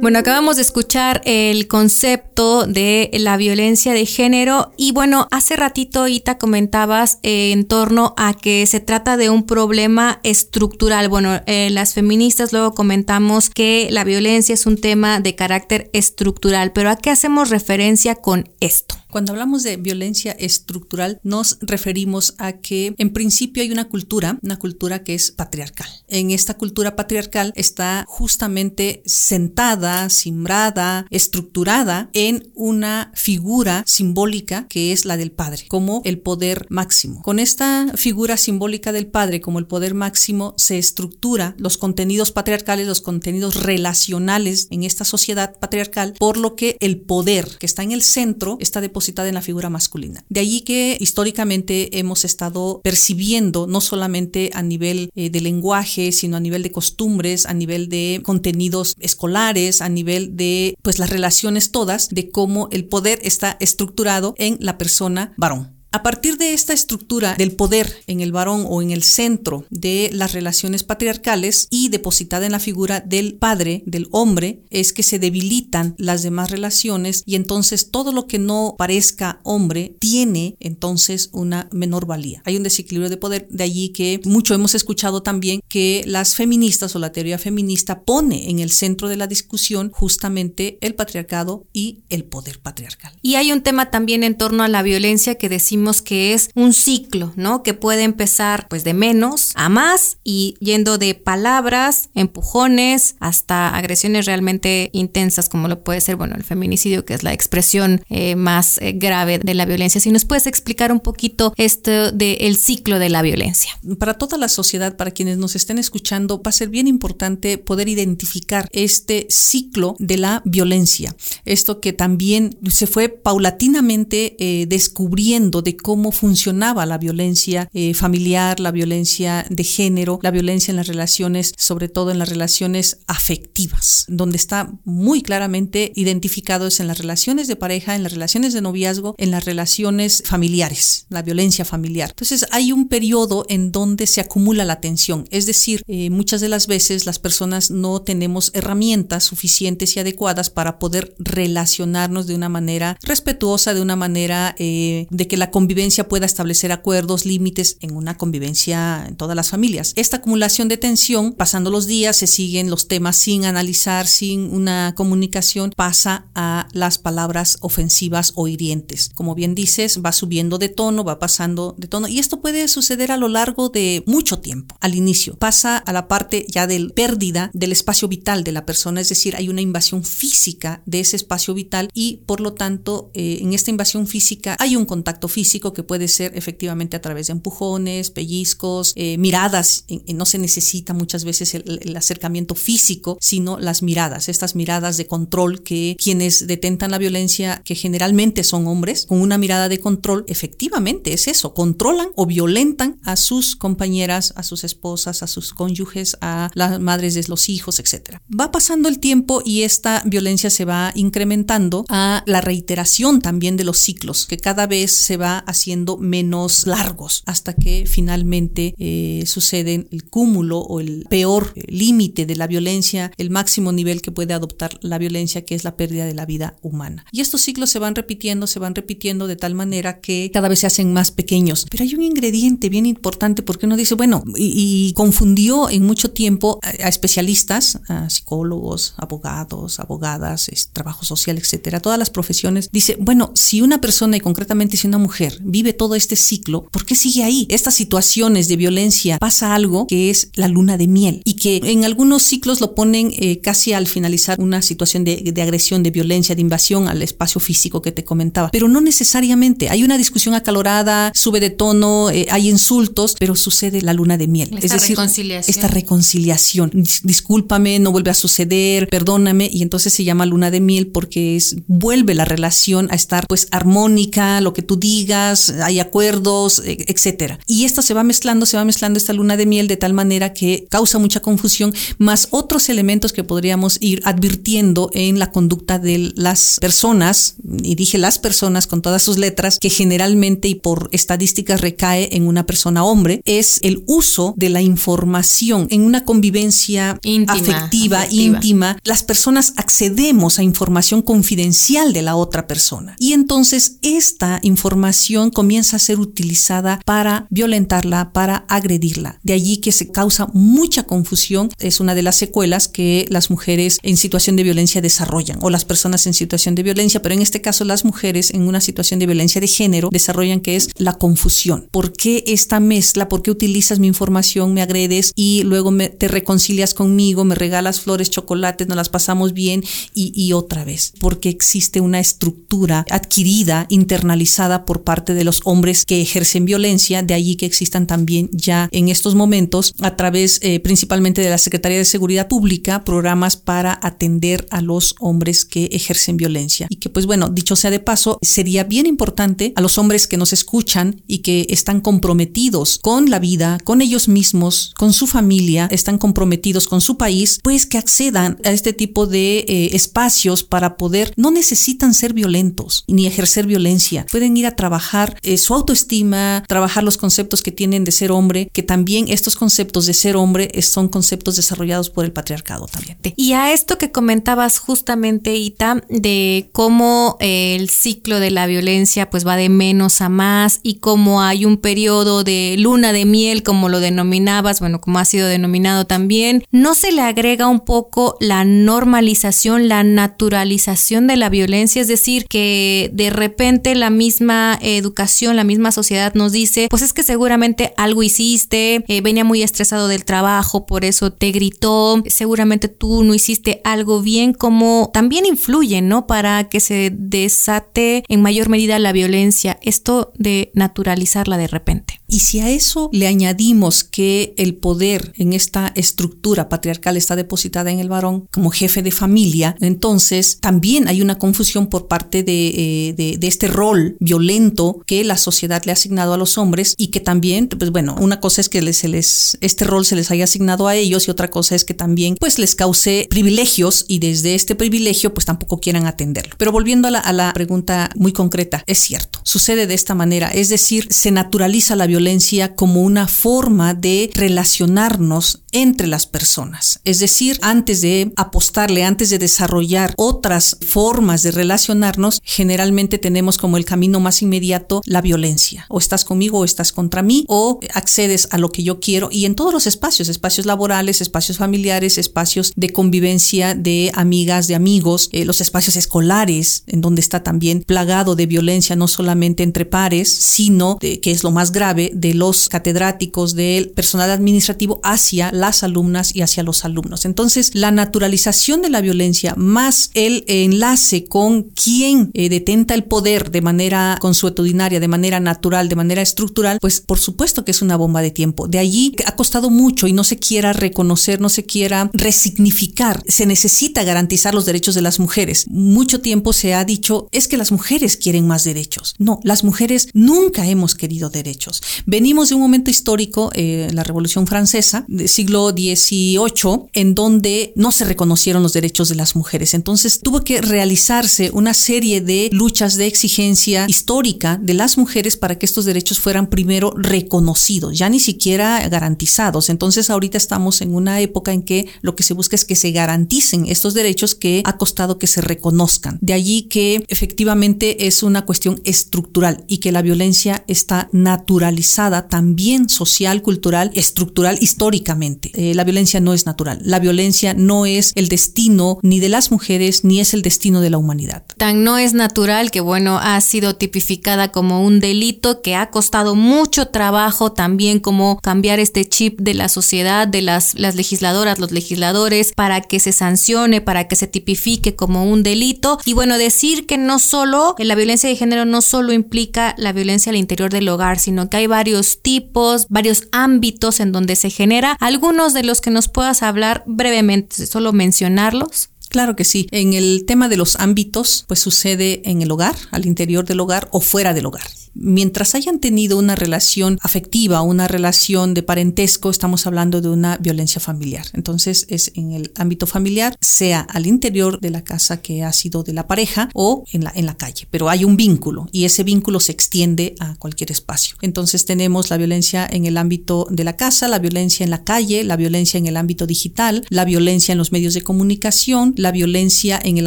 Bueno, 0.00 0.20
acabamos 0.20 0.56
de 0.56 0.62
escuchar 0.62 1.22
el 1.24 1.66
concepto 1.66 2.66
de 2.66 3.10
la 3.14 3.36
violencia 3.36 3.92
de 3.92 4.06
género 4.06 4.70
y 4.76 4.92
bueno, 4.92 5.26
hace 5.32 5.56
ratito 5.56 6.06
Ita 6.06 6.38
comentabas 6.38 7.18
eh, 7.24 7.50
en 7.50 7.66
torno 7.66 8.14
a 8.16 8.34
que 8.34 8.64
se 8.66 8.78
trata 8.78 9.16
de 9.16 9.28
un 9.28 9.44
problema 9.44 10.20
estructural. 10.22 11.08
Bueno, 11.08 11.40
eh, 11.46 11.70
las 11.70 11.94
feministas 11.94 12.52
luego 12.52 12.74
comentamos 12.74 13.50
que 13.50 13.88
la 13.90 14.04
violencia 14.04 14.52
es 14.52 14.66
un 14.66 14.80
tema 14.80 15.18
de 15.18 15.34
carácter 15.34 15.90
estructural, 15.92 16.70
pero 16.72 16.90
¿a 16.90 16.96
qué 16.96 17.10
hacemos 17.10 17.50
referencia 17.50 18.14
con 18.14 18.48
esto? 18.60 18.97
Cuando 19.10 19.32
hablamos 19.32 19.62
de 19.62 19.76
violencia 19.76 20.32
estructural, 20.32 21.18
nos 21.22 21.58
referimos 21.62 22.34
a 22.36 22.52
que 22.52 22.94
en 22.98 23.12
principio 23.12 23.62
hay 23.62 23.72
una 23.72 23.88
cultura, 23.88 24.38
una 24.42 24.58
cultura 24.58 25.02
que 25.02 25.14
es 25.14 25.30
patriarcal. 25.30 25.88
En 26.08 26.30
esta 26.30 26.54
cultura 26.54 26.94
patriarcal 26.94 27.52
está 27.56 28.04
justamente 28.06 29.02
sentada, 29.06 30.10
simbrada, 30.10 31.06
estructurada 31.10 32.10
en 32.12 32.50
una 32.54 33.10
figura 33.14 33.82
simbólica 33.86 34.66
que 34.68 34.92
es 34.92 35.06
la 35.06 35.16
del 35.16 35.32
padre, 35.32 35.64
como 35.68 36.02
el 36.04 36.18
poder 36.18 36.66
máximo. 36.68 37.22
Con 37.22 37.38
esta 37.38 37.86
figura 37.96 38.36
simbólica 38.36 38.92
del 38.92 39.06
padre 39.06 39.40
como 39.40 39.58
el 39.58 39.66
poder 39.66 39.94
máximo 39.94 40.52
se 40.58 40.76
estructura 40.76 41.54
los 41.58 41.78
contenidos 41.78 42.30
patriarcales, 42.30 42.86
los 42.86 43.00
contenidos 43.00 43.62
relacionales 43.62 44.68
en 44.70 44.82
esta 44.84 45.06
sociedad 45.06 45.58
patriarcal, 45.58 46.14
por 46.18 46.36
lo 46.36 46.56
que 46.56 46.76
el 46.80 47.00
poder 47.00 47.56
que 47.58 47.66
está 47.66 47.82
en 47.82 47.92
el 47.92 48.02
centro 48.02 48.58
está 48.60 48.82
de 49.00 49.28
en 49.28 49.34
la 49.34 49.42
figura 49.42 49.70
masculina. 49.70 50.24
De 50.28 50.40
allí 50.40 50.62
que 50.62 50.96
históricamente 51.00 51.98
hemos 51.98 52.24
estado 52.24 52.80
percibiendo, 52.82 53.66
no 53.66 53.80
solamente 53.80 54.50
a 54.54 54.62
nivel 54.62 55.10
eh, 55.14 55.30
de 55.30 55.40
lenguaje, 55.40 56.12
sino 56.12 56.36
a 56.36 56.40
nivel 56.40 56.62
de 56.62 56.72
costumbres, 56.72 57.46
a 57.46 57.54
nivel 57.54 57.88
de 57.88 58.20
contenidos 58.24 58.94
escolares, 58.98 59.80
a 59.80 59.88
nivel 59.88 60.36
de 60.36 60.76
pues 60.82 60.98
las 60.98 61.10
relaciones 61.10 61.70
todas, 61.70 62.08
de 62.08 62.30
cómo 62.30 62.68
el 62.70 62.86
poder 62.86 63.18
está 63.22 63.56
estructurado 63.60 64.34
en 64.38 64.56
la 64.60 64.78
persona 64.78 65.34
varón. 65.36 65.77
A 65.90 66.02
partir 66.02 66.36
de 66.36 66.52
esta 66.52 66.74
estructura 66.74 67.34
del 67.36 67.52
poder 67.52 67.90
en 68.06 68.20
el 68.20 68.30
varón 68.30 68.66
o 68.68 68.82
en 68.82 68.90
el 68.90 69.02
centro 69.02 69.64
de 69.70 70.10
las 70.12 70.32
relaciones 70.32 70.84
patriarcales 70.84 71.66
y 71.70 71.88
depositada 71.88 72.44
en 72.44 72.52
la 72.52 72.58
figura 72.58 73.00
del 73.00 73.36
padre, 73.36 73.82
del 73.86 74.06
hombre, 74.10 74.60
es 74.68 74.92
que 74.92 75.02
se 75.02 75.18
debilitan 75.18 75.94
las 75.96 76.22
demás 76.22 76.50
relaciones 76.50 77.22
y 77.24 77.36
entonces 77.36 77.90
todo 77.90 78.12
lo 78.12 78.26
que 78.26 78.38
no 78.38 78.74
parezca 78.76 79.40
hombre 79.44 79.96
tiene 79.98 80.56
entonces 80.60 81.30
una 81.32 81.70
menor 81.72 82.04
valía. 82.04 82.42
Hay 82.44 82.58
un 82.58 82.64
desequilibrio 82.64 83.08
de 83.08 83.16
poder, 83.16 83.48
de 83.48 83.64
allí 83.64 83.88
que 83.88 84.20
mucho 84.26 84.54
hemos 84.54 84.74
escuchado 84.74 85.22
también 85.22 85.62
que 85.68 86.04
las 86.06 86.34
feministas 86.34 86.94
o 86.96 86.98
la 86.98 87.12
teoría 87.12 87.38
feminista 87.38 88.02
pone 88.02 88.50
en 88.50 88.58
el 88.58 88.70
centro 88.70 89.08
de 89.08 89.16
la 89.16 89.26
discusión 89.26 89.90
justamente 89.90 90.76
el 90.82 90.94
patriarcado 90.94 91.66
y 91.72 92.00
el 92.10 92.24
poder 92.24 92.60
patriarcal. 92.60 93.14
Y 93.22 93.36
hay 93.36 93.52
un 93.52 93.62
tema 93.62 93.90
también 93.90 94.22
en 94.22 94.36
torno 94.36 94.64
a 94.64 94.68
la 94.68 94.82
violencia 94.82 95.36
que 95.36 95.48
decimos 95.48 95.77
que 96.02 96.34
es 96.34 96.50
un 96.54 96.72
ciclo, 96.72 97.32
¿no? 97.36 97.62
Que 97.62 97.74
puede 97.74 98.02
empezar 98.02 98.66
pues 98.68 98.84
de 98.84 98.94
menos 98.94 99.52
a 99.54 99.68
más 99.68 100.18
y 100.24 100.56
yendo 100.60 100.98
de 100.98 101.14
palabras, 101.14 102.10
empujones, 102.14 103.16
hasta 103.20 103.74
agresiones 103.74 104.26
realmente 104.26 104.90
intensas 104.92 105.48
como 105.48 105.68
lo 105.68 105.82
puede 105.82 106.00
ser, 106.00 106.16
bueno, 106.16 106.34
el 106.36 106.44
feminicidio, 106.44 107.04
que 107.04 107.14
es 107.14 107.22
la 107.22 107.32
expresión 107.32 108.02
eh, 108.08 108.34
más 108.36 108.78
eh, 108.78 108.92
grave 108.92 109.38
de 109.38 109.54
la 109.54 109.64
violencia. 109.64 110.00
Si 110.00 110.10
nos 110.10 110.24
puedes 110.24 110.46
explicar 110.46 110.92
un 110.92 111.00
poquito 111.00 111.54
esto 111.56 112.12
del 112.12 112.56
ciclo 112.56 112.98
de 112.98 113.08
la 113.08 113.22
violencia. 113.22 113.70
Para 113.98 114.14
toda 114.14 114.36
la 114.36 114.48
sociedad, 114.48 114.96
para 114.96 115.12
quienes 115.12 115.38
nos 115.38 115.56
estén 115.56 115.78
escuchando, 115.78 116.42
va 116.42 116.50
a 116.50 116.52
ser 116.52 116.68
bien 116.68 116.86
importante 116.86 117.58
poder 117.58 117.88
identificar 117.88 118.68
este 118.72 119.26
ciclo 119.30 119.96
de 119.98 120.16
la 120.16 120.42
violencia. 120.44 121.14
Esto 121.44 121.80
que 121.80 121.92
también 121.92 122.58
se 122.70 122.86
fue 122.86 123.08
paulatinamente 123.08 124.36
eh, 124.38 124.66
descubriendo 124.66 125.62
de 125.68 125.76
cómo 125.76 126.12
funcionaba 126.12 126.86
la 126.86 126.96
violencia 126.96 127.68
eh, 127.74 127.92
familiar, 127.92 128.58
la 128.58 128.70
violencia 128.70 129.44
de 129.50 129.64
género, 129.64 130.18
la 130.22 130.30
violencia 130.30 130.72
en 130.72 130.76
las 130.76 130.86
relaciones, 130.86 131.52
sobre 131.58 131.90
todo 131.90 132.10
en 132.10 132.18
las 132.18 132.30
relaciones 132.30 133.00
afectivas, 133.06 134.06
donde 134.08 134.38
está 134.38 134.72
muy 134.86 135.20
claramente 135.20 135.92
identificado 135.94 136.68
es 136.68 136.80
en 136.80 136.86
las 136.86 136.96
relaciones 136.96 137.48
de 137.48 137.56
pareja, 137.56 137.94
en 137.94 138.02
las 138.02 138.14
relaciones 138.14 138.54
de 138.54 138.62
noviazgo, 138.62 139.14
en 139.18 139.30
las 139.30 139.44
relaciones 139.44 140.22
familiares, 140.24 141.04
la 141.10 141.20
violencia 141.20 141.66
familiar. 141.66 142.08
Entonces 142.12 142.46
hay 142.50 142.72
un 142.72 142.88
periodo 142.88 143.44
en 143.50 143.70
donde 143.70 144.06
se 144.06 144.22
acumula 144.22 144.64
la 144.64 144.80
tensión, 144.80 145.26
es 145.30 145.44
decir, 145.44 145.82
eh, 145.86 146.08
muchas 146.08 146.40
de 146.40 146.48
las 146.48 146.66
veces 146.66 147.04
las 147.04 147.18
personas 147.18 147.70
no 147.70 148.00
tenemos 148.00 148.52
herramientas 148.54 149.24
suficientes 149.24 149.94
y 149.94 150.00
adecuadas 150.00 150.48
para 150.48 150.78
poder 150.78 151.14
relacionarnos 151.18 152.26
de 152.26 152.34
una 152.36 152.48
manera 152.48 152.96
respetuosa, 153.02 153.74
de 153.74 153.82
una 153.82 153.96
manera 153.96 154.54
eh, 154.58 155.06
de 155.10 155.28
que 155.28 155.36
la 155.36 155.50
convivencia 155.58 156.06
pueda 156.06 156.24
establecer 156.24 156.70
acuerdos, 156.70 157.26
límites 157.26 157.78
en 157.80 157.96
una 157.96 158.16
convivencia 158.16 159.04
en 159.08 159.16
todas 159.16 159.34
las 159.34 159.50
familias. 159.50 159.92
Esta 159.96 160.18
acumulación 160.18 160.68
de 160.68 160.76
tensión, 160.76 161.32
pasando 161.32 161.68
los 161.68 161.88
días, 161.88 162.14
se 162.14 162.28
siguen 162.28 162.70
los 162.70 162.86
temas 162.86 163.16
sin 163.16 163.44
analizar, 163.44 164.06
sin 164.06 164.54
una 164.54 164.94
comunicación, 164.96 165.72
pasa 165.74 166.26
a 166.36 166.68
las 166.72 166.98
palabras 166.98 167.56
ofensivas 167.60 168.34
o 168.36 168.46
hirientes. 168.46 169.10
Como 169.16 169.34
bien 169.34 169.56
dices, 169.56 170.00
va 170.00 170.12
subiendo 170.12 170.58
de 170.58 170.68
tono, 170.68 171.02
va 171.02 171.18
pasando 171.18 171.74
de 171.76 171.88
tono 171.88 172.06
y 172.06 172.20
esto 172.20 172.40
puede 172.40 172.68
suceder 172.68 173.10
a 173.10 173.16
lo 173.16 173.26
largo 173.26 173.68
de 173.68 174.04
mucho 174.06 174.38
tiempo. 174.38 174.76
Al 174.78 174.94
inicio 174.94 175.34
pasa 175.38 175.76
a 175.76 175.92
la 175.92 176.06
parte 176.06 176.46
ya 176.48 176.68
de 176.68 176.88
pérdida 176.94 177.50
del 177.52 177.72
espacio 177.72 178.06
vital 178.06 178.44
de 178.44 178.52
la 178.52 178.64
persona, 178.64 179.00
es 179.00 179.08
decir, 179.08 179.34
hay 179.34 179.48
una 179.48 179.60
invasión 179.60 180.04
física 180.04 180.82
de 180.86 181.00
ese 181.00 181.16
espacio 181.16 181.52
vital 181.52 181.90
y 181.94 182.22
por 182.26 182.38
lo 182.38 182.54
tanto 182.54 183.10
eh, 183.14 183.38
en 183.40 183.54
esta 183.54 183.72
invasión 183.72 184.06
física 184.06 184.54
hay 184.60 184.76
un 184.76 184.86
contacto 184.86 185.26
físico 185.26 185.47
que 185.48 185.82
puede 185.82 186.08
ser 186.08 186.36
efectivamente 186.36 186.96
a 186.96 187.00
través 187.00 187.28
de 187.28 187.32
empujones, 187.32 188.10
pellizcos, 188.10 188.92
eh, 188.96 189.16
miradas. 189.18 189.84
no 190.14 190.26
se 190.26 190.38
necesita 190.38 190.92
muchas 190.94 191.24
veces 191.24 191.54
el, 191.54 191.96
acercamiento 191.96 192.54
físico, 192.54 193.18
sino 193.20 193.58
las 193.58 193.82
miradas, 193.82 194.28
estas 194.28 194.54
miradas 194.54 194.96
de 194.96 195.06
control 195.06 195.62
que 195.62 195.96
quienes 196.02 196.46
detentan 196.46 196.90
la 196.90 196.98
violencia, 196.98 197.62
que 197.64 197.74
generalmente 197.74 198.44
son 198.44 198.66
hombres, 198.66 199.06
con 199.06 199.20
una 199.20 199.38
mirada 199.38 199.68
de 199.68 199.78
control, 199.78 200.24
efectivamente 200.28 201.12
es 201.12 201.28
eso, 201.28 201.54
controlan 201.54 202.08
o 202.14 202.26
violentan 202.26 203.00
a 203.02 203.16
sus 203.16 203.56
compañeras, 203.56 204.32
a 204.36 204.42
sus 204.42 204.64
esposas, 204.64 205.22
a 205.22 205.26
sus 205.26 205.52
cónyuges, 205.52 206.16
a 206.20 206.50
las 206.54 206.78
madres 206.78 207.14
de 207.14 207.24
los 207.28 207.48
hijos, 207.48 207.80
etc. 207.80 208.18
Va 208.28 208.50
pasando 208.50 208.88
el 208.88 208.98
tiempo 208.98 209.42
y 209.44 209.62
esta 209.62 210.02
violencia 210.04 210.50
se 210.50 210.64
va 210.64 210.92
incrementando 210.94 211.84
a 211.88 212.22
la 212.26 212.40
reiteración 212.40 213.20
también 213.20 213.56
de 213.56 213.64
los 213.64 213.78
ciclos, 213.78 214.26
que 214.26 214.38
cada 214.38 214.66
vez 214.66 214.92
se 214.92 215.16
va 215.16 215.37
haciendo 215.46 215.96
menos 215.96 216.66
largos 216.66 217.22
hasta 217.26 217.54
que 217.54 217.84
finalmente 217.86 218.74
eh, 218.78 219.24
sucede 219.26 219.86
el 219.90 220.04
cúmulo 220.04 220.58
o 220.58 220.80
el 220.80 221.06
peor 221.08 221.52
eh, 221.54 221.64
límite 221.68 222.26
de 222.26 222.36
la 222.36 222.46
violencia, 222.46 223.12
el 223.16 223.30
máximo 223.30 223.72
nivel 223.72 224.02
que 224.02 224.12
puede 224.12 224.34
adoptar 224.34 224.78
la 224.82 224.98
violencia, 224.98 225.44
que 225.44 225.54
es 225.54 225.64
la 225.64 225.76
pérdida 225.76 226.06
de 226.06 226.14
la 226.14 226.26
vida 226.26 226.56
humana. 226.62 227.04
Y 227.12 227.20
estos 227.20 227.42
ciclos 227.42 227.70
se 227.70 227.78
van 227.78 227.94
repitiendo, 227.94 228.46
se 228.46 228.58
van 228.58 228.74
repitiendo 228.74 229.26
de 229.26 229.36
tal 229.36 229.54
manera 229.54 230.00
que 230.00 230.30
cada 230.32 230.48
vez 230.48 230.60
se 230.60 230.66
hacen 230.66 230.92
más 230.92 231.10
pequeños. 231.10 231.66
Pero 231.70 231.84
hay 231.84 231.94
un 231.94 232.02
ingrediente 232.02 232.68
bien 232.68 232.86
importante 232.86 233.42
porque 233.42 233.66
uno 233.66 233.76
dice, 233.76 233.94
bueno, 233.94 234.22
y, 234.36 234.92
confundió 234.94 235.70
en 235.70 235.84
mucho 235.84 236.10
tiempo 236.10 236.58
a, 236.62 236.88
especialistas, 236.88 237.80
a 237.88 238.10
psicólogos, 238.10 238.94
abogados, 238.96 239.80
abogadas, 239.80 240.50
trabajo 240.72 241.04
social, 241.04 241.38
etcétera, 241.38 241.80
todas 241.80 241.98
las 241.98 242.10
profesiones. 242.10 242.68
Dice, 242.72 242.96
bueno, 243.00 243.32
si 243.34 243.62
una 243.62 243.80
persona 243.80 244.16
y 244.16 244.20
concretamente 244.20 244.76
si 244.76 244.86
una 244.86 244.98
mujer 244.98 245.27
mujer 245.28 245.48
vive 245.58 245.72
todo 245.72 245.94
este 245.94 246.16
ciclo, 246.16 246.64
¿por 246.70 246.84
qué 246.84 246.94
sigue 246.94 247.24
ahí? 247.24 247.46
Estas 247.50 247.74
situaciones 247.74 248.48
de 248.48 248.56
violencia 248.56 249.18
pasa 249.18 249.54
algo 249.54 249.86
que 249.86 250.10
es 250.10 250.30
la 250.34 250.48
luna 250.48 250.76
de 250.76 250.86
miel 250.86 251.22
y 251.24 251.34
que 251.34 251.60
en 251.64 251.84
algunos 251.84 252.22
ciclos 252.22 252.60
lo 252.60 252.74
ponen 252.74 253.12
eh, 253.18 253.40
casi 253.40 253.72
al 253.72 253.86
finalizar 253.86 254.40
una 254.40 254.62
situación 254.62 255.04
de, 255.04 255.32
de, 255.32 255.42
agresión, 255.42 255.82
de 255.82 255.90
violencia, 255.90 256.34
de 256.34 256.40
invasión 256.40 256.88
al 256.88 257.02
espacio 257.02 257.40
físico 257.40 257.82
que 257.82 257.92
te 257.92 258.04
comentaba, 258.04 258.50
pero 258.50 258.68
no 258.68 258.80
necesariamente. 258.80 259.68
Hay 259.68 259.84
una 259.84 259.98
discusión 259.98 260.34
acalorada, 260.34 261.12
sube 261.14 261.40
de 261.40 261.50
tono, 261.50 262.10
eh, 262.10 262.26
hay 262.30 262.48
insultos, 262.48 263.16
pero 263.18 263.34
sucede 263.34 263.82
la 263.82 263.92
luna 263.92 264.16
de 264.16 264.28
miel. 264.28 264.50
Esta 264.54 264.76
es 264.76 264.82
decir, 264.82 264.96
reconciliación. 264.96 265.56
esta 265.56 265.68
reconciliación. 265.68 266.70
Discúlpame, 267.02 267.78
no 267.78 267.92
vuelve 267.92 268.10
a 268.10 268.14
suceder, 268.14 268.88
perdóname, 268.88 269.48
y 269.52 269.62
entonces 269.62 269.92
se 269.92 270.04
llama 270.04 270.26
luna 270.26 270.50
de 270.50 270.60
miel 270.60 270.88
porque 270.88 271.36
es, 271.36 271.56
vuelve 271.66 272.14
la 272.14 272.24
relación 272.24 272.88
a 272.90 272.94
estar 272.94 273.26
pues 273.26 273.48
armónica, 273.50 274.40
lo 274.40 274.52
que 274.52 274.62
tú 274.62 274.76
digas, 274.76 275.17
hay 275.62 275.80
acuerdos, 275.80 276.62
e, 276.64 276.84
etcétera. 276.88 277.38
Y 277.46 277.64
esto 277.64 277.82
se 277.82 277.94
va 277.94 278.04
mezclando, 278.04 278.46
se 278.46 278.56
va 278.56 278.64
mezclando 278.64 278.98
esta 278.98 279.12
luna 279.12 279.36
de 279.36 279.46
miel 279.46 279.68
de 279.68 279.76
tal 279.76 279.92
manera 279.92 280.32
que 280.32 280.66
causa 280.70 280.98
mucha 280.98 281.20
confusión, 281.20 281.74
más 281.98 282.28
otros 282.30 282.68
elementos 282.68 283.12
que 283.12 283.24
podríamos 283.24 283.78
ir 283.80 284.00
advirtiendo 284.04 284.90
en 284.92 285.18
la 285.18 285.30
conducta 285.30 285.78
de 285.78 286.12
las 286.14 286.58
personas, 286.60 287.36
y 287.62 287.74
dije 287.74 287.98
las 287.98 288.18
personas 288.18 288.66
con 288.66 288.82
todas 288.82 289.02
sus 289.02 289.18
letras, 289.18 289.58
que 289.58 289.70
generalmente 289.70 290.48
y 290.48 290.54
por 290.54 290.88
estadísticas 290.92 291.60
recae 291.60 292.16
en 292.16 292.26
una 292.26 292.46
persona 292.46 292.84
hombre, 292.84 293.22
es 293.24 293.58
el 293.62 293.82
uso 293.86 294.34
de 294.36 294.48
la 294.48 294.62
información 294.62 295.66
en 295.70 295.82
una 295.82 296.04
convivencia 296.04 296.98
íntima, 297.02 297.32
afectiva, 297.32 297.98
afectiva, 298.00 298.06
íntima. 298.10 298.78
Las 298.84 299.02
personas 299.02 299.52
accedemos 299.56 300.38
a 300.38 300.42
información 300.42 301.02
confidencial 301.02 301.92
de 301.92 302.02
la 302.02 302.16
otra 302.16 302.46
persona. 302.46 302.96
Y 302.98 303.12
entonces 303.12 303.76
esta 303.82 304.40
información 304.42 305.07
comienza 305.32 305.76
a 305.76 305.78
ser 305.78 305.98
utilizada 306.00 306.80
para 306.84 307.26
violentarla, 307.30 308.12
para 308.12 308.44
agredirla. 308.48 309.20
De 309.22 309.32
allí 309.32 309.58
que 309.58 309.72
se 309.72 309.90
causa 309.90 310.28
mucha 310.34 310.82
confusión. 310.82 311.50
Es 311.58 311.80
una 311.80 311.94
de 311.94 312.02
las 312.02 312.16
secuelas 312.16 312.68
que 312.68 313.06
las 313.08 313.30
mujeres 313.30 313.78
en 313.82 313.96
situación 313.96 314.36
de 314.36 314.42
violencia 314.42 314.80
desarrollan 314.80 315.38
o 315.40 315.50
las 315.50 315.64
personas 315.64 316.06
en 316.06 316.14
situación 316.14 316.54
de 316.54 316.62
violencia, 316.62 317.00
pero 317.00 317.14
en 317.14 317.22
este 317.22 317.40
caso 317.40 317.64
las 317.64 317.84
mujeres 317.84 318.30
en 318.34 318.42
una 318.42 318.60
situación 318.60 319.00
de 319.00 319.06
violencia 319.06 319.40
de 319.40 319.48
género 319.48 319.88
desarrollan 319.90 320.40
que 320.40 320.56
es 320.56 320.68
la 320.76 320.94
confusión. 320.94 321.68
¿Por 321.70 321.92
qué 321.92 322.24
esta 322.26 322.60
mezcla? 322.60 323.08
¿Por 323.08 323.22
qué 323.22 323.30
utilizas 323.30 323.78
mi 323.78 323.86
información, 323.86 324.52
me 324.52 324.62
agredes 324.62 325.12
y 325.14 325.42
luego 325.44 325.70
me, 325.70 325.88
te 325.88 326.08
reconcilias 326.08 326.74
conmigo, 326.74 327.24
me 327.24 327.34
regalas 327.34 327.80
flores, 327.80 328.10
chocolates, 328.10 328.68
nos 328.68 328.76
las 328.76 328.88
pasamos 328.88 329.32
bien 329.32 329.64
y, 329.94 330.12
y 330.14 330.32
otra 330.32 330.64
vez? 330.64 330.92
Porque 331.00 331.28
existe 331.28 331.80
una 331.80 332.00
estructura 332.00 332.84
adquirida, 332.90 333.66
internalizada 333.68 334.64
por 334.64 334.82
parte 334.88 335.12
de 335.12 335.22
los 335.22 335.42
hombres 335.44 335.84
que 335.84 336.00
ejercen 336.00 336.46
violencia, 336.46 337.02
de 337.02 337.12
allí 337.12 337.36
que 337.36 337.44
existan 337.44 337.86
también 337.86 338.30
ya 338.32 338.70
en 338.72 338.88
estos 338.88 339.14
momentos 339.14 339.74
a 339.80 339.96
través 339.96 340.38
eh, 340.40 340.60
principalmente 340.60 341.20
de 341.20 341.28
la 341.28 341.36
Secretaría 341.36 341.76
de 341.76 341.84
Seguridad 341.84 342.26
Pública 342.26 342.84
programas 342.84 343.36
para 343.36 343.78
atender 343.82 344.46
a 344.50 344.62
los 344.62 344.94
hombres 344.98 345.44
que 345.44 345.66
ejercen 345.72 346.16
violencia. 346.16 346.68
Y 346.70 346.76
que 346.76 346.88
pues 346.88 347.04
bueno, 347.04 347.28
dicho 347.28 347.54
sea 347.54 347.70
de 347.70 347.80
paso, 347.80 348.18
sería 348.22 348.64
bien 348.64 348.86
importante 348.86 349.52
a 349.56 349.60
los 349.60 349.76
hombres 349.76 350.06
que 350.06 350.16
nos 350.16 350.32
escuchan 350.32 351.02
y 351.06 351.18
que 351.18 351.46
están 351.50 351.82
comprometidos 351.82 352.78
con 352.78 353.10
la 353.10 353.18
vida, 353.18 353.58
con 353.64 353.82
ellos 353.82 354.08
mismos, 354.08 354.72
con 354.78 354.94
su 354.94 355.06
familia, 355.06 355.68
están 355.70 355.98
comprometidos 355.98 356.66
con 356.66 356.80
su 356.80 356.96
país, 356.96 357.40
pues 357.42 357.66
que 357.66 357.76
accedan 357.76 358.38
a 358.42 358.52
este 358.52 358.72
tipo 358.72 359.06
de 359.06 359.40
eh, 359.40 359.76
espacios 359.76 360.44
para 360.44 360.78
poder, 360.78 361.12
no 361.18 361.30
necesitan 361.30 361.92
ser 361.92 362.14
violentos 362.14 362.84
ni 362.88 363.06
ejercer 363.06 363.46
violencia, 363.46 364.06
pueden 364.10 364.34
ir 364.38 364.46
a 364.46 364.56
trabajar 364.56 364.77
eh, 365.22 365.38
su 365.38 365.54
autoestima, 365.54 366.44
trabajar 366.46 366.84
los 366.84 366.96
conceptos 366.96 367.42
que 367.42 367.52
tienen 367.52 367.84
de 367.84 367.92
ser 367.92 368.12
hombre, 368.12 368.48
que 368.52 368.62
también 368.62 369.06
estos 369.08 369.36
conceptos 369.36 369.86
de 369.86 369.94
ser 369.94 370.16
hombre 370.16 370.50
son 370.62 370.88
conceptos 370.88 371.36
desarrollados 371.36 371.90
por 371.90 372.04
el 372.04 372.12
patriarcado 372.12 372.66
también. 372.66 372.98
Y 373.16 373.32
a 373.32 373.52
esto 373.52 373.78
que 373.78 373.90
comentabas 373.90 374.58
justamente, 374.58 375.34
Ita, 375.36 375.82
de 375.88 376.50
cómo 376.52 377.16
eh, 377.20 377.56
el 377.58 377.70
ciclo 377.70 378.20
de 378.20 378.30
la 378.30 378.46
violencia 378.46 379.10
pues 379.10 379.26
va 379.26 379.36
de 379.36 379.48
menos 379.48 380.00
a 380.00 380.08
más 380.08 380.60
y 380.62 380.76
cómo 380.76 381.22
hay 381.22 381.44
un 381.44 381.56
periodo 381.56 382.24
de 382.24 382.56
luna 382.58 382.92
de 382.92 383.04
miel, 383.04 383.42
como 383.42 383.68
lo 383.68 383.80
denominabas, 383.80 384.60
bueno, 384.60 384.80
como 384.80 384.98
ha 384.98 385.04
sido 385.04 385.28
denominado 385.28 385.86
también, 385.86 386.44
¿no 386.50 386.74
se 386.74 386.92
le 386.92 387.02
agrega 387.02 387.46
un 387.46 387.60
poco 387.60 388.16
la 388.20 388.44
normalización, 388.44 389.68
la 389.68 389.82
naturalización 389.82 391.06
de 391.06 391.16
la 391.16 391.28
violencia? 391.28 391.82
Es 391.82 391.88
decir, 391.88 392.26
que 392.28 392.90
de 392.92 393.10
repente 393.10 393.74
la 393.74 393.90
misma 393.90 394.58
educación, 394.76 395.36
la 395.36 395.44
misma 395.44 395.72
sociedad 395.72 396.14
nos 396.14 396.32
dice, 396.32 396.68
pues 396.70 396.82
es 396.82 396.92
que 396.92 397.02
seguramente 397.02 397.72
algo 397.76 398.02
hiciste, 398.02 398.84
eh, 398.88 399.00
venía 399.00 399.24
muy 399.24 399.42
estresado 399.42 399.88
del 399.88 400.04
trabajo, 400.04 400.66
por 400.66 400.84
eso 400.84 401.12
te 401.12 401.30
gritó, 401.30 402.02
seguramente 402.06 402.68
tú 402.68 403.04
no 403.04 403.14
hiciste 403.14 403.60
algo 403.64 404.02
bien, 404.02 404.32
como 404.32 404.90
también 404.92 405.26
influye, 405.26 405.80
¿no? 405.82 406.06
Para 406.06 406.48
que 406.48 406.60
se 406.60 406.90
desate 406.92 408.04
en 408.08 408.22
mayor 408.22 408.48
medida 408.48 408.78
la 408.78 408.92
violencia, 408.92 409.58
esto 409.62 410.12
de 410.16 410.50
naturalizarla 410.54 411.38
de 411.38 411.46
repente. 411.46 411.97
Y 412.10 412.20
si 412.20 412.40
a 412.40 412.48
eso 412.48 412.88
le 412.90 413.06
añadimos 413.06 413.84
que 413.84 414.32
el 414.38 414.54
poder 414.54 415.12
en 415.16 415.34
esta 415.34 415.70
estructura 415.76 416.48
patriarcal 416.48 416.96
está 416.96 417.16
depositada 417.16 417.70
en 417.70 417.80
el 417.80 417.90
varón 417.90 418.26
como 418.32 418.50
jefe 418.50 418.82
de 418.82 418.90
familia, 418.90 419.54
entonces 419.60 420.38
también 420.40 420.88
hay 420.88 421.02
una 421.02 421.18
confusión 421.18 421.66
por 421.66 421.86
parte 421.86 422.22
de, 422.22 422.94
eh, 422.98 423.18
este 423.20 423.46
rol 423.46 423.98
violento 424.00 424.80
que 424.86 425.04
la 425.04 425.18
sociedad 425.18 425.62
le 425.66 425.72
ha 425.72 425.74
asignado 425.74 426.14
a 426.14 426.16
los 426.16 426.38
hombres 426.38 426.74
y 426.78 426.86
que 426.86 427.00
también, 427.00 427.46
pues 427.48 427.70
bueno, 427.70 427.94
una 428.00 428.20
cosa 428.20 428.40
es 428.40 428.48
que 428.48 428.58
este 428.66 429.64
rol 429.64 429.84
se 429.84 429.94
les 429.94 430.10
haya 430.10 430.24
asignado 430.24 430.66
a 430.66 430.76
ellos 430.76 431.06
y 431.06 431.10
otra 431.10 431.28
cosa 431.30 431.54
es 431.56 431.66
que 431.66 431.74
también 431.74 432.16
pues 432.18 432.38
les 432.38 432.54
cause 432.54 433.06
privilegios 433.10 433.84
y 433.86 433.98
desde 433.98 434.34
este 434.34 434.54
privilegio 434.54 435.12
pues 435.12 435.26
tampoco 435.26 435.60
quieran 435.60 435.86
atenderlo. 435.86 436.36
Pero 436.38 436.52
volviendo 436.52 436.88
a 436.88 437.12
la 437.12 437.32
pregunta 437.34 437.90
muy 437.96 438.12
concreta, 438.12 438.64
es 438.66 438.78
cierto, 438.78 439.20
sucede 439.24 439.66
de 439.66 439.74
esta 439.74 439.94
manera, 439.94 440.28
es 440.28 440.48
decir, 440.48 440.86
se 440.90 441.10
naturaliza 441.10 441.76
la 441.76 441.86
violencia 441.86 441.97
violencia 441.98 442.54
como 442.54 442.82
una 442.82 443.08
forma 443.08 443.74
de 443.74 444.08
relacionarnos 444.14 445.40
entre 445.50 445.88
las 445.88 446.06
personas. 446.06 446.78
Es 446.84 447.00
decir, 447.00 447.38
antes 447.42 447.80
de 447.80 448.12
apostarle, 448.14 448.84
antes 448.84 449.10
de 449.10 449.18
desarrollar 449.18 449.94
otras 449.96 450.58
formas 450.64 451.24
de 451.24 451.32
relacionarnos, 451.32 452.20
generalmente 452.22 452.98
tenemos 452.98 453.36
como 453.36 453.56
el 453.56 453.64
camino 453.64 453.98
más 453.98 454.22
inmediato 454.22 454.80
la 454.84 455.00
violencia. 455.00 455.66
O 455.68 455.78
estás 455.78 456.04
conmigo 456.04 456.38
o 456.38 456.44
estás 456.44 456.70
contra 456.70 457.02
mí, 457.02 457.24
o 457.26 457.58
accedes 457.74 458.28
a 458.30 458.38
lo 458.38 458.50
que 458.50 458.62
yo 458.62 458.78
quiero 458.78 459.08
y 459.10 459.24
en 459.24 459.34
todos 459.34 459.52
los 459.52 459.66
espacios, 459.66 460.08
espacios 460.08 460.46
laborales, 460.46 461.00
espacios 461.00 461.38
familiares, 461.38 461.98
espacios 461.98 462.52
de 462.54 462.70
convivencia 462.70 463.56
de 463.56 463.90
amigas, 463.94 464.46
de 464.46 464.54
amigos, 464.54 465.08
eh, 465.12 465.24
los 465.24 465.40
espacios 465.40 465.74
escolares, 465.74 466.62
en 466.68 466.80
donde 466.80 467.00
está 467.00 467.24
también 467.24 467.62
plagado 467.62 468.14
de 468.14 468.26
violencia, 468.26 468.76
no 468.76 468.86
solamente 468.86 469.42
entre 469.42 469.64
pares, 469.64 470.08
sino, 470.08 470.78
que 470.78 471.00
es 471.10 471.24
lo 471.24 471.32
más 471.32 471.50
grave, 471.50 471.87
de 471.94 472.14
los 472.14 472.48
catedráticos, 472.48 473.34
del 473.34 473.70
personal 473.70 474.10
administrativo 474.10 474.80
hacia 474.82 475.30
las 475.32 475.62
alumnas 475.62 476.14
y 476.14 476.22
hacia 476.22 476.42
los 476.42 476.64
alumnos. 476.64 477.04
Entonces, 477.04 477.54
la 477.54 477.70
naturalización 477.70 478.62
de 478.62 478.70
la 478.70 478.80
violencia 478.80 479.34
más 479.36 479.90
el 479.94 480.24
enlace 480.26 481.04
con 481.04 481.44
quien 481.44 482.10
eh, 482.14 482.28
detenta 482.28 482.74
el 482.74 482.84
poder 482.84 483.30
de 483.30 483.42
manera 483.42 483.98
consuetudinaria, 484.00 484.80
de 484.80 484.88
manera 484.88 485.20
natural, 485.20 485.68
de 485.68 485.76
manera 485.76 486.02
estructural, 486.02 486.58
pues 486.60 486.80
por 486.80 486.98
supuesto 486.98 487.44
que 487.44 487.50
es 487.50 487.62
una 487.62 487.76
bomba 487.76 488.02
de 488.02 488.10
tiempo. 488.10 488.48
De 488.48 488.58
allí 488.58 488.94
ha 489.06 489.16
costado 489.16 489.50
mucho 489.50 489.86
y 489.86 489.92
no 489.92 490.04
se 490.04 490.18
quiera 490.18 490.52
reconocer, 490.52 491.20
no 491.20 491.28
se 491.28 491.44
quiera 491.44 491.90
resignificar. 491.92 493.02
Se 493.06 493.26
necesita 493.26 493.84
garantizar 493.84 494.34
los 494.34 494.46
derechos 494.46 494.74
de 494.74 494.82
las 494.82 495.00
mujeres. 495.00 495.46
Mucho 495.48 496.00
tiempo 496.00 496.32
se 496.32 496.54
ha 496.54 496.64
dicho, 496.64 497.08
es 497.12 497.28
que 497.28 497.36
las 497.36 497.52
mujeres 497.52 497.96
quieren 497.96 498.26
más 498.26 498.44
derechos. 498.44 498.94
No, 498.98 499.20
las 499.22 499.44
mujeres 499.44 499.88
nunca 499.92 500.46
hemos 500.46 500.74
querido 500.74 501.10
derechos. 501.10 501.62
Venimos 501.86 502.28
de 502.28 502.34
un 502.34 502.40
momento 502.40 502.70
histórico, 502.70 503.30
eh, 503.34 503.68
la 503.72 503.84
Revolución 503.84 504.26
Francesa, 504.26 504.84
del 504.88 505.08
siglo 505.08 505.50
XVIII, 505.50 506.68
en 506.72 506.94
donde 506.94 507.52
no 507.56 507.72
se 507.72 507.84
reconocieron 507.84 508.42
los 508.42 508.52
derechos 508.52 508.88
de 508.88 508.94
las 508.94 509.16
mujeres. 509.16 509.54
Entonces 509.54 510.00
tuvo 510.00 510.22
que 510.22 510.40
realizarse 510.40 511.30
una 511.32 511.54
serie 511.54 512.00
de 512.00 512.28
luchas 512.32 512.76
de 512.76 512.86
exigencia 512.86 513.66
histórica 513.68 514.38
de 514.40 514.54
las 514.54 514.78
mujeres 514.78 515.16
para 515.16 515.38
que 515.38 515.46
estos 515.46 515.64
derechos 515.64 515.98
fueran 515.98 516.28
primero 516.28 516.72
reconocidos, 516.76 517.76
ya 517.76 517.88
ni 517.88 518.00
siquiera 518.00 518.66
garantizados. 518.68 519.48
Entonces 519.48 519.90
ahorita 519.90 520.18
estamos 520.18 520.60
en 520.60 520.74
una 520.74 521.00
época 521.00 521.32
en 521.32 521.42
que 521.42 521.66
lo 521.80 521.94
que 521.94 522.02
se 522.02 522.14
busca 522.14 522.36
es 522.36 522.44
que 522.44 522.56
se 522.56 522.72
garanticen 522.72 523.46
estos 523.46 523.74
derechos 523.74 524.14
que 524.14 524.42
ha 524.44 524.56
costado 524.56 524.98
que 524.98 525.06
se 525.06 525.20
reconozcan. 525.20 525.98
De 526.00 526.12
allí 526.12 526.42
que 526.42 526.84
efectivamente 526.88 527.86
es 527.86 528.02
una 528.02 528.24
cuestión 528.24 528.60
estructural 528.64 529.44
y 529.48 529.58
que 529.58 529.72
la 529.72 529.82
violencia 529.82 530.44
está 530.46 530.88
naturalizada 530.92 531.67
también 532.08 532.68
social, 532.68 533.22
cultural, 533.22 533.70
estructural, 533.74 534.38
históricamente. 534.40 535.30
Eh, 535.34 535.54
la 535.54 535.64
violencia 535.64 536.00
no 536.00 536.14
es 536.14 536.26
natural. 536.26 536.58
La 536.64 536.78
violencia 536.78 537.34
no 537.34 537.66
es 537.66 537.92
el 537.94 538.08
destino 538.08 538.78
ni 538.82 539.00
de 539.00 539.08
las 539.08 539.30
mujeres 539.30 539.84
ni 539.84 540.00
es 540.00 540.14
el 540.14 540.22
destino 540.22 540.60
de 540.60 540.70
la 540.70 540.78
humanidad. 540.78 541.24
Tan 541.36 541.64
no 541.64 541.78
es 541.78 541.94
natural 541.94 542.50
que, 542.50 542.60
bueno, 542.60 542.98
ha 542.98 543.20
sido 543.20 543.56
tipificada 543.56 544.32
como 544.32 544.64
un 544.64 544.80
delito 544.80 545.42
que 545.42 545.54
ha 545.54 545.70
costado 545.70 546.14
mucho 546.14 546.66
trabajo 546.68 547.32
también 547.32 547.80
como 547.80 548.18
cambiar 548.20 548.58
este 548.58 548.88
chip 548.88 549.20
de 549.20 549.34
la 549.34 549.48
sociedad, 549.48 550.08
de 550.08 550.22
las, 550.22 550.54
las 550.58 550.74
legisladoras, 550.74 551.38
los 551.38 551.52
legisladores, 551.52 552.32
para 552.34 552.60
que 552.60 552.80
se 552.80 552.92
sancione, 552.92 553.60
para 553.60 553.86
que 553.88 553.96
se 553.96 554.06
tipifique 554.06 554.74
como 554.74 555.04
un 555.04 555.22
delito. 555.22 555.78
Y 555.84 555.92
bueno, 555.92 556.18
decir 556.18 556.66
que 556.66 556.78
no 556.78 556.98
solo 556.98 557.54
la 557.58 557.74
violencia 557.74 558.08
de 558.08 558.16
género 558.16 558.44
no 558.44 558.62
solo 558.62 558.92
implica 558.92 559.54
la 559.58 559.72
violencia 559.72 560.10
al 560.10 560.16
interior 560.16 560.50
del 560.50 560.68
hogar, 560.68 560.98
sino 560.98 561.28
que 561.28 561.36
hay 561.36 561.46
varios 561.58 562.02
tipos, 562.02 562.66
varios 562.68 563.08
ámbitos 563.10 563.80
en 563.80 563.90
donde 563.90 564.14
se 564.14 564.30
genera. 564.30 564.76
Algunos 564.78 565.34
de 565.34 565.42
los 565.42 565.60
que 565.60 565.70
nos 565.70 565.88
puedas 565.88 566.22
hablar 566.22 566.62
brevemente, 566.66 567.48
solo 567.48 567.72
mencionarlos. 567.72 568.70
Claro 568.88 569.16
que 569.16 569.24
sí. 569.24 569.48
En 569.50 569.72
el 569.72 570.04
tema 570.06 570.28
de 570.28 570.36
los 570.36 570.54
ámbitos, 570.54 571.24
pues 571.26 571.40
sucede 571.40 572.00
en 572.04 572.22
el 572.22 572.30
hogar, 572.30 572.54
al 572.70 572.86
interior 572.86 573.24
del 573.24 573.40
hogar 573.40 573.66
o 573.72 573.80
fuera 573.80 574.14
del 574.14 574.26
hogar 574.26 574.46
mientras 574.78 575.34
hayan 575.34 575.58
tenido 575.58 575.98
una 575.98 576.14
relación 576.14 576.78
afectiva, 576.82 577.42
una 577.42 577.68
relación 577.68 578.34
de 578.34 578.42
parentesco, 578.42 579.10
estamos 579.10 579.46
hablando 579.46 579.80
de 579.80 579.88
una 579.88 580.16
violencia 580.18 580.60
familiar. 580.60 581.06
Entonces 581.12 581.66
es 581.68 581.92
en 581.94 582.12
el 582.12 582.32
ámbito 582.36 582.66
familiar, 582.66 583.16
sea 583.20 583.60
al 583.60 583.86
interior 583.86 584.40
de 584.40 584.50
la 584.50 584.62
casa 584.62 585.02
que 585.02 585.24
ha 585.24 585.32
sido 585.32 585.62
de 585.62 585.72
la 585.72 585.86
pareja 585.86 586.28
o 586.34 586.64
en 586.72 586.84
la, 586.84 586.92
en 586.94 587.06
la 587.06 587.16
calle, 587.16 587.46
pero 587.50 587.68
hay 587.68 587.84
un 587.84 587.96
vínculo 587.96 588.48
y 588.52 588.64
ese 588.64 588.84
vínculo 588.84 589.20
se 589.20 589.32
extiende 589.32 589.94
a 589.98 590.14
cualquier 590.16 590.50
espacio. 590.50 590.96
Entonces 591.02 591.44
tenemos 591.44 591.90
la 591.90 591.96
violencia 591.96 592.48
en 592.50 592.66
el 592.66 592.76
ámbito 592.76 593.26
de 593.30 593.44
la 593.44 593.56
casa, 593.56 593.88
la 593.88 593.98
violencia 593.98 594.44
en 594.44 594.50
la 594.50 594.64
calle, 594.64 595.04
la 595.04 595.16
violencia 595.16 595.58
en 595.58 595.66
el 595.66 595.76
ámbito 595.76 596.06
digital, 596.06 596.64
la 596.68 596.84
violencia 596.84 597.32
en 597.32 597.38
los 597.38 597.52
medios 597.52 597.74
de 597.74 597.82
comunicación, 597.82 598.74
la 598.76 598.92
violencia 598.92 599.60
en 599.62 599.78
el 599.78 599.86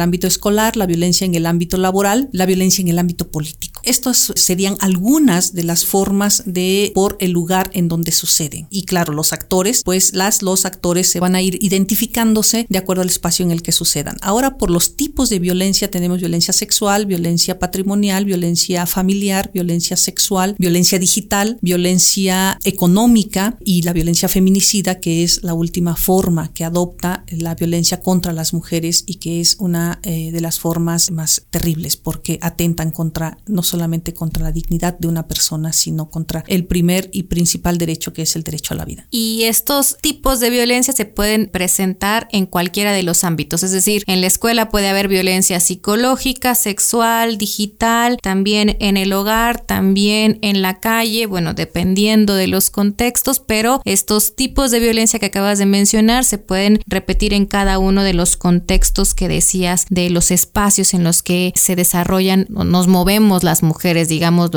ámbito 0.00 0.26
escolar, 0.26 0.76
la 0.76 0.86
violencia 0.86 1.24
en 1.24 1.34
el 1.34 1.46
ámbito 1.46 1.76
laboral, 1.76 2.28
la 2.32 2.46
violencia 2.46 2.82
en 2.82 2.88
el 2.88 2.98
ámbito 2.98 3.30
político. 3.30 3.80
Estos 3.84 4.32
serían 4.36 4.76
algunas 4.82 5.54
de 5.54 5.62
las 5.62 5.86
formas 5.86 6.42
de 6.44 6.90
por 6.92 7.16
el 7.20 7.30
lugar 7.30 7.70
en 7.72 7.86
donde 7.86 8.10
suceden. 8.10 8.66
Y 8.68 8.82
claro, 8.82 9.12
los 9.12 9.32
actores, 9.32 9.82
pues 9.84 10.12
las 10.12 10.42
los 10.42 10.66
actores 10.66 11.08
se 11.08 11.20
van 11.20 11.36
a 11.36 11.40
ir 11.40 11.56
identificándose 11.62 12.66
de 12.68 12.78
acuerdo 12.78 13.02
al 13.02 13.08
espacio 13.08 13.44
en 13.44 13.52
el 13.52 13.62
que 13.62 13.70
sucedan. 13.70 14.16
Ahora 14.22 14.58
por 14.58 14.70
los 14.70 14.96
tipos 14.96 15.30
de 15.30 15.38
violencia 15.38 15.88
tenemos 15.88 16.18
violencia 16.18 16.52
sexual, 16.52 17.06
violencia 17.06 17.60
patrimonial, 17.60 18.24
violencia 18.24 18.84
familiar, 18.86 19.52
violencia 19.54 19.96
sexual, 19.96 20.56
violencia 20.58 20.98
digital, 20.98 21.58
violencia 21.62 22.58
económica 22.64 23.58
y 23.64 23.82
la 23.82 23.92
violencia 23.92 24.28
feminicida, 24.28 24.98
que 24.98 25.22
es 25.22 25.44
la 25.44 25.54
última 25.54 25.94
forma 25.94 26.52
que 26.52 26.64
adopta 26.64 27.24
la 27.30 27.54
violencia 27.54 28.00
contra 28.00 28.32
las 28.32 28.52
mujeres 28.52 29.04
y 29.06 29.16
que 29.16 29.40
es 29.40 29.54
una 29.60 30.00
eh, 30.02 30.32
de 30.32 30.40
las 30.40 30.58
formas 30.58 31.12
más 31.12 31.46
terribles 31.50 31.96
porque 31.96 32.40
atentan 32.42 32.90
contra 32.90 33.38
no 33.46 33.62
solamente 33.62 34.12
contra 34.12 34.42
la 34.42 34.50
dignidad 34.50 34.71
de 34.78 35.08
una 35.08 35.28
persona, 35.28 35.72
sino 35.72 36.10
contra 36.10 36.44
el 36.46 36.64
primer 36.64 37.10
y 37.12 37.24
principal 37.24 37.78
derecho 37.78 38.12
que 38.12 38.22
es 38.22 38.36
el 38.36 38.42
derecho 38.42 38.74
a 38.74 38.76
la 38.76 38.84
vida. 38.84 39.06
Y 39.10 39.42
estos 39.44 39.98
tipos 40.00 40.40
de 40.40 40.50
violencia 40.50 40.94
se 40.94 41.04
pueden 41.04 41.46
presentar 41.46 42.28
en 42.32 42.46
cualquiera 42.46 42.92
de 42.92 43.02
los 43.02 43.24
ámbitos, 43.24 43.62
es 43.62 43.72
decir, 43.72 44.02
en 44.06 44.20
la 44.20 44.26
escuela 44.26 44.70
puede 44.70 44.88
haber 44.88 45.08
violencia 45.08 45.60
psicológica, 45.60 46.54
sexual, 46.54 47.38
digital, 47.38 48.18
también 48.22 48.76
en 48.80 48.96
el 48.96 49.12
hogar, 49.12 49.60
también 49.60 50.38
en 50.42 50.62
la 50.62 50.80
calle, 50.80 51.26
bueno, 51.26 51.54
dependiendo 51.54 52.34
de 52.34 52.46
los 52.46 52.70
contextos, 52.70 53.40
pero 53.40 53.82
estos 53.84 54.34
tipos 54.34 54.70
de 54.70 54.80
violencia 54.80 55.18
que 55.18 55.26
acabas 55.26 55.58
de 55.58 55.66
mencionar 55.66 56.24
se 56.24 56.38
pueden 56.38 56.80
repetir 56.86 57.34
en 57.34 57.46
cada 57.46 57.78
uno 57.78 58.02
de 58.02 58.14
los 58.14 58.36
contextos 58.36 59.14
que 59.14 59.28
decías, 59.28 59.86
de 59.90 60.10
los 60.10 60.30
espacios 60.30 60.94
en 60.94 61.04
los 61.04 61.22
que 61.22 61.52
se 61.56 61.76
desarrollan 61.76 62.48
o 62.54 62.64
nos 62.64 62.88
movemos 62.88 63.44
las 63.44 63.62
mujeres, 63.62 64.08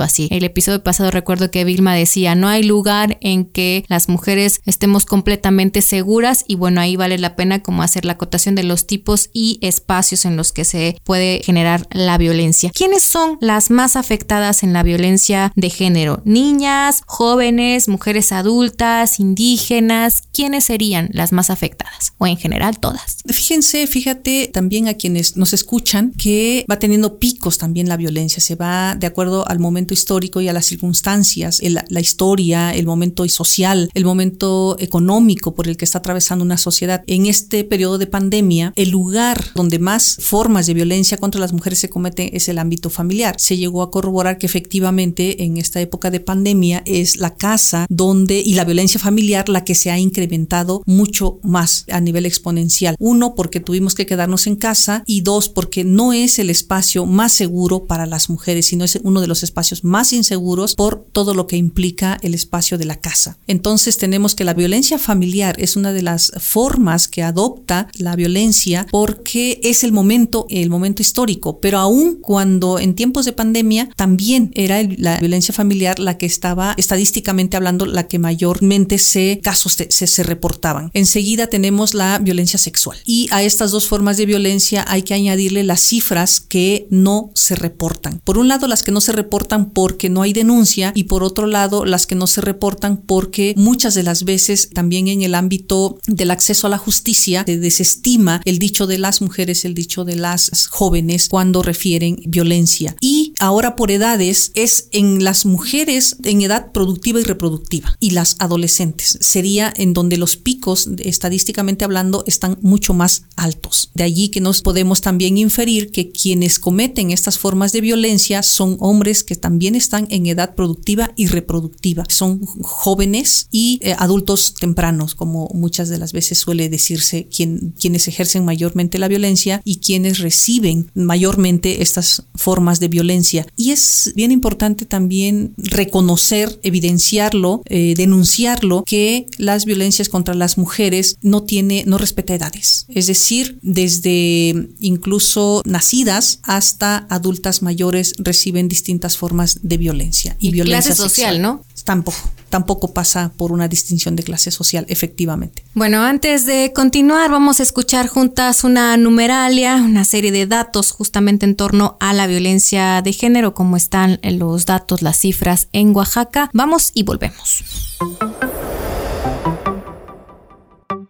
así. 0.02 0.28
El 0.32 0.44
episodio 0.44 0.84
pasado 0.84 1.12
recuerdo 1.12 1.52
que 1.52 1.66
Vilma 1.66 1.96
decía, 1.96 2.36
no 2.36 2.48
hay 2.48 2.64
lugar 2.64 3.18
en 3.22 3.46
que 3.46 3.86
las 3.88 4.10
mujeres 4.10 4.62
estemos 4.66 5.06
completamente 5.06 5.82
seguras 5.82 6.44
y 6.48 6.56
bueno, 6.56 6.82
ahí 6.82 6.96
vale 6.96 7.18
la 7.18 7.36
pena 7.36 7.62
como 7.62 7.84
hacer 7.84 8.06
la 8.06 8.14
acotación 8.14 8.56
de 8.56 8.64
los 8.64 8.88
tipos 8.88 9.30
y 9.34 9.60
espacios 9.62 10.26
en 10.26 10.38
los 10.38 10.52
que 10.52 10.66
se 10.66 10.98
puede 11.04 11.42
generar 11.44 11.88
la 11.92 12.18
violencia. 12.18 12.72
¿Quiénes 12.74 13.04
son 13.04 13.38
las 13.42 13.70
más 13.70 13.96
afectadas 13.96 14.64
en 14.64 14.74
la 14.74 14.84
violencia 14.84 15.52
de 15.56 15.70
género? 15.70 16.22
Niñas, 16.26 17.02
jóvenes, 17.06 17.88
mujeres 17.88 18.32
adultas, 18.32 19.20
indígenas, 19.20 20.24
¿quiénes 20.34 20.66
serían 20.66 21.10
las 21.12 21.32
más 21.32 21.50
afectadas? 21.50 22.14
O 22.18 22.28
en 22.28 22.38
general 22.38 22.80
todas. 22.80 23.18
Fíjense, 23.28 23.88
fíjate 23.88 24.50
también 24.52 24.88
a 24.88 24.96
quienes 24.96 25.38
nos 25.38 25.54
escuchan 25.54 26.12
que 26.18 26.66
va 26.70 26.80
teniendo 26.80 27.20
picos 27.20 27.58
también 27.58 27.90
la 27.90 27.98
violencia, 27.98 28.42
se 28.42 28.56
va 28.56 28.96
de 28.96 29.08
acuerdo 29.08 29.48
al 29.48 29.60
momento 29.60 29.85
histórico 29.94 30.42
y 30.42 30.48
a 30.48 30.54
las 30.54 30.66
circunstancias, 30.66 31.62
la 31.62 32.00
historia, 32.00 32.74
el 32.74 32.86
momento 32.86 33.28
social, 33.30 33.90
el 33.94 34.06
momento 34.06 34.76
económico 34.80 35.56
por 35.56 35.68
el 35.68 35.78
que 35.78 35.86
está 35.86 36.00
atravesando 36.00 36.44
una 36.44 36.58
sociedad. 36.58 37.04
En 37.08 37.26
este 37.26 37.64
periodo 37.64 37.98
de 37.98 38.08
pandemia, 38.08 38.74
el 38.76 38.90
lugar 38.90 39.52
donde 39.56 39.80
más 39.80 40.18
formas 40.20 40.68
de 40.68 40.74
violencia 40.74 41.18
contra 41.18 41.42
las 41.42 41.54
mujeres 41.54 41.80
se 41.80 41.90
cometen 41.90 42.30
es 42.34 42.50
el 42.50 42.60
ámbito 42.60 42.90
familiar. 42.90 43.36
Se 43.38 43.58
llegó 43.58 43.82
a 43.82 43.92
corroborar 43.92 44.38
que 44.38 44.46
efectivamente 44.46 45.44
en 45.44 45.58
esta 45.58 45.82
época 45.82 46.12
de 46.12 46.20
pandemia 46.20 46.82
es 46.86 47.18
la 47.18 47.36
casa 47.36 47.86
donde 47.90 48.40
y 48.40 48.54
la 48.54 48.66
violencia 48.66 49.00
familiar 49.00 49.50
la 49.50 49.64
que 49.64 49.76
se 49.76 49.92
ha 49.92 50.00
incrementado 50.00 50.82
mucho 50.86 51.40
más 51.44 51.86
a 51.92 52.00
nivel 52.00 52.26
exponencial. 52.26 52.96
Uno, 53.00 53.36
porque 53.36 53.60
tuvimos 53.60 53.96
que 53.96 54.06
quedarnos 54.06 54.48
en 54.48 54.56
casa 54.56 55.04
y 55.06 55.22
dos, 55.22 55.50
porque 55.50 55.84
no 55.84 56.14
es 56.14 56.40
el 56.40 56.50
espacio 56.50 57.06
más 57.06 57.34
seguro 57.34 57.86
para 57.86 58.06
las 58.06 58.30
mujeres 58.30 58.68
sino 58.68 58.84
es 58.86 59.00
uno 59.04 59.22
de 59.22 59.28
los 59.28 59.44
espacios 59.44 59.75
más 59.84 60.14
inseguros 60.14 60.76
por 60.76 61.06
todo 61.12 61.34
lo 61.34 61.48
que 61.48 61.58
implica 61.58 62.18
el 62.22 62.34
espacio 62.34 62.78
de 62.78 62.86
la 62.86 63.00
casa. 63.00 63.38
Entonces 63.48 63.98
tenemos 63.98 64.36
que 64.36 64.44
la 64.44 64.54
violencia 64.54 64.98
familiar 64.98 65.56
es 65.60 65.76
una 65.76 65.92
de 65.94 66.02
las 66.02 66.32
formas 66.40 67.08
que 67.08 67.24
adopta 67.24 67.88
la 67.98 68.16
violencia 68.16 68.88
porque 68.92 69.60
es 69.64 69.84
el 69.84 69.92
momento, 69.92 70.46
el 70.50 70.70
momento 70.70 71.02
histórico, 71.02 71.60
pero 71.60 71.80
aún 71.80 72.18
cuando 72.22 72.80
en 72.80 72.96
tiempos 72.96 73.26
de 73.26 73.34
pandemia 73.34 73.90
también 73.96 74.52
era 74.56 74.82
la 74.98 75.18
violencia 75.20 75.54
familiar 75.54 76.00
la 76.00 76.18
que 76.18 76.26
estaba 76.26 76.74
estadísticamente 76.78 77.58
hablando 77.58 77.86
la 77.86 78.08
que 78.08 78.20
mayormente 78.20 78.98
se 78.98 79.40
casos 79.42 79.74
se, 79.74 80.08
se 80.08 80.24
reportaban. 80.24 80.92
Enseguida 80.94 81.48
tenemos 81.48 81.94
la 81.94 82.20
violencia 82.20 82.60
sexual 82.60 82.98
y 83.06 83.28
a 83.32 83.44
estas 83.44 83.72
dos 83.72 83.88
formas 83.88 84.18
de 84.18 84.26
violencia 84.26 84.86
hay 84.88 85.04
que 85.04 85.14
añadirle 85.14 85.64
las 85.64 85.82
cifras 85.82 86.40
que 86.40 86.88
no 86.90 87.32
se 87.34 87.56
reportan. 87.56 88.22
Por 88.24 88.38
un 88.38 88.48
lado 88.48 88.68
las 88.68 88.84
que 88.84 88.92
no 88.92 89.02
se 89.02 89.12
reportan 89.12 89.65
porque 89.74 90.10
no 90.10 90.22
hay 90.22 90.34
denuncia 90.34 90.92
y 90.96 91.04
por 91.04 91.24
otro 91.24 91.48
lado 91.48 91.86
las 91.86 92.08
que 92.08 92.16
no 92.16 92.28
se 92.28 92.42
reportan 92.42 92.98
porque 92.98 93.54
muchas 93.58 93.94
de 93.94 94.04
las 94.04 94.24
veces 94.24 94.70
también 94.70 95.08
en 95.08 95.22
el 95.22 95.36
ámbito 95.36 96.00
del 96.08 96.32
acceso 96.32 96.68
a 96.68 96.70
la 96.70 96.78
justicia 96.78 97.44
se 97.46 97.58
desestima 97.58 98.42
el 98.46 98.60
dicho 98.60 98.88
de 98.88 98.98
las 98.98 99.22
mujeres, 99.22 99.66
el 99.66 99.74
dicho 99.74 100.06
de 100.06 100.16
las 100.16 100.68
jóvenes 100.68 101.30
cuando 101.30 101.62
refieren 101.62 102.18
violencia. 102.26 102.96
Y 103.02 103.34
ahora 103.40 103.76
por 103.76 103.92
edades 103.92 104.52
es 104.54 104.88
en 104.92 105.24
las 105.24 105.46
mujeres 105.46 106.18
en 106.24 106.42
edad 106.42 106.72
productiva 106.72 107.20
y 107.20 107.24
reproductiva 107.24 107.96
y 108.00 108.12
las 108.12 108.36
adolescentes. 108.40 109.18
Sería 109.22 109.74
en 109.76 109.94
donde 109.94 110.18
los 110.18 110.38
picos 110.38 110.90
estadísticamente 111.00 111.86
hablando 111.86 112.24
están 112.28 112.58
mucho 112.62 112.94
más 112.94 113.24
altos. 113.36 113.92
De 113.94 114.04
allí 114.04 114.30
que 114.30 114.42
nos 114.42 114.62
podemos 114.62 115.02
también 115.02 115.38
inferir 115.38 115.92
que 115.92 116.12
quienes 116.12 116.60
cometen 116.60 117.12
estas 117.12 117.38
formas 117.38 117.72
de 117.72 117.82
violencia 117.82 118.44
son 118.44 118.78
hombres 118.80 119.24
que 119.24 119.36
también 119.36 119.76
están 119.76 120.08
en 120.10 120.26
edad 120.26 120.56
productiva 120.56 121.12
y 121.16 121.28
reproductiva. 121.28 122.04
Son 122.10 122.46
jóvenes 122.46 123.48
y 123.52 123.80
eh, 123.82 123.96
adultos 123.98 124.54
tempranos, 124.54 125.16
como 125.16 125.50
muchas 125.54 125.90
de 125.90 125.98
las 125.98 126.14
veces 126.14 126.38
suele 126.38 126.70
decirse, 126.70 127.28
quien, 127.28 127.74
quienes 127.80 128.08
ejercen 128.08 128.46
mayormente 128.46 129.00
la 129.00 129.08
violencia 129.08 129.62
y 129.64 129.78
quienes 129.78 130.20
reciben 130.20 130.92
mayormente 130.94 131.82
estas 131.82 132.24
formas 132.36 132.80
de 132.80 132.88
violencia. 132.88 133.25
Y 133.56 133.72
es 133.72 134.14
bien 134.16 134.32
importante 134.32 134.86
también 134.86 135.54
reconocer, 135.58 136.60
evidenciarlo, 136.64 137.62
eh, 137.66 137.94
denunciarlo, 137.96 138.84
que 138.86 139.28
las 139.38 139.66
violencias 139.66 140.10
contra 140.10 140.34
las 140.36 140.58
mujeres 140.58 141.18
no 141.22 141.44
tiene, 141.44 141.84
no 141.86 141.98
respeta 141.98 142.36
edades. 142.36 142.86
Es 142.90 143.08
decir, 143.08 143.60
desde 143.62 144.70
incluso 144.80 145.62
nacidas 145.66 146.40
hasta 146.44 147.08
adultas 147.10 147.62
mayores 147.62 148.14
reciben 148.18 148.68
distintas 148.68 149.18
formas 149.18 149.60
de 149.62 149.78
violencia. 149.78 150.36
Y, 150.40 150.52
violencia 150.52 150.96
social, 150.96 151.42
¿no? 151.42 151.64
Tampoco, 151.86 152.18
tampoco 152.50 152.94
pasa 152.94 153.32
por 153.38 153.54
una 153.54 153.70
distinción 153.70 154.18
de 154.18 154.24
clase 154.24 154.52
social, 154.52 154.86
efectivamente. 154.90 155.64
Bueno, 155.74 156.04
antes 156.04 156.46
de 156.46 156.74
continuar, 156.76 157.32
vamos 157.32 157.62
a 157.62 157.64
escuchar 157.64 158.08
juntas 158.08 158.66
una 158.66 158.98
numeralia, 158.98 159.76
una 159.78 160.04
serie 160.04 160.34
de 160.34 160.48
datos 160.48 160.92
justamente 160.92 161.46
en 161.46 161.56
torno 161.56 161.96
a 162.02 162.14
la 162.14 162.28
violencia 162.28 163.02
de 163.02 163.14
género, 163.14 163.54
cómo 163.54 163.78
están 163.78 164.20
los 164.24 164.66
datos, 164.66 165.02
las 165.02 165.20
cifras 165.20 165.70
en 165.72 165.96
Oaxaca. 165.96 166.50
Vamos 166.52 166.92
y 166.94 167.04
volvemos. 167.04 167.64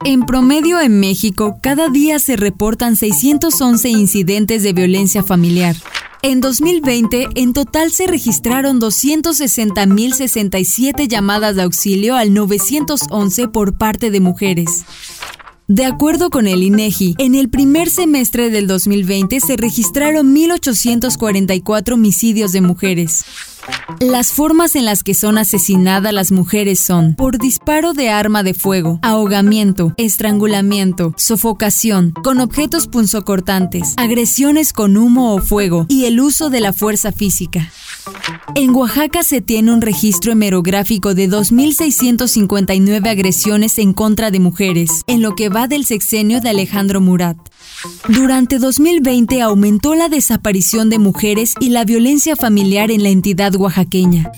En 0.03 0.25
promedio 0.27 0.79
en 0.81 0.99
México, 0.99 1.57
cada 1.63 1.89
día 1.89 2.19
se 2.19 2.35
reportan 2.35 2.95
611 2.95 3.89
incidentes 3.89 4.61
de 4.61 4.73
violencia 4.73 5.23
familiar. 5.23 5.75
En 6.27 6.41
2020, 6.41 7.27
en 7.35 7.53
total 7.53 7.91
se 7.91 8.07
registraron 8.07 8.81
260.067 8.81 11.07
llamadas 11.07 11.55
de 11.55 11.61
auxilio 11.61 12.15
al 12.15 12.33
911 12.33 13.47
por 13.49 13.77
parte 13.77 14.09
de 14.09 14.19
mujeres. 14.19 14.85
De 15.67 15.85
acuerdo 15.85 16.31
con 16.31 16.47
el 16.47 16.63
INEGI, 16.63 17.13
en 17.19 17.35
el 17.35 17.49
primer 17.49 17.91
semestre 17.91 18.49
del 18.49 18.65
2020 18.65 19.39
se 19.39 19.55
registraron 19.55 20.35
1.844 20.35 21.93
homicidios 21.93 22.53
de 22.53 22.61
mujeres. 22.61 23.23
Las 23.99 24.34
formas 24.34 24.75
en 24.75 24.86
las 24.86 25.04
que 25.04 25.13
son 25.13 25.38
asesinadas 25.38 26.13
las 26.13 26.32
mujeres 26.32 26.80
son 26.80 27.15
por 27.15 27.38
disparo 27.38 27.93
de 27.93 28.10
arma 28.10 28.43
de 28.43 28.54
fuego, 28.54 28.99
ahogamiento, 29.01 29.93
estrangulamiento, 29.97 31.13
sofocación, 31.17 32.12
con 32.12 32.39
objetos 32.39 32.88
punzocortantes, 32.88 33.93
agresiones 33.97 34.73
con 34.73 34.97
humo 34.97 35.34
o 35.34 35.39
fuego 35.39 35.86
y 35.88 36.06
el 36.06 36.19
uso 36.19 36.49
de 36.49 36.60
la 36.62 36.73
fuerza 36.73 37.12
física. 37.12 37.71
En 38.54 38.75
Oaxaca 38.75 39.23
se 39.23 39.41
tiene 39.41 39.73
un 39.73 39.82
registro 39.82 40.32
hemerográfico 40.32 41.15
de 41.15 41.30
2.659 41.30 43.10
agresiones 43.10 43.80
en 43.80 43.93
contra 43.93 44.30
de 44.32 44.39
mujeres, 44.39 45.04
en 45.08 45.21
lo 45.21 45.36
que 45.36 45.49
va 45.49 45.67
del 45.67 45.86
sexenio 45.86 46.41
de 46.41 46.49
Alejandro 46.49 47.01
Murat. 47.01 47.38
Durante 48.08 48.60
2020 48.60 49.41
aumentó 49.41 49.95
la 49.95 50.10
desaparición 50.10 50.89
de 50.89 51.00
mujeres 51.00 51.54
y 51.60 51.69
la 51.69 51.86
violencia 51.86 52.36
familiar 52.36 52.91
en 52.91 53.04
la 53.04 53.10
entidad 53.10 53.56
oaxaqueña. 53.56 54.32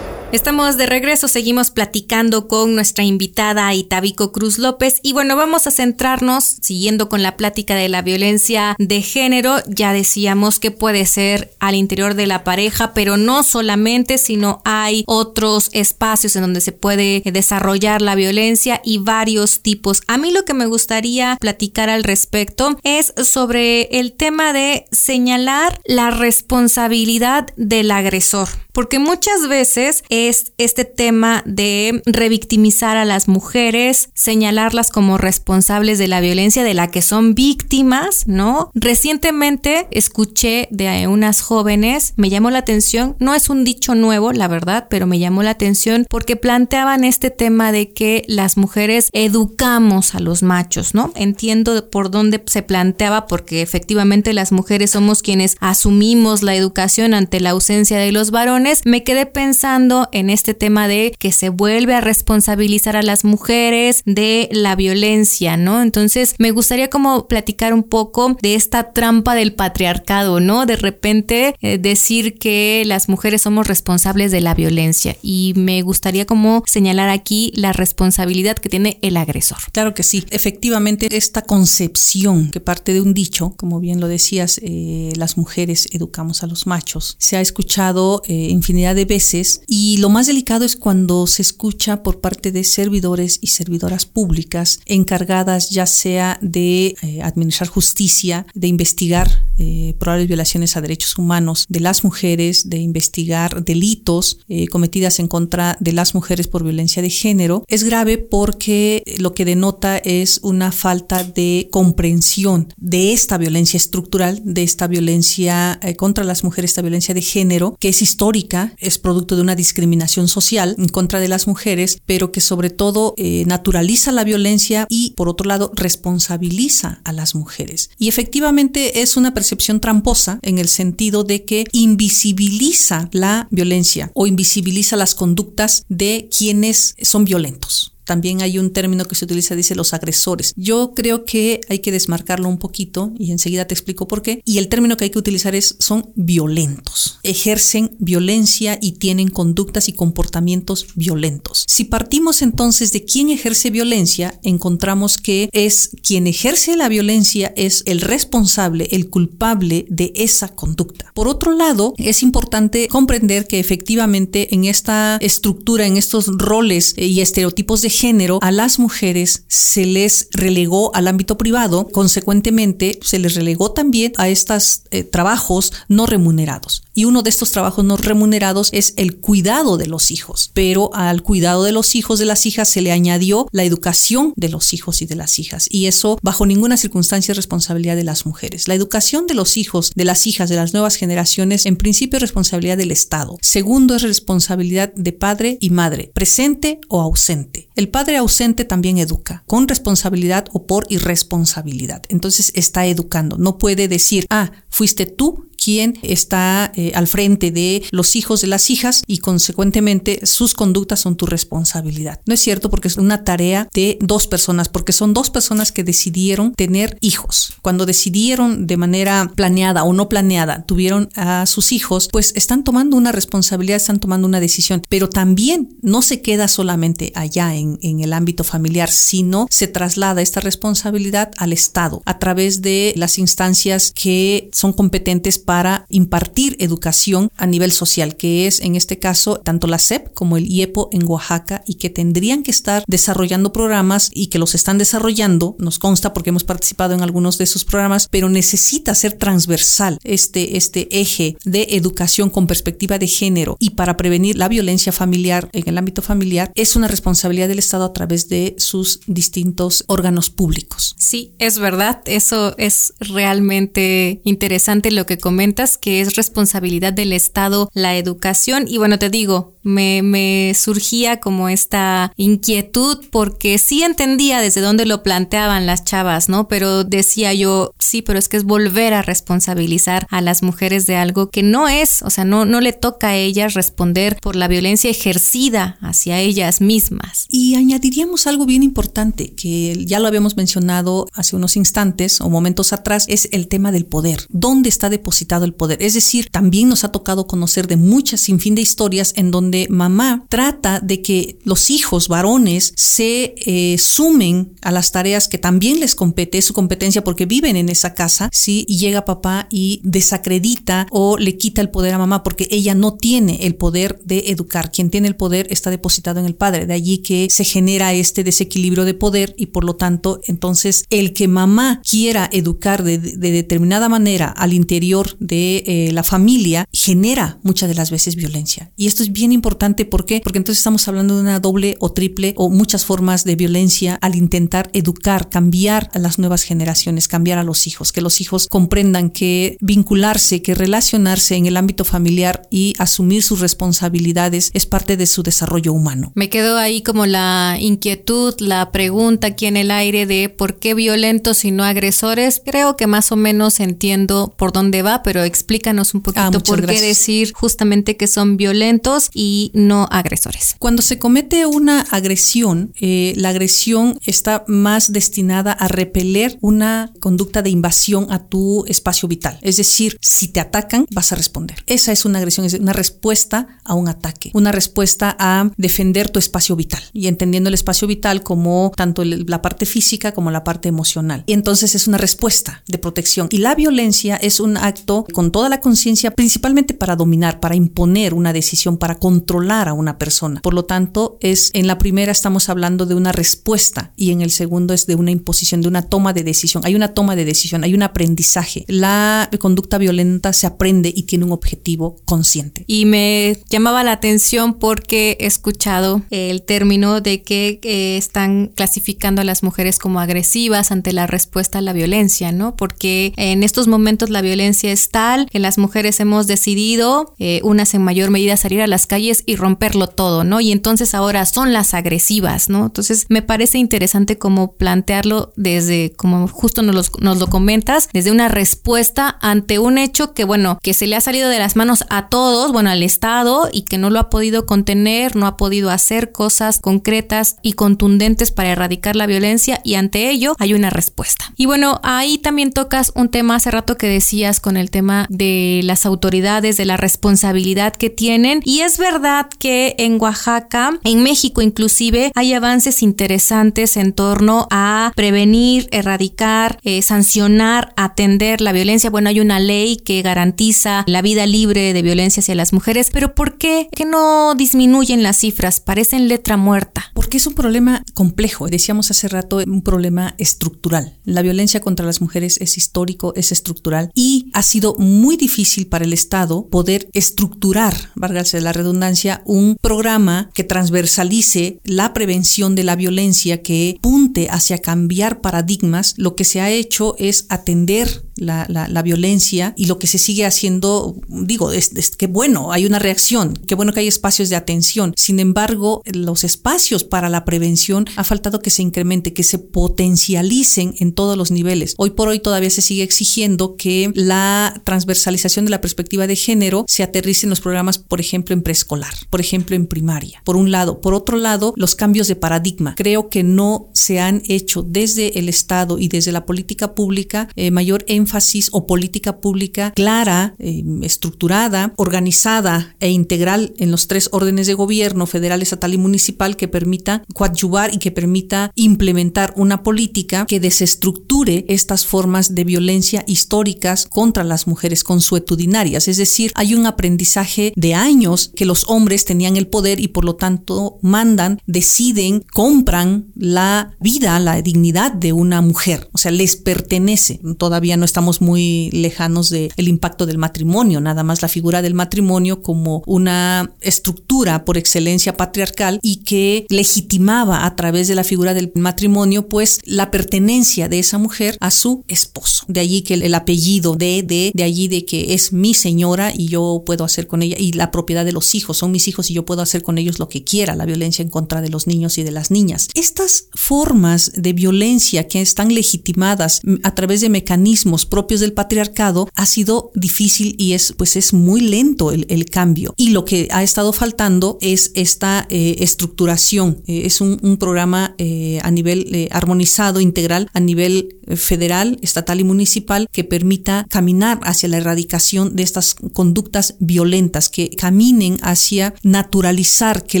Estamos 0.32 0.76
de 0.76 0.86
regreso, 0.86 1.28
seguimos 1.28 1.70
platicando 1.70 2.48
con 2.48 2.74
nuestra 2.74 3.04
invitada 3.04 3.72
Itabico 3.72 4.32
Cruz 4.32 4.58
López 4.58 4.98
y 5.02 5.12
bueno, 5.12 5.36
vamos 5.36 5.68
a 5.68 5.70
centrarnos, 5.70 6.44
siguiendo 6.60 7.08
con 7.08 7.22
la 7.22 7.36
plática 7.36 7.76
de 7.76 7.88
la 7.88 8.02
violencia 8.02 8.74
de 8.80 9.00
género, 9.00 9.58
ya 9.68 9.92
decíamos 9.92 10.58
que 10.58 10.72
puede 10.72 11.06
ser 11.06 11.52
al 11.60 11.76
interior 11.76 12.14
de 12.14 12.26
la 12.26 12.42
pareja, 12.42 12.94
pero 12.94 13.16
no 13.16 13.44
solamente, 13.44 14.18
sino 14.18 14.60
hay 14.64 15.04
otros 15.06 15.70
espacios 15.72 16.34
en 16.34 16.42
donde 16.42 16.60
se 16.60 16.72
puede 16.72 17.22
desarrollar 17.24 18.02
la 18.02 18.16
violencia 18.16 18.80
y 18.84 18.98
varios 18.98 19.60
tipos. 19.60 20.02
A 20.08 20.18
mí 20.18 20.32
lo 20.32 20.44
que 20.44 20.54
me 20.54 20.66
gustaría 20.66 21.36
platicar 21.40 21.90
al 21.90 22.02
respecto 22.02 22.76
es 22.82 23.14
sobre 23.22 23.82
el 23.98 24.12
tema 24.12 24.52
de 24.52 24.86
señalar 24.90 25.80
la 25.84 26.10
responsabilidad 26.10 27.46
del 27.56 27.90
agresor, 27.92 28.48
porque 28.74 28.98
muchas 28.98 29.48
veces 29.48 30.02
es 30.10 30.52
este 30.58 30.84
tema 30.84 31.42
de 31.46 32.02
revictimizar 32.04 32.96
a 32.96 33.04
las 33.04 33.28
mujeres, 33.28 34.10
señalarlas 34.14 34.90
como 34.90 35.16
responsables 35.16 35.98
de 35.98 36.08
la 36.08 36.20
violencia 36.20 36.64
de 36.64 36.74
la 36.74 36.88
que 36.88 37.00
son 37.00 37.34
víctimas, 37.34 38.26
¿no? 38.26 38.70
Recientemente 38.74 39.86
escuché 39.92 40.68
de 40.70 41.06
unas 41.06 41.40
jóvenes, 41.40 42.14
me 42.16 42.30
llamó 42.30 42.50
la 42.50 42.58
atención, 42.58 43.16
no 43.20 43.34
es 43.34 43.48
un 43.48 43.64
dicho 43.64 43.94
nuevo, 43.94 44.32
la 44.32 44.48
verdad, 44.48 44.88
pero 44.90 45.06
me 45.06 45.20
llamó 45.20 45.42
la 45.42 45.50
atención 45.50 46.06
porque 46.10 46.34
planteaban 46.36 47.04
este 47.04 47.30
tema 47.30 47.70
de 47.70 47.92
que 47.92 48.24
las 48.26 48.56
mujeres 48.56 49.08
educamos 49.12 50.16
a 50.16 50.20
los 50.20 50.42
machos, 50.42 50.94
¿no? 50.94 51.12
Entiendo 51.14 51.90
por 51.90 52.10
dónde 52.10 52.42
se 52.46 52.62
planteaba 52.62 53.26
porque 53.28 53.62
efectivamente 53.62 54.32
las 54.32 54.50
mujeres 54.50 54.90
somos 54.90 55.22
quienes 55.22 55.56
asumimos 55.60 56.42
la 56.42 56.56
educación 56.56 57.14
ante 57.14 57.38
la 57.38 57.50
ausencia 57.50 57.98
de 57.98 58.10
los 58.10 58.32
varones. 58.32 58.63
Me 58.84 59.02
quedé 59.02 59.26
pensando 59.26 60.08
en 60.12 60.30
este 60.30 60.54
tema 60.54 60.88
de 60.88 61.14
que 61.18 61.32
se 61.32 61.50
vuelve 61.50 61.94
a 61.94 62.00
responsabilizar 62.00 62.96
a 62.96 63.02
las 63.02 63.24
mujeres 63.24 64.02
de 64.06 64.48
la 64.52 64.74
violencia, 64.74 65.56
¿no? 65.56 65.82
Entonces 65.82 66.34
me 66.38 66.50
gustaría 66.50 66.88
como 66.88 67.28
platicar 67.28 67.74
un 67.74 67.82
poco 67.82 68.36
de 68.40 68.54
esta 68.54 68.92
trampa 68.92 69.34
del 69.34 69.54
patriarcado, 69.54 70.40
¿no? 70.40 70.64
De 70.64 70.76
repente 70.76 71.54
eh, 71.60 71.78
decir 71.78 72.38
que 72.38 72.84
las 72.86 73.08
mujeres 73.08 73.42
somos 73.42 73.66
responsables 73.66 74.32
de 74.32 74.40
la 74.40 74.54
violencia 74.54 75.16
y 75.22 75.52
me 75.56 75.82
gustaría 75.82 76.24
como 76.24 76.62
señalar 76.66 77.10
aquí 77.10 77.52
la 77.54 77.72
responsabilidad 77.72 78.56
que 78.56 78.70
tiene 78.70 78.98
el 79.02 79.16
agresor. 79.16 79.58
Claro 79.72 79.92
que 79.92 80.02
sí, 80.02 80.24
efectivamente 80.30 81.08
esta 81.14 81.42
concepción 81.42 82.50
que 82.50 82.60
parte 82.60 82.94
de 82.94 83.00
un 83.00 83.12
dicho, 83.12 83.52
como 83.56 83.80
bien 83.80 84.00
lo 84.00 84.08
decías, 84.08 84.58
eh, 84.62 85.12
las 85.16 85.36
mujeres 85.36 85.88
educamos 85.92 86.42
a 86.42 86.46
los 86.46 86.66
machos, 86.66 87.16
se 87.18 87.36
ha 87.36 87.40
escuchado 87.40 88.22
eh, 88.26 88.53
infinidad 88.54 88.94
de 88.94 89.04
veces 89.04 89.60
y 89.66 89.98
lo 89.98 90.08
más 90.08 90.26
delicado 90.26 90.64
es 90.64 90.76
cuando 90.76 91.26
se 91.26 91.42
escucha 91.42 92.02
por 92.02 92.20
parte 92.20 92.52
de 92.52 92.64
servidores 92.64 93.38
y 93.40 93.48
servidoras 93.48 94.06
públicas 94.06 94.80
encargadas 94.86 95.70
ya 95.70 95.86
sea 95.86 96.38
de 96.40 96.96
eh, 97.02 97.22
administrar 97.22 97.68
justicia, 97.68 98.46
de 98.54 98.68
investigar 98.68 99.44
eh, 99.58 99.94
probables 99.98 100.28
violaciones 100.28 100.76
a 100.76 100.80
derechos 100.80 101.16
humanos 101.18 101.66
de 101.68 101.80
las 101.80 102.04
mujeres, 102.04 102.70
de 102.70 102.78
investigar 102.78 103.64
delitos 103.64 104.38
eh, 104.48 104.68
cometidas 104.68 105.18
en 105.18 105.28
contra 105.28 105.76
de 105.80 105.92
las 105.92 106.14
mujeres 106.14 106.48
por 106.48 106.64
violencia 106.64 107.02
de 107.02 107.10
género. 107.10 107.64
Es 107.68 107.84
grave 107.84 108.18
porque 108.18 109.02
lo 109.18 109.34
que 109.34 109.44
denota 109.44 109.98
es 109.98 110.40
una 110.42 110.72
falta 110.72 111.24
de 111.24 111.68
comprensión 111.70 112.72
de 112.76 113.12
esta 113.12 113.38
violencia 113.38 113.76
estructural, 113.76 114.40
de 114.44 114.62
esta 114.62 114.86
violencia 114.86 115.78
contra 115.96 116.24
las 116.24 116.44
mujeres, 116.44 116.70
esta 116.70 116.82
violencia 116.82 117.14
de 117.14 117.22
género, 117.22 117.76
que 117.78 117.88
es 117.88 118.02
histórica, 118.02 118.43
es 118.78 118.98
producto 118.98 119.36
de 119.36 119.42
una 119.42 119.56
discriminación 119.56 120.28
social 120.28 120.74
en 120.78 120.88
contra 120.88 121.20
de 121.20 121.28
las 121.28 121.46
mujeres, 121.46 121.98
pero 122.06 122.32
que 122.32 122.40
sobre 122.40 122.70
todo 122.70 123.14
eh, 123.16 123.44
naturaliza 123.46 124.12
la 124.12 124.24
violencia 124.24 124.86
y 124.88 125.12
por 125.16 125.28
otro 125.28 125.46
lado 125.46 125.70
responsabiliza 125.74 127.00
a 127.04 127.12
las 127.12 127.34
mujeres. 127.34 127.90
Y 127.98 128.08
efectivamente 128.08 129.02
es 129.02 129.16
una 129.16 129.34
percepción 129.34 129.80
tramposa 129.80 130.38
en 130.42 130.58
el 130.58 130.68
sentido 130.68 131.24
de 131.24 131.44
que 131.44 131.64
invisibiliza 131.72 133.08
la 133.12 133.48
violencia 133.50 134.10
o 134.14 134.26
invisibiliza 134.26 134.96
las 134.96 135.14
conductas 135.14 135.84
de 135.88 136.28
quienes 136.36 136.94
son 137.02 137.24
violentos 137.24 137.93
también 138.04 138.42
hay 138.42 138.58
un 138.58 138.72
término 138.72 139.04
que 139.04 139.14
se 139.14 139.24
utiliza, 139.24 139.54
dice 139.56 139.74
los 139.74 139.94
agresores. 139.94 140.52
Yo 140.56 140.92
creo 140.94 141.24
que 141.24 141.60
hay 141.68 141.80
que 141.80 141.92
desmarcarlo 141.92 142.48
un 142.48 142.58
poquito 142.58 143.12
y 143.18 143.32
enseguida 143.32 143.66
te 143.66 143.74
explico 143.74 144.06
por 144.06 144.22
qué. 144.22 144.42
Y 144.44 144.58
el 144.58 144.68
término 144.68 144.96
que 144.96 145.04
hay 145.04 145.10
que 145.10 145.18
utilizar 145.18 145.54
es 145.54 145.76
son 145.78 146.10
violentos. 146.14 147.18
Ejercen 147.22 147.96
violencia 147.98 148.78
y 148.80 148.92
tienen 148.92 149.28
conductas 149.28 149.88
y 149.88 149.92
comportamientos 149.92 150.86
violentos. 150.94 151.64
Si 151.68 151.84
partimos 151.84 152.42
entonces 152.42 152.92
de 152.92 153.04
quién 153.04 153.30
ejerce 153.30 153.70
violencia, 153.70 154.38
encontramos 154.42 155.18
que 155.18 155.48
es 155.52 155.90
quien 156.02 156.26
ejerce 156.26 156.76
la 156.76 156.88
violencia 156.88 157.52
es 157.56 157.82
el 157.86 158.00
responsable, 158.00 158.88
el 158.92 159.08
culpable 159.08 159.86
de 159.88 160.12
esa 160.14 160.48
conducta. 160.48 161.10
Por 161.14 161.28
otro 161.28 161.52
lado, 161.52 161.94
es 161.96 162.22
importante 162.22 162.88
comprender 162.88 163.46
que 163.46 163.60
efectivamente 163.60 164.54
en 164.54 164.64
esta 164.64 165.18
estructura, 165.20 165.86
en 165.86 165.96
estos 165.96 166.26
roles 166.26 166.94
y 166.96 167.20
estereotipos 167.20 167.82
de 167.82 167.90
género, 167.94 168.38
a 168.42 168.50
las 168.50 168.78
mujeres 168.78 169.44
se 169.48 169.86
les 169.86 170.28
relegó 170.32 170.94
al 170.94 171.08
ámbito 171.08 171.38
privado, 171.38 171.88
consecuentemente 171.88 172.98
se 173.02 173.18
les 173.18 173.34
relegó 173.34 173.72
también 173.72 174.12
a 174.16 174.28
estos 174.28 174.82
eh, 174.90 175.04
trabajos 175.04 175.72
no 175.88 176.06
remunerados. 176.06 176.84
Y 176.94 177.06
uno 177.06 177.22
de 177.22 177.30
estos 177.30 177.50
trabajos 177.50 177.84
no 177.84 177.96
remunerados 177.96 178.68
es 178.72 178.94
el 178.96 179.16
cuidado 179.16 179.76
de 179.76 179.86
los 179.86 180.10
hijos. 180.10 180.50
Pero 180.54 180.94
al 180.94 181.22
cuidado 181.22 181.64
de 181.64 181.72
los 181.72 181.94
hijos 181.96 182.18
de 182.18 182.24
las 182.24 182.46
hijas 182.46 182.68
se 182.68 182.82
le 182.82 182.92
añadió 182.92 183.48
la 183.50 183.64
educación 183.64 184.32
de 184.36 184.48
los 184.48 184.72
hijos 184.72 185.02
y 185.02 185.06
de 185.06 185.16
las 185.16 185.38
hijas. 185.38 185.66
Y 185.70 185.86
eso 185.86 186.18
bajo 186.22 186.46
ninguna 186.46 186.76
circunstancia 186.76 187.32
es 187.32 187.36
responsabilidad 187.36 187.96
de 187.96 188.04
las 188.04 188.26
mujeres. 188.26 188.68
La 188.68 188.74
educación 188.74 189.26
de 189.26 189.34
los 189.34 189.56
hijos, 189.56 189.92
de 189.94 190.04
las 190.04 190.26
hijas, 190.26 190.48
de 190.48 190.56
las 190.56 190.72
nuevas 190.72 190.94
generaciones, 190.96 191.66
en 191.66 191.76
principio 191.76 192.18
es 192.18 192.22
responsabilidad 192.22 192.76
del 192.76 192.92
Estado. 192.92 193.38
Segundo 193.42 193.96
es 193.96 194.02
responsabilidad 194.02 194.92
de 194.94 195.12
padre 195.12 195.58
y 195.60 195.70
madre, 195.70 196.10
presente 196.14 196.80
o 196.88 197.00
ausente. 197.00 197.68
El 197.74 197.88
padre 197.88 198.16
ausente 198.16 198.64
también 198.64 198.98
educa, 198.98 199.42
con 199.46 199.66
responsabilidad 199.66 200.46
o 200.52 200.66
por 200.66 200.86
irresponsabilidad. 200.90 202.02
Entonces 202.08 202.52
está 202.54 202.86
educando. 202.86 203.36
No 203.36 203.58
puede 203.58 203.88
decir, 203.88 204.26
ah, 204.30 204.52
fuiste 204.68 205.06
tú 205.06 205.48
quien 205.64 205.98
está 206.02 206.72
eh, 206.74 206.92
al 206.94 207.06
frente 207.06 207.50
de 207.50 207.82
los 207.90 208.16
hijos 208.16 208.42
de 208.42 208.48
las 208.48 208.68
hijas 208.68 209.02
y 209.06 209.18
consecuentemente 209.18 210.26
sus 210.26 210.52
conductas 210.52 211.00
son 211.00 211.16
tu 211.16 211.24
responsabilidad. 211.24 212.20
No 212.26 212.34
es 212.34 212.40
cierto 212.40 212.68
porque 212.68 212.88
es 212.88 212.98
una 212.98 213.24
tarea 213.24 213.66
de 213.72 213.96
dos 214.02 214.26
personas, 214.26 214.68
porque 214.68 214.92
son 214.92 215.14
dos 215.14 215.30
personas 215.30 215.72
que 215.72 215.82
decidieron 215.82 216.52
tener 216.52 216.98
hijos. 217.00 217.54
Cuando 217.62 217.86
decidieron 217.86 218.66
de 218.66 218.76
manera 218.76 219.32
planeada 219.34 219.84
o 219.84 219.94
no 219.94 220.10
planeada, 220.10 220.66
tuvieron 220.66 221.08
a 221.14 221.46
sus 221.46 221.72
hijos, 221.72 222.10
pues 222.12 222.34
están 222.36 222.62
tomando 222.62 222.98
una 222.98 223.12
responsabilidad, 223.12 223.76
están 223.76 224.00
tomando 224.00 224.28
una 224.28 224.40
decisión, 224.40 224.82
pero 224.90 225.08
también 225.08 225.78
no 225.80 226.02
se 226.02 226.20
queda 226.20 226.46
solamente 226.46 227.10
allá 227.14 227.54
en, 227.54 227.63
en 227.82 228.00
el 228.00 228.12
ámbito 228.12 228.44
familiar, 228.44 228.90
sino 228.90 229.46
se 229.50 229.68
traslada 229.68 230.22
esta 230.22 230.40
responsabilidad 230.40 231.30
al 231.36 231.52
Estado 231.52 232.02
a 232.04 232.18
través 232.18 232.62
de 232.62 232.92
las 232.96 233.18
instancias 233.18 233.92
que 233.94 234.48
son 234.52 234.72
competentes 234.72 235.38
para 235.38 235.86
impartir 235.88 236.56
educación 236.60 237.30
a 237.36 237.46
nivel 237.46 237.72
social, 237.72 238.16
que 238.16 238.46
es 238.46 238.60
en 238.60 238.76
este 238.76 238.98
caso 238.98 239.40
tanto 239.42 239.66
la 239.66 239.78
SEP 239.78 240.12
como 240.14 240.36
el 240.36 240.46
IEPO 240.46 240.90
en 240.92 241.06
Oaxaca 241.06 241.62
y 241.66 241.74
que 241.74 241.90
tendrían 241.90 242.42
que 242.42 242.50
estar 242.50 242.84
desarrollando 242.86 243.52
programas 243.52 244.10
y 244.12 244.28
que 244.28 244.38
los 244.38 244.54
están 244.54 244.78
desarrollando, 244.78 245.56
nos 245.58 245.78
consta 245.78 246.12
porque 246.12 246.30
hemos 246.30 246.44
participado 246.44 246.94
en 246.94 247.02
algunos 247.02 247.38
de 247.38 247.44
esos 247.44 247.64
programas, 247.64 248.08
pero 248.10 248.28
necesita 248.28 248.94
ser 248.94 249.14
transversal 249.14 249.98
este, 250.04 250.56
este 250.56 250.88
eje 251.00 251.36
de 251.44 251.68
educación 251.70 252.30
con 252.30 252.46
perspectiva 252.46 252.98
de 252.98 253.06
género 253.06 253.56
y 253.60 253.70
para 253.70 253.96
prevenir 253.96 254.36
la 254.36 254.48
violencia 254.48 254.92
familiar 254.92 255.48
en 255.52 255.68
el 255.68 255.78
ámbito 255.78 256.02
familiar 256.02 256.52
es 256.54 256.76
una 256.76 256.88
responsabilidad 256.88 257.48
del 257.54 257.60
Estado 257.60 257.84
a 257.84 257.92
través 257.92 258.28
de 258.28 258.56
sus 258.58 259.00
distintos 259.06 259.84
órganos 259.86 260.30
públicos. 260.30 260.94
Sí, 260.98 261.34
es 261.38 261.58
verdad, 261.58 262.02
eso 262.06 262.54
es 262.58 262.94
realmente 262.98 264.20
interesante 264.24 264.90
lo 264.90 265.06
que 265.06 265.18
comentas, 265.18 265.78
que 265.78 266.00
es 266.00 266.16
responsabilidad 266.16 266.92
del 266.92 267.12
Estado 267.12 267.70
la 267.72 267.96
educación 267.96 268.66
y 268.68 268.78
bueno, 268.78 268.98
te 268.98 269.10
digo, 269.10 269.54
me, 269.62 270.02
me 270.02 270.52
surgía 270.54 271.20
como 271.20 271.48
esta 271.48 272.12
inquietud 272.16 273.04
porque 273.10 273.58
sí 273.58 273.82
entendía 273.82 274.40
desde 274.40 274.60
dónde 274.60 274.86
lo 274.86 275.02
planteaban 275.02 275.66
las 275.66 275.84
chavas, 275.84 276.28
¿no? 276.28 276.48
Pero 276.48 276.84
decía 276.84 277.32
yo, 277.32 277.72
sí, 277.78 278.02
pero 278.02 278.18
es 278.18 278.28
que 278.28 278.36
es 278.36 278.44
volver 278.44 278.94
a 278.94 279.02
responsabilizar 279.02 280.06
a 280.10 280.20
las 280.20 280.42
mujeres 280.42 280.86
de 280.86 280.96
algo 280.96 281.30
que 281.30 281.42
no 281.42 281.68
es, 281.68 282.02
o 282.02 282.10
sea, 282.10 282.24
no, 282.24 282.44
no 282.44 282.60
le 282.60 282.72
toca 282.72 283.08
a 283.08 283.16
ellas 283.16 283.54
responder 283.54 284.18
por 284.20 284.36
la 284.36 284.48
violencia 284.48 284.90
ejercida 284.90 285.78
hacia 285.80 286.20
ellas 286.20 286.60
mismas. 286.60 287.26
Y 287.28 287.43
añadiríamos 287.52 288.26
algo 288.26 288.46
bien 288.46 288.62
importante, 288.62 289.34
que 289.34 289.84
ya 289.84 290.00
lo 290.00 290.08
habíamos 290.08 290.36
mencionado 290.36 291.06
hace 291.12 291.36
unos 291.36 291.56
instantes 291.56 292.20
o 292.20 292.30
momentos 292.30 292.72
atrás, 292.72 293.04
es 293.08 293.28
el 293.32 293.48
tema 293.48 293.72
del 293.72 293.86
poder. 293.86 294.26
¿Dónde 294.30 294.68
está 294.68 294.88
depositado 294.88 295.44
el 295.44 295.52
poder? 295.52 295.82
Es 295.82 295.94
decir, 295.94 296.28
también 296.30 296.68
nos 296.68 296.84
ha 296.84 296.92
tocado 296.92 297.26
conocer 297.26 297.66
de 297.66 297.76
muchas 297.76 298.22
sinfín 298.22 298.54
de 298.54 298.62
historias 298.62 299.12
en 299.16 299.30
donde 299.30 299.66
mamá 299.68 300.24
trata 300.28 300.80
de 300.80 301.02
que 301.02 301.38
los 301.44 301.70
hijos 301.70 302.08
varones 302.08 302.72
se 302.76 303.34
eh, 303.36 303.76
sumen 303.78 304.54
a 304.62 304.70
las 304.70 304.92
tareas 304.92 305.28
que 305.28 305.38
también 305.38 305.80
les 305.80 305.94
compete, 305.94 306.38
es 306.38 306.46
su 306.46 306.54
competencia 306.54 307.04
porque 307.04 307.26
viven 307.26 307.56
en 307.56 307.68
esa 307.68 307.94
casa, 307.94 308.28
¿sí? 308.32 308.64
Y 308.68 308.78
llega 308.78 309.04
papá 309.04 309.46
y 309.50 309.80
desacredita 309.82 310.86
o 310.90 311.18
le 311.18 311.36
quita 311.36 311.60
el 311.60 311.70
poder 311.70 311.94
a 311.94 311.98
mamá 311.98 312.22
porque 312.22 312.48
ella 312.50 312.74
no 312.74 312.94
tiene 312.94 313.46
el 313.46 313.56
poder 313.56 314.00
de 314.04 314.24
educar. 314.28 314.70
Quien 314.70 314.90
tiene 314.90 315.08
el 315.08 315.16
poder 315.16 315.46
está 315.50 315.70
depositado 315.70 316.20
en 316.20 316.26
el 316.26 316.34
padre. 316.34 316.66
De 316.66 316.74
allí 316.74 316.98
que 316.98 317.28
se 317.34 317.44
genera 317.44 317.92
este 317.92 318.22
desequilibrio 318.22 318.84
de 318.84 318.94
poder 318.94 319.34
y 319.36 319.46
por 319.46 319.64
lo 319.64 319.74
tanto, 319.74 320.20
entonces, 320.28 320.84
el 320.88 321.12
que 321.12 321.26
mamá 321.26 321.82
quiera 321.88 322.30
educar 322.32 322.84
de, 322.84 322.98
determinada 322.98 323.88
manera 323.88 324.28
al 324.28 324.52
interior 324.52 325.16
de 325.18 325.64
eh, 325.66 325.90
la 325.92 326.04
familia 326.04 326.66
genera 326.72 327.40
muchas 327.42 327.68
de 327.68 327.74
las 327.74 327.90
veces 327.90 328.14
violencia. 328.14 328.70
Y 328.76 328.86
esto 328.86 329.02
es 329.02 329.10
bien 329.10 329.32
importante, 329.32 329.84
¿por 329.84 330.06
qué? 330.06 330.20
Porque 330.22 330.38
entonces 330.38 330.60
estamos 330.60 330.86
hablando 330.86 331.16
de 331.16 331.22
una 331.22 331.40
doble 331.40 331.76
o 331.80 331.92
triple 331.92 332.34
o 332.36 332.50
muchas 332.50 332.84
formas 332.84 333.24
de 333.24 333.34
violencia 333.34 333.98
al 334.00 334.14
intentar 334.14 334.70
educar, 334.72 335.28
cambiar 335.28 335.90
a 335.92 335.98
las 335.98 336.20
nuevas 336.20 336.44
generaciones, 336.44 337.08
cambiar 337.08 337.38
a 337.38 337.44
los 337.44 337.66
hijos, 337.66 337.90
que 337.90 338.00
los 338.00 338.20
hijos 338.20 338.46
comprendan 338.48 339.10
que 339.10 339.56
vincularse, 339.60 340.40
que 340.40 340.54
relacionarse 340.54 341.34
en 341.34 341.46
el 341.46 341.56
ámbito 341.56 341.84
familiar 341.84 342.46
y 342.50 342.74
asumir 342.78 343.24
sus 343.24 343.40
responsabilidades 343.40 344.50
es 344.54 344.66
parte 344.66 344.96
de 344.96 345.06
su 345.06 345.24
desarrollo 345.24 345.72
humano. 345.72 346.12
Me 346.14 346.30
quedó 346.30 346.58
ahí 346.58 346.82
como 346.82 347.06
la 347.06 347.23
inquietud, 347.60 348.34
la 348.38 348.72
pregunta 348.72 349.28
aquí 349.28 349.46
en 349.46 349.56
el 349.56 349.70
aire 349.70 350.06
de 350.06 350.28
por 350.28 350.58
qué 350.58 350.74
violentos 350.74 351.44
y 351.44 351.50
no 351.50 351.64
agresores. 351.64 352.42
Creo 352.44 352.76
que 352.76 352.86
más 352.86 353.12
o 353.12 353.16
menos 353.16 353.60
entiendo 353.60 354.34
por 354.36 354.52
dónde 354.52 354.82
va, 354.82 355.02
pero 355.02 355.22
explícanos 355.22 355.94
un 355.94 356.02
poquito 356.02 356.38
ah, 356.38 356.42
por 356.44 356.66
qué 356.66 356.80
decir 356.80 357.32
justamente 357.34 357.96
que 357.96 358.06
son 358.06 358.36
violentos 358.36 359.10
y 359.14 359.50
no 359.54 359.88
agresores. 359.90 360.56
Cuando 360.58 360.82
se 360.82 360.98
comete 360.98 361.46
una 361.46 361.80
agresión, 361.90 362.72
eh, 362.80 363.14
la 363.16 363.30
agresión 363.30 363.98
está 364.04 364.44
más 364.46 364.92
destinada 364.92 365.52
a 365.52 365.68
repeler 365.68 366.38
una 366.40 366.92
conducta 367.00 367.42
de 367.42 367.50
invasión 367.50 368.06
a 368.10 368.26
tu 368.26 368.64
espacio 368.66 369.08
vital. 369.08 369.38
Es 369.42 369.56
decir, 369.56 369.96
si 370.00 370.28
te 370.28 370.40
atacan, 370.40 370.86
vas 370.90 371.12
a 371.12 371.16
responder. 371.16 371.62
Esa 371.66 371.92
es 371.92 372.04
una 372.04 372.18
agresión, 372.18 372.46
es 372.46 372.54
una 372.54 372.72
respuesta 372.72 373.60
a 373.64 373.74
un 373.74 373.88
ataque, 373.88 374.30
una 374.34 374.52
respuesta 374.52 375.16
a 375.18 375.50
defender 375.56 376.10
tu 376.10 376.18
espacio 376.18 376.56
vital 376.56 376.82
y 376.92 377.06
entendiendo 377.14 377.48
el 377.48 377.54
espacio 377.54 377.86
vital 377.86 378.22
como 378.22 378.72
tanto 378.76 379.04
la 379.04 379.40
parte 379.40 379.66
física 379.66 380.12
como 380.12 380.30
la 380.30 380.44
parte 380.44 380.68
emocional. 380.68 381.22
Y 381.26 381.32
entonces 381.32 381.74
es 381.74 381.86
una 381.86 381.98
respuesta 381.98 382.62
de 382.66 382.78
protección. 382.78 383.28
Y 383.30 383.38
la 383.38 383.54
violencia 383.54 384.16
es 384.16 384.40
un 384.40 384.56
acto 384.56 385.06
con 385.12 385.30
toda 385.30 385.48
la 385.48 385.60
conciencia, 385.60 386.10
principalmente 386.10 386.74
para 386.74 386.96
dominar, 386.96 387.40
para 387.40 387.54
imponer 387.54 388.14
una 388.14 388.32
decisión, 388.32 388.76
para 388.76 388.96
controlar 388.96 389.68
a 389.68 389.72
una 389.72 389.98
persona. 389.98 390.40
Por 390.40 390.54
lo 390.54 390.64
tanto, 390.64 391.18
es 391.20 391.50
en 391.52 391.66
la 391.66 391.78
primera 391.78 392.12
estamos 392.12 392.48
hablando 392.48 392.86
de 392.86 392.94
una 392.94 393.12
respuesta 393.12 393.92
y 393.96 394.10
en 394.10 394.20
el 394.20 394.30
segundo 394.30 394.74
es 394.74 394.86
de 394.86 394.96
una 394.96 395.10
imposición, 395.10 395.60
de 395.60 395.68
una 395.68 395.82
toma 395.82 396.12
de 396.12 396.24
decisión. 396.24 396.64
Hay 396.66 396.74
una 396.74 396.88
toma 396.94 397.16
de 397.16 397.24
decisión, 397.24 397.64
hay 397.64 397.74
un 397.74 397.82
aprendizaje. 397.82 398.64
La 398.68 399.30
conducta 399.40 399.78
violenta 399.78 400.32
se 400.32 400.46
aprende 400.46 400.92
y 400.94 401.04
tiene 401.04 401.24
un 401.24 401.32
objetivo 401.32 401.96
consciente. 402.04 402.64
Y 402.66 402.86
me 402.86 403.38
llamaba 403.48 403.84
la 403.84 403.92
atención 403.92 404.54
porque 404.54 405.16
he 405.20 405.26
escuchado 405.26 406.02
el 406.10 406.42
término 406.42 407.00
de 407.04 407.22
que 407.22 407.60
eh, 407.62 407.96
están 407.96 408.50
clasificando 408.54 409.20
a 409.20 409.24
las 409.24 409.44
mujeres 409.44 409.78
como 409.78 410.00
agresivas 410.00 410.72
ante 410.72 410.92
la 410.92 411.06
respuesta 411.06 411.58
a 411.58 411.62
la 411.62 411.72
violencia, 411.72 412.32
¿no? 412.32 412.56
Porque 412.56 413.12
en 413.16 413.44
estos 413.44 413.68
momentos 413.68 414.10
la 414.10 414.22
violencia 414.22 414.72
es 414.72 414.88
tal 414.88 415.28
que 415.30 415.38
las 415.38 415.58
mujeres 415.58 416.00
hemos 416.00 416.26
decidido, 416.26 417.14
eh, 417.18 417.40
unas 417.44 417.74
en 417.74 417.84
mayor 417.84 418.10
medida, 418.10 418.36
salir 418.36 418.60
a 418.62 418.66
las 418.66 418.86
calles 418.86 419.22
y 419.26 419.36
romperlo 419.36 419.86
todo, 419.86 420.24
¿no? 420.24 420.40
Y 420.40 420.50
entonces 420.50 420.94
ahora 420.94 421.26
son 421.26 421.52
las 421.52 421.74
agresivas, 421.74 422.48
¿no? 422.48 422.66
Entonces 422.66 423.06
me 423.08 423.22
parece 423.22 423.58
interesante 423.58 424.18
como 424.18 424.52
plantearlo 424.52 425.32
desde, 425.36 425.92
como 425.96 426.26
justo 426.26 426.62
nos, 426.62 426.90
nos 427.00 427.18
lo 427.18 427.28
comentas, 427.28 427.88
desde 427.92 428.10
una 428.10 428.28
respuesta 428.28 429.18
ante 429.20 429.58
un 429.58 429.78
hecho 429.78 430.14
que, 430.14 430.24
bueno, 430.24 430.58
que 430.62 430.74
se 430.74 430.86
le 430.86 430.96
ha 430.96 431.00
salido 431.00 431.28
de 431.28 431.38
las 431.38 431.54
manos 431.54 431.84
a 431.90 432.08
todos, 432.08 432.50
bueno, 432.50 432.70
al 432.70 432.82
Estado 432.82 433.48
y 433.52 433.62
que 433.62 433.78
no 433.78 433.90
lo 433.90 434.00
ha 434.00 434.10
podido 434.10 434.46
contener, 434.46 435.16
no 435.16 435.26
ha 435.26 435.36
podido 435.36 435.70
hacer 435.70 436.12
cosas 436.12 436.60
concretas 436.84 437.36
y 437.40 437.54
contundentes 437.54 438.30
para 438.30 438.50
erradicar 438.50 438.94
la 438.94 439.06
violencia 439.06 439.58
y 439.64 439.76
ante 439.76 440.10
ello 440.10 440.36
hay 440.38 440.52
una 440.52 440.68
respuesta. 440.68 441.32
Y 441.34 441.46
bueno, 441.46 441.80
ahí 441.82 442.18
también 442.18 442.52
tocas 442.52 442.92
un 442.94 443.08
tema 443.08 443.36
hace 443.36 443.50
rato 443.50 443.78
que 443.78 443.86
decías 443.86 444.38
con 444.38 444.58
el 444.58 444.70
tema 444.70 445.06
de 445.08 445.62
las 445.64 445.86
autoridades, 445.86 446.58
de 446.58 446.66
la 446.66 446.76
responsabilidad 446.76 447.72
que 447.72 447.88
tienen 447.88 448.42
y 448.44 448.60
es 448.60 448.76
verdad 448.76 449.28
que 449.38 449.76
en 449.78 449.98
Oaxaca, 449.98 450.78
en 450.84 451.02
México 451.02 451.40
inclusive, 451.40 452.12
hay 452.14 452.34
avances 452.34 452.82
interesantes 452.82 453.78
en 453.78 453.94
torno 453.94 454.46
a 454.50 454.92
prevenir, 454.94 455.68
erradicar, 455.72 456.58
eh, 456.64 456.82
sancionar, 456.82 457.72
atender 457.78 458.42
la 458.42 458.52
violencia. 458.52 458.90
Bueno, 458.90 459.08
hay 459.08 459.20
una 459.20 459.40
ley 459.40 459.78
que 459.78 460.02
garantiza 460.02 460.84
la 460.86 461.00
vida 461.00 461.24
libre 461.24 461.72
de 461.72 461.80
violencia 461.80 462.20
hacia 462.20 462.34
las 462.34 462.52
mujeres, 462.52 462.90
pero 462.92 463.14
¿por 463.14 463.38
qué 463.38 463.68
que 463.74 463.86
no 463.86 464.34
disminuyen 464.34 465.02
las 465.02 465.16
cifras? 465.16 465.60
Parecen 465.60 466.08
letra 466.08 466.36
muerta. 466.36 466.73
Porque 466.94 467.16
es 467.16 467.26
un 467.26 467.34
problema 467.34 467.84
complejo, 467.94 468.48
decíamos 468.48 468.90
hace 468.90 469.08
rato, 469.08 469.38
un 469.46 469.62
problema 469.62 470.14
estructural. 470.18 470.98
La 471.04 471.22
violencia 471.22 471.60
contra 471.60 471.86
las 471.86 472.00
mujeres 472.00 472.38
es 472.40 472.56
histórico, 472.56 473.12
es 473.16 473.32
estructural 473.32 473.90
y 473.94 474.30
ha 474.32 474.42
sido 474.42 474.74
muy 474.78 475.16
difícil 475.16 475.66
para 475.66 475.84
el 475.84 475.92
Estado 475.92 476.46
poder 476.48 476.88
estructurar, 476.92 477.90
válgase 477.94 478.40
la 478.40 478.52
redundancia, 478.52 479.22
un 479.24 479.56
programa 479.60 480.30
que 480.34 480.44
transversalice 480.44 481.60
la 481.64 481.92
prevención 481.92 482.54
de 482.54 482.64
la 482.64 482.76
violencia, 482.76 483.42
que 483.42 483.78
punte 483.80 484.28
hacia 484.30 484.58
cambiar 484.58 485.20
paradigmas. 485.20 485.94
Lo 485.96 486.14
que 486.16 486.24
se 486.24 486.40
ha 486.40 486.50
hecho 486.50 486.94
es 486.98 487.26
atender 487.28 488.04
la, 488.16 488.46
la, 488.48 488.82
violencia 488.82 489.54
y 489.56 489.66
lo 489.66 489.78
que 489.78 489.86
se 489.86 489.98
sigue 489.98 490.26
haciendo, 490.26 490.96
digo, 491.08 491.52
es, 491.52 491.70
que 491.96 492.06
bueno, 492.06 492.52
hay 492.52 492.66
una 492.66 492.78
reacción, 492.78 493.34
qué 493.46 493.54
bueno 493.54 493.72
que 493.72 493.80
hay 493.80 493.88
espacios 493.88 494.28
de 494.28 494.36
atención. 494.36 494.92
Sin 494.96 495.20
embargo, 495.20 495.82
los 495.86 496.24
espacios 496.24 496.84
para 496.84 497.08
la 497.08 497.24
prevención 497.24 497.86
ha 497.96 498.04
faltado 498.04 498.40
que 498.40 498.50
se 498.50 498.62
incremente, 498.62 499.14
que 499.14 499.22
se 499.22 499.38
potencialicen 499.38 500.74
en 500.78 500.92
todos 500.92 501.16
los 501.16 501.30
niveles. 501.30 501.74
Hoy 501.78 501.90
por 501.90 502.08
hoy 502.08 502.20
todavía 502.20 502.50
se 502.50 502.62
sigue 502.62 502.82
exigiendo 502.82 503.56
que 503.56 503.90
la 503.94 504.60
transversalización 504.64 505.44
de 505.44 505.50
la 505.50 505.60
perspectiva 505.60 506.06
de 506.06 506.16
género 506.16 506.64
se 506.68 506.82
aterrice 506.82 507.26
en 507.26 507.30
los 507.30 507.40
programas, 507.40 507.78
por 507.78 508.00
ejemplo, 508.00 508.34
en 508.34 508.42
preescolar, 508.42 508.94
por 509.10 509.20
ejemplo, 509.20 509.56
en 509.56 509.66
primaria. 509.66 510.22
Por 510.24 510.36
un 510.36 510.50
lado. 510.50 510.80
Por 510.80 510.94
otro 510.94 511.16
lado, 511.16 511.54
los 511.56 511.74
cambios 511.74 512.08
de 512.08 512.16
paradigma. 512.16 512.74
Creo 512.76 513.08
que 513.08 513.22
no 513.22 513.68
se 513.72 514.00
han 514.00 514.22
hecho 514.28 514.62
desde 514.62 515.18
el 515.18 515.28
Estado 515.28 515.78
y 515.78 515.88
desde 515.88 516.12
la 516.12 516.26
política 516.26 516.74
pública 516.74 517.28
eh, 517.36 517.50
mayor 517.50 517.84
énfasis 517.88 518.03
o 518.52 518.66
política 518.66 519.20
pública 519.20 519.72
clara, 519.72 520.34
eh, 520.38 520.62
estructurada, 520.82 521.72
organizada 521.76 522.76
e 522.80 522.90
integral 522.90 523.54
en 523.58 523.70
los 523.70 523.88
tres 523.88 524.08
órdenes 524.12 524.46
de 524.46 524.54
gobierno, 524.54 525.06
federal, 525.06 525.42
estatal 525.42 525.74
y 525.74 525.78
municipal, 525.78 526.36
que 526.36 526.48
permita 526.48 527.02
coadyuvar 527.14 527.74
y 527.74 527.78
que 527.78 527.90
permita 527.90 528.50
implementar 528.54 529.34
una 529.36 529.62
política 529.62 530.26
que 530.26 530.40
desestructure 530.40 531.44
estas 531.48 531.86
formas 531.86 532.34
de 532.34 532.44
violencia 532.44 533.04
históricas 533.06 533.86
contra 533.90 534.24
las 534.24 534.46
mujeres 534.46 534.84
consuetudinarias. 534.84 535.88
Es 535.88 535.96
decir, 535.96 536.32
hay 536.34 536.54
un 536.54 536.66
aprendizaje 536.66 537.52
de 537.56 537.74
años 537.74 538.30
que 538.34 538.46
los 538.46 538.64
hombres 538.68 539.04
tenían 539.04 539.36
el 539.36 539.46
poder 539.46 539.80
y 539.80 539.88
por 539.88 540.04
lo 540.04 540.16
tanto 540.16 540.78
mandan, 540.82 541.40
deciden, 541.46 542.24
compran 542.32 543.06
la 543.14 543.76
vida, 543.80 544.18
la 544.20 544.40
dignidad 544.42 544.92
de 544.92 545.12
una 545.12 545.40
mujer. 545.40 545.88
O 545.92 545.98
sea, 545.98 546.10
les 546.10 546.36
pertenece. 546.36 547.20
Todavía 547.38 547.76
no 547.76 547.84
estamos 547.94 548.20
muy 548.20 548.70
lejanos 548.72 549.30
del 549.30 549.68
impacto 549.68 550.04
del 550.04 550.18
matrimonio, 550.18 550.80
nada 550.80 551.04
más 551.04 551.22
la 551.22 551.28
figura 551.28 551.62
del 551.62 551.74
matrimonio 551.74 552.42
como 552.42 552.82
una 552.86 553.52
estructura 553.60 554.44
por 554.44 554.58
excelencia 554.58 555.16
patriarcal 555.16 555.78
y 555.80 555.96
que 555.98 556.44
legitimaba 556.48 557.46
a 557.46 557.54
través 557.54 557.86
de 557.86 557.94
la 557.94 558.02
figura 558.02 558.34
del 558.34 558.50
matrimonio 558.56 559.28
pues 559.28 559.60
la 559.64 559.92
pertenencia 559.92 560.68
de 560.68 560.80
esa 560.80 560.98
mujer 560.98 561.36
a 561.38 561.52
su 561.52 561.84
esposo. 561.86 562.44
De 562.48 562.58
allí 562.58 562.82
que 562.82 562.94
el, 562.94 563.14
apellido 563.14 563.76
de, 563.76 564.02
de, 564.02 564.32
de 564.34 564.42
allí 564.42 564.66
de 564.66 564.84
que 564.84 565.14
es 565.14 565.32
mi 565.32 565.54
señora 565.54 566.12
y 566.12 566.26
yo 566.26 566.64
puedo 566.66 566.82
hacer 566.82 567.06
con 567.06 567.22
ella 567.22 567.36
y 567.38 567.52
la 567.52 567.70
propiedad 567.70 568.04
de 568.04 568.10
los 568.10 568.34
hijos, 568.34 568.58
son 568.58 568.72
mis 568.72 568.88
hijos 568.88 569.08
y 569.08 569.14
yo 569.14 569.24
puedo 569.24 569.40
hacer 569.40 569.62
con 569.62 569.78
ellos 569.78 570.00
lo 570.00 570.08
que 570.08 570.24
quiera, 570.24 570.56
la 570.56 570.66
violencia 570.66 571.04
en 571.04 571.10
contra 571.10 571.40
de 571.40 571.48
los 571.48 571.68
niños 571.68 571.96
y 571.98 572.02
de 572.02 572.10
las 572.10 572.32
niñas. 572.32 572.70
Estas 572.74 573.28
formas 573.34 574.10
de 574.16 574.32
violencia 574.32 575.06
que 575.06 575.20
están 575.20 575.54
legitimadas 575.54 576.40
a 576.64 576.74
través 576.74 577.00
de 577.00 577.08
mecanismos 577.08 577.83
propios 577.86 578.20
del 578.20 578.32
patriarcado 578.32 579.08
ha 579.14 579.26
sido 579.26 579.70
difícil 579.74 580.34
y 580.38 580.52
es 580.52 580.72
pues 580.76 580.96
es 580.96 581.12
muy 581.12 581.40
lento 581.40 581.92
el, 581.92 582.24
cambio. 582.26 582.74
Y 582.76 582.90
lo 582.90 583.04
que 583.04 583.28
ha 583.30 583.42
estado 583.42 583.72
faltando 583.72 584.38
es 584.40 584.72
esta 584.74 585.26
eh, 585.28 585.56
estructuración. 585.60 586.62
Eh, 586.66 586.82
es 586.84 587.00
un, 587.00 587.36
programa 587.38 587.94
eh, 587.98 588.38
a 588.42 588.50
nivel 588.50 589.08
armonizado, 589.10 589.80
integral, 589.80 590.30
a 590.32 590.40
nivel 590.40 590.96
federal, 591.16 591.78
estatal 591.82 592.20
y 592.20 592.24
municipal 592.24 592.88
que 592.90 593.04
permita 593.04 593.66
caminar 593.68 594.20
hacia 594.22 594.48
la 594.48 594.56
erradicación 594.56 595.36
de 595.36 595.42
estas 595.42 595.74
conductas 595.74 596.56
violentas, 596.60 597.28
que 597.28 597.50
caminen 597.50 598.18
hacia 598.22 598.74
naturalizar 598.82 599.84
que 599.84 600.00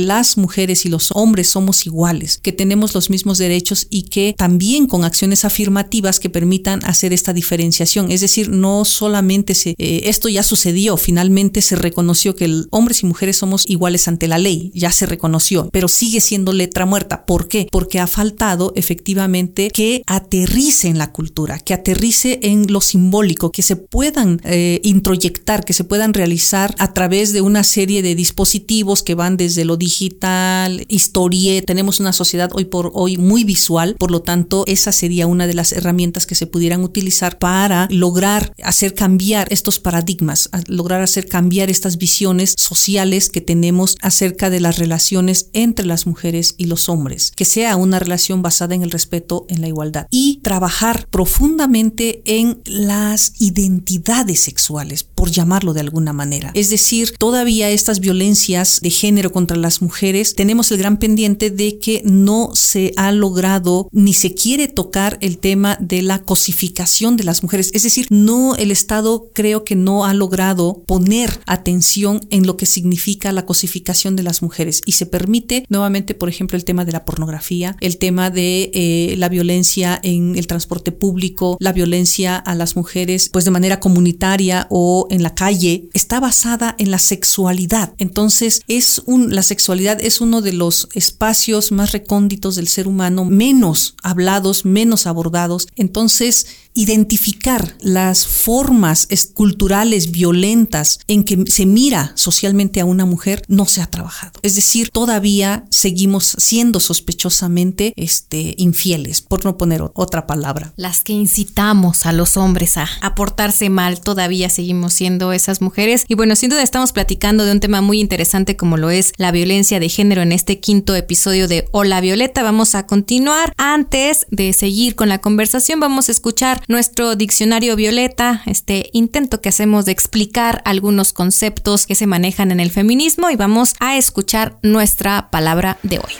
las 0.00 0.36
mujeres 0.36 0.86
y 0.86 0.88
los 0.88 1.10
hombres 1.12 1.50
somos 1.50 1.86
iguales, 1.86 2.38
que 2.38 2.52
tenemos 2.52 2.94
los 2.94 3.10
mismos 3.10 3.38
derechos 3.38 3.86
y 3.90 4.04
que 4.04 4.34
también 4.36 4.86
con 4.86 5.04
acciones 5.04 5.44
afirmativas 5.44 6.20
que 6.20 6.30
permitan 6.30 6.80
hacer 6.84 7.12
esta 7.12 7.32
Es 7.80 8.20
decir, 8.20 8.50
no 8.50 8.84
solamente 8.84 9.54
se, 9.54 9.74
eh, 9.78 10.02
esto 10.04 10.28
ya 10.28 10.42
sucedió, 10.42 10.96
finalmente 10.96 11.60
se 11.60 11.76
reconoció 11.76 12.36
que 12.36 12.62
hombres 12.70 13.02
y 13.02 13.06
mujeres 13.06 13.36
somos 13.36 13.64
iguales 13.68 14.06
ante 14.06 14.28
la 14.28 14.38
ley, 14.38 14.70
ya 14.74 14.92
se 14.92 15.06
reconoció, 15.06 15.68
pero 15.72 15.88
sigue 15.88 16.20
siendo 16.20 16.52
letra 16.52 16.86
muerta. 16.86 17.26
¿Por 17.26 17.48
qué? 17.48 17.66
Porque 17.70 17.98
ha 17.98 18.06
faltado 18.06 18.72
efectivamente 18.76 19.70
que 19.72 20.02
aterrice 20.06 20.88
en 20.88 20.98
la 20.98 21.10
cultura, 21.12 21.58
que 21.58 21.74
aterrice 21.74 22.38
en 22.42 22.70
lo 22.72 22.80
simbólico, 22.80 23.50
que 23.50 23.62
se 23.62 23.76
puedan 23.76 24.40
eh, 24.44 24.80
introyectar, 24.84 25.64
que 25.64 25.72
se 25.72 25.84
puedan 25.84 26.14
realizar 26.14 26.74
a 26.78 26.92
través 26.92 27.32
de 27.32 27.40
una 27.40 27.64
serie 27.64 28.02
de 28.02 28.14
dispositivos 28.14 29.02
que 29.02 29.14
van 29.14 29.36
desde 29.36 29.64
lo 29.64 29.76
digital, 29.76 30.84
historieta. 30.88 31.66
Tenemos 31.66 32.00
una 32.00 32.12
sociedad 32.12 32.50
hoy 32.54 32.66
por 32.66 32.90
hoy 32.94 33.16
muy 33.16 33.44
visual, 33.44 33.96
por 33.98 34.10
lo 34.10 34.22
tanto, 34.22 34.64
esa 34.66 34.92
sería 34.92 35.26
una 35.26 35.46
de 35.46 35.54
las 35.54 35.72
herramientas 35.72 36.26
que 36.26 36.34
se 36.34 36.46
pudieran 36.46 36.84
utilizar 36.84 37.38
para 37.38 37.63
lograr 37.90 38.52
hacer 38.62 38.94
cambiar 38.94 39.48
estos 39.50 39.78
paradigmas, 39.78 40.50
lograr 40.66 41.02
hacer 41.02 41.28
cambiar 41.28 41.70
estas 41.70 41.98
visiones 41.98 42.54
sociales 42.58 43.28
que 43.28 43.40
tenemos 43.40 43.96
acerca 44.00 44.50
de 44.50 44.60
las 44.60 44.78
relaciones 44.78 45.48
entre 45.52 45.86
las 45.86 46.06
mujeres 46.06 46.54
y 46.58 46.66
los 46.66 46.88
hombres, 46.88 47.32
que 47.36 47.44
sea 47.44 47.76
una 47.76 47.98
relación 47.98 48.42
basada 48.42 48.74
en 48.74 48.82
el 48.82 48.90
respeto, 48.90 49.46
en 49.48 49.60
la 49.60 49.68
igualdad. 49.68 50.06
Y 50.10 50.40
trabajar 50.42 51.06
profundamente 51.10 52.22
en 52.24 52.60
las 52.64 53.32
identidades 53.38 54.40
sexuales, 54.40 55.04
por 55.24 55.30
llamarlo 55.30 55.72
de 55.72 55.80
alguna 55.80 56.12
manera. 56.12 56.50
Es 56.52 56.68
decir, 56.68 57.14
todavía 57.16 57.70
estas 57.70 58.00
violencias 58.00 58.80
de 58.82 58.90
género 58.90 59.32
contra 59.32 59.56
las 59.56 59.80
mujeres, 59.80 60.34
tenemos 60.34 60.70
el 60.70 60.76
gran 60.76 60.98
pendiente 60.98 61.48
de 61.48 61.78
que 61.78 62.02
no 62.04 62.50
se 62.52 62.92
ha 62.98 63.10
logrado 63.10 63.88
ni 63.90 64.12
se 64.12 64.34
quiere 64.34 64.68
tocar 64.68 65.16
el 65.22 65.38
tema 65.38 65.78
de 65.80 66.02
la 66.02 66.18
cosificación 66.18 67.16
de 67.16 67.24
las 67.24 67.42
mujeres. 67.42 67.70
Es 67.72 67.84
decir, 67.84 68.06
no, 68.10 68.54
el 68.56 68.70
Estado 68.70 69.30
creo 69.32 69.64
que 69.64 69.76
no 69.76 70.04
ha 70.04 70.12
logrado 70.12 70.82
poner 70.86 71.40
atención 71.46 72.20
en 72.28 72.46
lo 72.46 72.58
que 72.58 72.66
significa 72.66 73.32
la 73.32 73.46
cosificación 73.46 74.16
de 74.16 74.24
las 74.24 74.42
mujeres 74.42 74.82
y 74.84 74.92
se 74.92 75.06
permite 75.06 75.64
nuevamente, 75.70 76.14
por 76.14 76.28
ejemplo, 76.28 76.58
el 76.58 76.66
tema 76.66 76.84
de 76.84 76.92
la 76.92 77.06
pornografía, 77.06 77.78
el 77.80 77.96
tema 77.96 78.28
de 78.28 78.70
eh, 78.74 79.14
la 79.16 79.30
violencia 79.30 79.98
en 80.02 80.36
el 80.36 80.46
transporte 80.46 80.92
público, 80.92 81.56
la 81.60 81.72
violencia 81.72 82.36
a 82.36 82.54
las 82.54 82.76
mujeres, 82.76 83.30
pues 83.32 83.46
de 83.46 83.52
manera 83.52 83.80
comunitaria 83.80 84.66
o 84.68 85.06
en 85.14 85.22
la 85.22 85.34
calle, 85.34 85.88
está 85.94 86.20
basada 86.20 86.74
en 86.78 86.90
la 86.90 86.98
sexualidad. 86.98 87.94
Entonces, 87.98 88.60
es 88.68 89.02
un, 89.06 89.34
la 89.34 89.42
sexualidad 89.42 90.00
es 90.00 90.20
uno 90.20 90.42
de 90.42 90.52
los 90.52 90.88
espacios 90.94 91.72
más 91.72 91.92
recónditos 91.92 92.56
del 92.56 92.68
ser 92.68 92.88
humano, 92.88 93.24
menos 93.24 93.94
hablados, 94.02 94.64
menos 94.64 95.06
abordados. 95.06 95.68
Entonces, 95.76 96.46
identificar 96.74 97.76
las 97.80 98.26
formas 98.26 99.08
culturales 99.32 100.10
violentas 100.10 100.98
en 101.06 101.24
que 101.24 101.44
se 101.46 101.66
mira 101.66 102.12
socialmente 102.16 102.80
a 102.80 102.84
una 102.84 103.04
mujer 103.04 103.42
no 103.48 103.64
se 103.64 103.80
ha 103.80 103.86
trabajado. 103.86 104.40
Es 104.42 104.56
decir, 104.56 104.90
todavía 104.90 105.64
seguimos 105.70 106.34
siendo 106.38 106.80
sospechosamente 106.80 107.92
este, 107.96 108.54
infieles, 108.58 109.22
por 109.22 109.44
no 109.44 109.56
poner 109.56 109.82
otra 109.94 110.26
palabra. 110.26 110.72
Las 110.76 111.04
que 111.04 111.12
incitamos 111.12 112.06
a 112.06 112.12
los 112.12 112.36
hombres 112.36 112.76
a, 112.76 112.88
a 113.00 113.14
portarse 113.14 113.70
mal, 113.70 114.00
todavía 114.00 114.50
seguimos 114.50 114.94
siendo 114.94 115.32
esas 115.32 115.60
mujeres. 115.60 116.04
Y 116.08 116.14
bueno, 116.14 116.34
sin 116.34 116.50
duda 116.50 116.62
estamos 116.62 116.92
platicando 116.92 117.44
de 117.44 117.52
un 117.52 117.60
tema 117.60 117.80
muy 117.80 118.00
interesante 118.00 118.56
como 118.56 118.76
lo 118.76 118.90
es 118.90 119.12
la 119.16 119.30
violencia 119.30 119.78
de 119.78 119.88
género 119.88 120.22
en 120.22 120.32
este 120.32 120.58
quinto 120.58 120.96
episodio 120.96 121.46
de 121.46 121.68
Hola 121.70 122.00
Violeta. 122.00 122.42
Vamos 122.42 122.74
a 122.74 122.86
continuar. 122.86 123.52
Antes 123.56 124.26
de 124.30 124.52
seguir 124.52 124.96
con 124.96 125.08
la 125.08 125.20
conversación, 125.20 125.78
vamos 125.78 126.08
a 126.08 126.12
escuchar 126.12 126.63
nuestro 126.68 127.16
diccionario 127.16 127.76
Violeta, 127.76 128.42
este 128.46 128.90
intento 128.92 129.40
que 129.40 129.48
hacemos 129.48 129.84
de 129.84 129.92
explicar 129.92 130.62
algunos 130.64 131.12
conceptos 131.12 131.86
que 131.86 131.94
se 131.94 132.06
manejan 132.06 132.50
en 132.50 132.60
el 132.60 132.70
feminismo 132.70 133.30
y 133.30 133.36
vamos 133.36 133.74
a 133.80 133.96
escuchar 133.96 134.56
nuestra 134.62 135.30
palabra 135.30 135.78
de 135.82 135.98
hoy. 135.98 136.14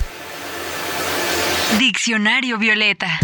Diccionario 1.78 2.59
Violeta. 2.59 3.18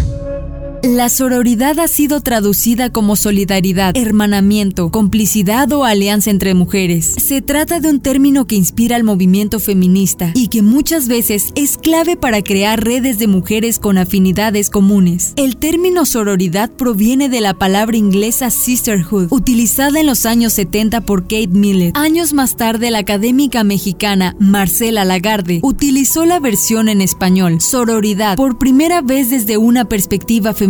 La 0.83 1.11
sororidad 1.11 1.79
ha 1.79 1.89
sido 1.89 2.23
traducida 2.23 2.89
como 2.89 3.15
solidaridad, 3.15 3.95
hermanamiento, 3.95 4.91
complicidad 4.91 5.71
o 5.73 5.85
alianza 5.85 6.31
entre 6.31 6.55
mujeres. 6.55 7.05
Se 7.19 7.43
trata 7.43 7.81
de 7.81 7.91
un 7.91 8.01
término 8.01 8.47
que 8.47 8.57
inspira 8.57 8.97
al 8.97 9.05
movimiento 9.05 9.61
feminista 9.61 10.33
y 10.35 10.49
que 10.49 10.63
muchas 10.63 11.07
veces 11.07 11.53
es 11.55 11.77
clave 11.77 12.17
para 12.17 12.41
crear 12.41 12.83
redes 12.83 13.19
de 13.19 13.27
mujeres 13.27 13.79
con 13.79 13.99
afinidades 13.99 14.71
comunes. 14.71 15.35
El 15.37 15.59
término 15.59 16.07
sororidad 16.07 16.71
proviene 16.71 17.29
de 17.29 17.43
la 17.43 17.53
palabra 17.53 17.99
inglesa 17.99 18.49
sisterhood, 18.49 19.27
utilizada 19.31 20.01
en 20.01 20.07
los 20.07 20.25
años 20.25 20.55
70 20.55 21.03
por 21.03 21.25
Kate 21.25 21.49
Millett. 21.49 21.95
Años 21.95 22.33
más 22.33 22.57
tarde, 22.57 22.91
la 22.91 23.01
académica 23.01 23.65
mexicana 23.65 24.35
Marcela 24.39 25.05
Lagarde 25.05 25.61
utilizó 25.63 26.25
la 26.25 26.41
versión 26.41 26.89
en 26.89 27.03
español, 27.03 27.61
sororidad, 27.61 28.37
por 28.37 28.57
primera 28.57 29.03
vez 29.03 29.29
desde 29.29 29.59
una 29.59 29.85
perspectiva 29.85 30.55
feminista 30.55 30.70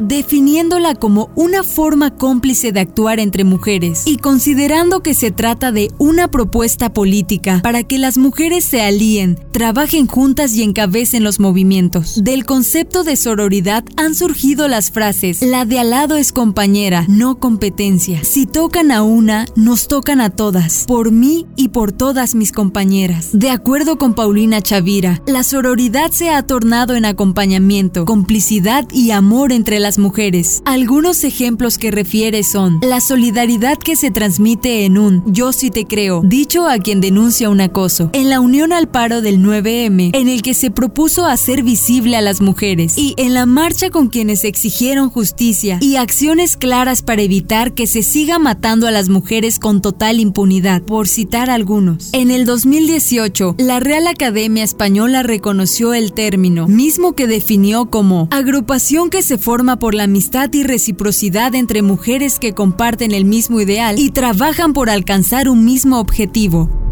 definiéndola 0.00 0.94
como 0.94 1.30
una 1.34 1.62
forma 1.64 2.14
cómplice 2.14 2.72
de 2.72 2.80
actuar 2.80 3.18
entre 3.18 3.44
mujeres 3.44 4.04
y 4.06 4.16
considerando 4.16 5.02
que 5.02 5.14
se 5.14 5.30
trata 5.30 5.72
de 5.72 5.90
una 5.98 6.28
propuesta 6.28 6.92
política 6.92 7.60
para 7.62 7.82
que 7.82 7.98
las 7.98 8.18
mujeres 8.18 8.64
se 8.64 8.82
alíen, 8.82 9.38
trabajen 9.52 10.06
juntas 10.06 10.54
y 10.54 10.62
encabecen 10.62 11.24
los 11.24 11.40
movimientos. 11.40 12.22
Del 12.22 12.44
concepto 12.44 13.04
de 13.04 13.16
sororidad 13.16 13.84
han 13.96 14.14
surgido 14.14 14.68
las 14.68 14.90
frases, 14.90 15.42
la 15.42 15.64
de 15.64 15.80
al 15.80 15.90
lado 15.90 16.16
es 16.16 16.32
compañera, 16.32 17.04
no 17.08 17.38
competencia. 17.38 18.22
Si 18.24 18.46
tocan 18.46 18.92
a 18.92 19.02
una, 19.02 19.46
nos 19.56 19.88
tocan 19.88 20.20
a 20.20 20.30
todas, 20.30 20.84
por 20.86 21.10
mí 21.10 21.46
y 21.56 21.68
por 21.68 21.92
todas 21.92 22.34
mis 22.34 22.52
compañeras. 22.52 23.30
De 23.32 23.50
acuerdo 23.50 23.98
con 23.98 24.14
Paulina 24.14 24.62
Chavira, 24.62 25.20
la 25.26 25.42
sororidad 25.42 26.12
se 26.12 26.30
ha 26.30 26.42
tornado 26.42 26.94
en 26.94 27.04
acompañamiento, 27.04 28.04
complicidad 28.04 28.86
y 28.92 29.10
amor 29.10 29.31
entre 29.32 29.80
las 29.80 29.98
mujeres. 29.98 30.62
Algunos 30.66 31.24
ejemplos 31.24 31.78
que 31.78 31.90
refiere 31.90 32.42
son 32.42 32.80
la 32.82 33.00
solidaridad 33.00 33.78
que 33.78 33.96
se 33.96 34.10
transmite 34.10 34.84
en 34.84 34.98
un 34.98 35.22
yo 35.32 35.52
sí 35.52 35.70
te 35.70 35.86
creo, 35.86 36.20
dicho 36.22 36.68
a 36.68 36.76
quien 36.76 37.00
denuncia 37.00 37.48
un 37.48 37.62
acoso, 37.62 38.10
en 38.12 38.28
la 38.28 38.40
unión 38.40 38.74
al 38.74 38.88
paro 38.88 39.22
del 39.22 39.38
9M, 39.38 40.10
en 40.14 40.28
el 40.28 40.42
que 40.42 40.52
se 40.52 40.70
propuso 40.70 41.24
hacer 41.24 41.62
visible 41.62 42.16
a 42.16 42.20
las 42.20 42.42
mujeres, 42.42 42.98
y 42.98 43.14
en 43.16 43.32
la 43.32 43.46
marcha 43.46 43.88
con 43.88 44.08
quienes 44.08 44.44
exigieron 44.44 45.08
justicia 45.08 45.78
y 45.80 45.96
acciones 45.96 46.58
claras 46.58 47.00
para 47.00 47.22
evitar 47.22 47.72
que 47.72 47.86
se 47.86 48.02
siga 48.02 48.38
matando 48.38 48.86
a 48.86 48.90
las 48.90 49.08
mujeres 49.08 49.58
con 49.58 49.80
total 49.80 50.20
impunidad, 50.20 50.82
por 50.82 51.08
citar 51.08 51.48
algunos. 51.48 52.10
En 52.12 52.30
el 52.30 52.44
2018, 52.44 53.56
la 53.58 53.80
Real 53.80 54.06
Academia 54.08 54.62
Española 54.62 55.22
reconoció 55.22 55.94
el 55.94 56.12
término, 56.12 56.68
mismo 56.68 57.14
que 57.14 57.26
definió 57.26 57.86
como 57.86 58.28
agrupación 58.30 59.08
que 59.08 59.21
se 59.22 59.38
forma 59.38 59.78
por 59.78 59.94
la 59.94 60.04
amistad 60.04 60.52
y 60.52 60.64
reciprocidad 60.64 61.54
entre 61.54 61.82
mujeres 61.82 62.38
que 62.38 62.52
comparten 62.52 63.12
el 63.12 63.24
mismo 63.24 63.60
ideal 63.60 63.98
y 63.98 64.10
trabajan 64.10 64.72
por 64.72 64.90
alcanzar 64.90 65.48
un 65.48 65.64
mismo 65.64 65.98
objetivo. 65.98 66.91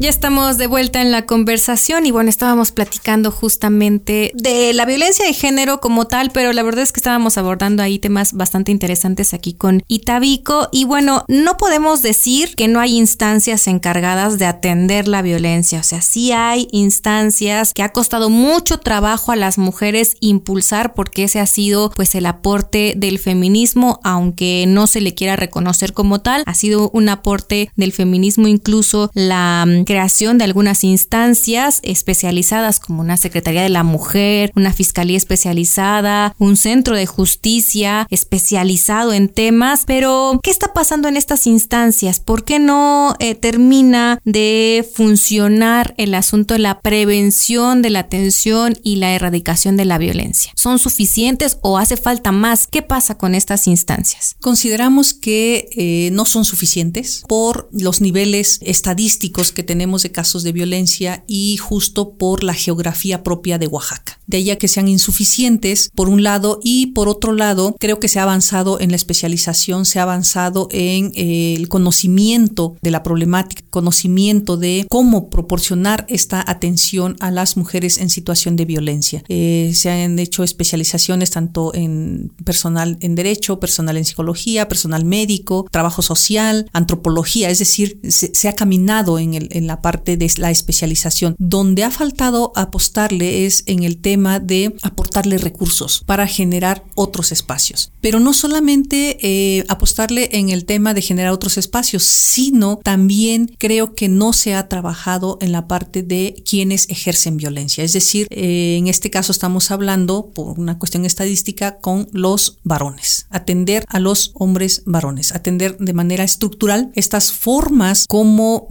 Ya 0.00 0.10
estamos 0.10 0.58
de 0.58 0.68
vuelta 0.68 1.02
en 1.02 1.10
la 1.10 1.26
conversación 1.26 2.06
y 2.06 2.12
bueno, 2.12 2.30
estábamos 2.30 2.70
platicando 2.70 3.32
justamente 3.32 4.30
de 4.36 4.72
la 4.72 4.84
violencia 4.84 5.26
de 5.26 5.32
género 5.32 5.80
como 5.80 6.06
tal, 6.06 6.30
pero 6.30 6.52
la 6.52 6.62
verdad 6.62 6.84
es 6.84 6.92
que 6.92 7.00
estábamos 7.00 7.36
abordando 7.36 7.82
ahí 7.82 7.98
temas 7.98 8.32
bastante 8.32 8.70
interesantes 8.70 9.34
aquí 9.34 9.54
con 9.54 9.82
Itabico 9.88 10.68
y 10.70 10.84
bueno, 10.84 11.24
no 11.26 11.56
podemos 11.56 12.00
decir 12.00 12.54
que 12.54 12.68
no 12.68 12.78
hay 12.78 12.96
instancias 12.96 13.66
encargadas 13.66 14.38
de 14.38 14.46
atender 14.46 15.08
la 15.08 15.20
violencia, 15.20 15.80
o 15.80 15.82
sea, 15.82 16.00
sí 16.00 16.30
hay 16.30 16.68
instancias 16.70 17.74
que 17.74 17.82
ha 17.82 17.88
costado 17.88 18.30
mucho 18.30 18.78
trabajo 18.78 19.32
a 19.32 19.36
las 19.36 19.58
mujeres 19.58 20.16
impulsar 20.20 20.94
porque 20.94 21.24
ese 21.24 21.40
ha 21.40 21.46
sido 21.46 21.90
pues 21.90 22.14
el 22.14 22.26
aporte 22.26 22.94
del 22.96 23.18
feminismo, 23.18 23.98
aunque 24.04 24.64
no 24.68 24.86
se 24.86 25.00
le 25.00 25.14
quiera 25.14 25.34
reconocer 25.34 25.92
como 25.92 26.20
tal, 26.20 26.44
ha 26.46 26.54
sido 26.54 26.88
un 26.90 27.08
aporte 27.08 27.72
del 27.74 27.92
feminismo 27.92 28.46
incluso 28.46 29.10
la 29.12 29.66
creación 29.88 30.36
de 30.36 30.44
algunas 30.44 30.84
instancias 30.84 31.80
especializadas 31.82 32.78
como 32.78 33.00
una 33.00 33.16
Secretaría 33.16 33.62
de 33.62 33.70
la 33.70 33.84
Mujer, 33.84 34.52
una 34.54 34.74
Fiscalía 34.74 35.16
especializada, 35.16 36.34
un 36.38 36.58
centro 36.58 36.94
de 36.94 37.06
justicia 37.06 38.06
especializado 38.10 39.14
en 39.14 39.30
temas, 39.30 39.84
pero 39.86 40.40
¿qué 40.42 40.50
está 40.50 40.74
pasando 40.74 41.08
en 41.08 41.16
estas 41.16 41.46
instancias? 41.46 42.20
¿Por 42.20 42.44
qué 42.44 42.58
no 42.58 43.16
eh, 43.18 43.34
termina 43.34 44.20
de 44.26 44.86
funcionar 44.94 45.94
el 45.96 46.14
asunto 46.14 46.52
de 46.52 46.60
la 46.60 46.82
prevención 46.82 47.80
de 47.80 47.88
la 47.88 48.00
atención 48.00 48.78
y 48.82 48.96
la 48.96 49.14
erradicación 49.14 49.78
de 49.78 49.86
la 49.86 49.96
violencia? 49.96 50.52
¿Son 50.54 50.78
suficientes 50.78 51.56
o 51.62 51.78
hace 51.78 51.96
falta 51.96 52.30
más? 52.30 52.66
¿Qué 52.66 52.82
pasa 52.82 53.16
con 53.16 53.34
estas 53.34 53.66
instancias? 53.66 54.36
Consideramos 54.42 55.14
que 55.14 55.70
eh, 55.72 56.10
no 56.12 56.26
son 56.26 56.44
suficientes 56.44 57.24
por 57.26 57.70
los 57.72 58.02
niveles 58.02 58.58
estadísticos 58.60 59.50
que 59.50 59.62
tenemos 59.62 59.77
tenemos 59.78 60.02
de 60.02 60.10
casos 60.10 60.42
de 60.42 60.50
violencia 60.50 61.22
y 61.28 61.56
justo 61.56 62.14
por 62.14 62.42
la 62.42 62.52
geografía 62.52 63.22
propia 63.22 63.58
de 63.58 63.68
Oaxaca. 63.68 64.18
De 64.26 64.38
ahí 64.38 64.56
que 64.56 64.66
sean 64.66 64.88
insuficientes, 64.88 65.88
por 65.94 66.08
un 66.08 66.24
lado, 66.24 66.58
y 66.64 66.86
por 66.86 67.08
otro 67.08 67.32
lado, 67.32 67.76
creo 67.78 68.00
que 68.00 68.08
se 68.08 68.18
ha 68.18 68.24
avanzado 68.24 68.80
en 68.80 68.90
la 68.90 68.96
especialización, 68.96 69.84
se 69.84 70.00
ha 70.00 70.02
avanzado 70.02 70.66
en 70.72 71.12
eh, 71.14 71.54
el 71.56 71.68
conocimiento 71.68 72.74
de 72.82 72.90
la 72.90 73.04
problemática, 73.04 73.62
conocimiento 73.70 74.56
de 74.56 74.84
cómo 74.88 75.30
proporcionar 75.30 76.06
esta 76.08 76.44
atención 76.44 77.16
a 77.20 77.30
las 77.30 77.56
mujeres 77.56 77.98
en 77.98 78.10
situación 78.10 78.56
de 78.56 78.64
violencia. 78.64 79.22
Eh, 79.28 79.70
se 79.76 79.90
han 79.90 80.18
hecho 80.18 80.42
especializaciones 80.42 81.30
tanto 81.30 81.72
en 81.72 82.32
personal 82.44 82.98
en 83.00 83.14
derecho, 83.14 83.60
personal 83.60 83.96
en 83.96 84.04
psicología, 84.04 84.66
personal 84.66 85.04
médico, 85.04 85.68
trabajo 85.70 86.02
social, 86.02 86.68
antropología, 86.72 87.48
es 87.48 87.60
decir, 87.60 88.00
se, 88.08 88.48
ha 88.48 88.56
caminado 88.56 89.20
en, 89.20 89.34
el, 89.34 89.48
en 89.52 89.67
la 89.68 89.80
parte 89.80 90.16
de 90.16 90.28
la 90.38 90.50
especialización. 90.50 91.36
Donde 91.38 91.84
ha 91.84 91.90
faltado 91.90 92.52
apostarle 92.56 93.46
es 93.46 93.62
en 93.66 93.84
el 93.84 93.98
tema 93.98 94.40
de 94.40 94.74
aportarle 94.82 95.38
recursos 95.38 96.02
para 96.04 96.26
generar 96.26 96.84
otros 96.96 97.30
espacios. 97.30 97.92
Pero 98.00 98.18
no 98.18 98.32
solamente 98.32 99.18
eh, 99.22 99.64
apostarle 99.68 100.30
en 100.32 100.48
el 100.48 100.64
tema 100.64 100.94
de 100.94 101.02
generar 101.02 101.32
otros 101.32 101.58
espacios, 101.58 102.02
sino 102.02 102.78
también 102.82 103.54
creo 103.58 103.94
que 103.94 104.08
no 104.08 104.32
se 104.32 104.54
ha 104.54 104.68
trabajado 104.68 105.38
en 105.40 105.52
la 105.52 105.68
parte 105.68 106.02
de 106.02 106.34
quienes 106.48 106.88
ejercen 106.88 107.36
violencia. 107.36 107.84
Es 107.84 107.92
decir, 107.92 108.26
eh, 108.30 108.76
en 108.78 108.88
este 108.88 109.10
caso 109.10 109.32
estamos 109.32 109.70
hablando 109.70 110.30
por 110.34 110.58
una 110.58 110.78
cuestión 110.78 111.04
estadística 111.04 111.78
con 111.78 112.08
los 112.12 112.58
varones. 112.64 113.26
Atender 113.30 113.84
a 113.88 114.00
los 114.00 114.32
hombres 114.34 114.82
varones, 114.86 115.32
atender 115.32 115.76
de 115.78 115.92
manera 115.92 116.24
estructural 116.24 116.90
estas 116.94 117.32
formas 117.32 118.06
como 118.08 118.66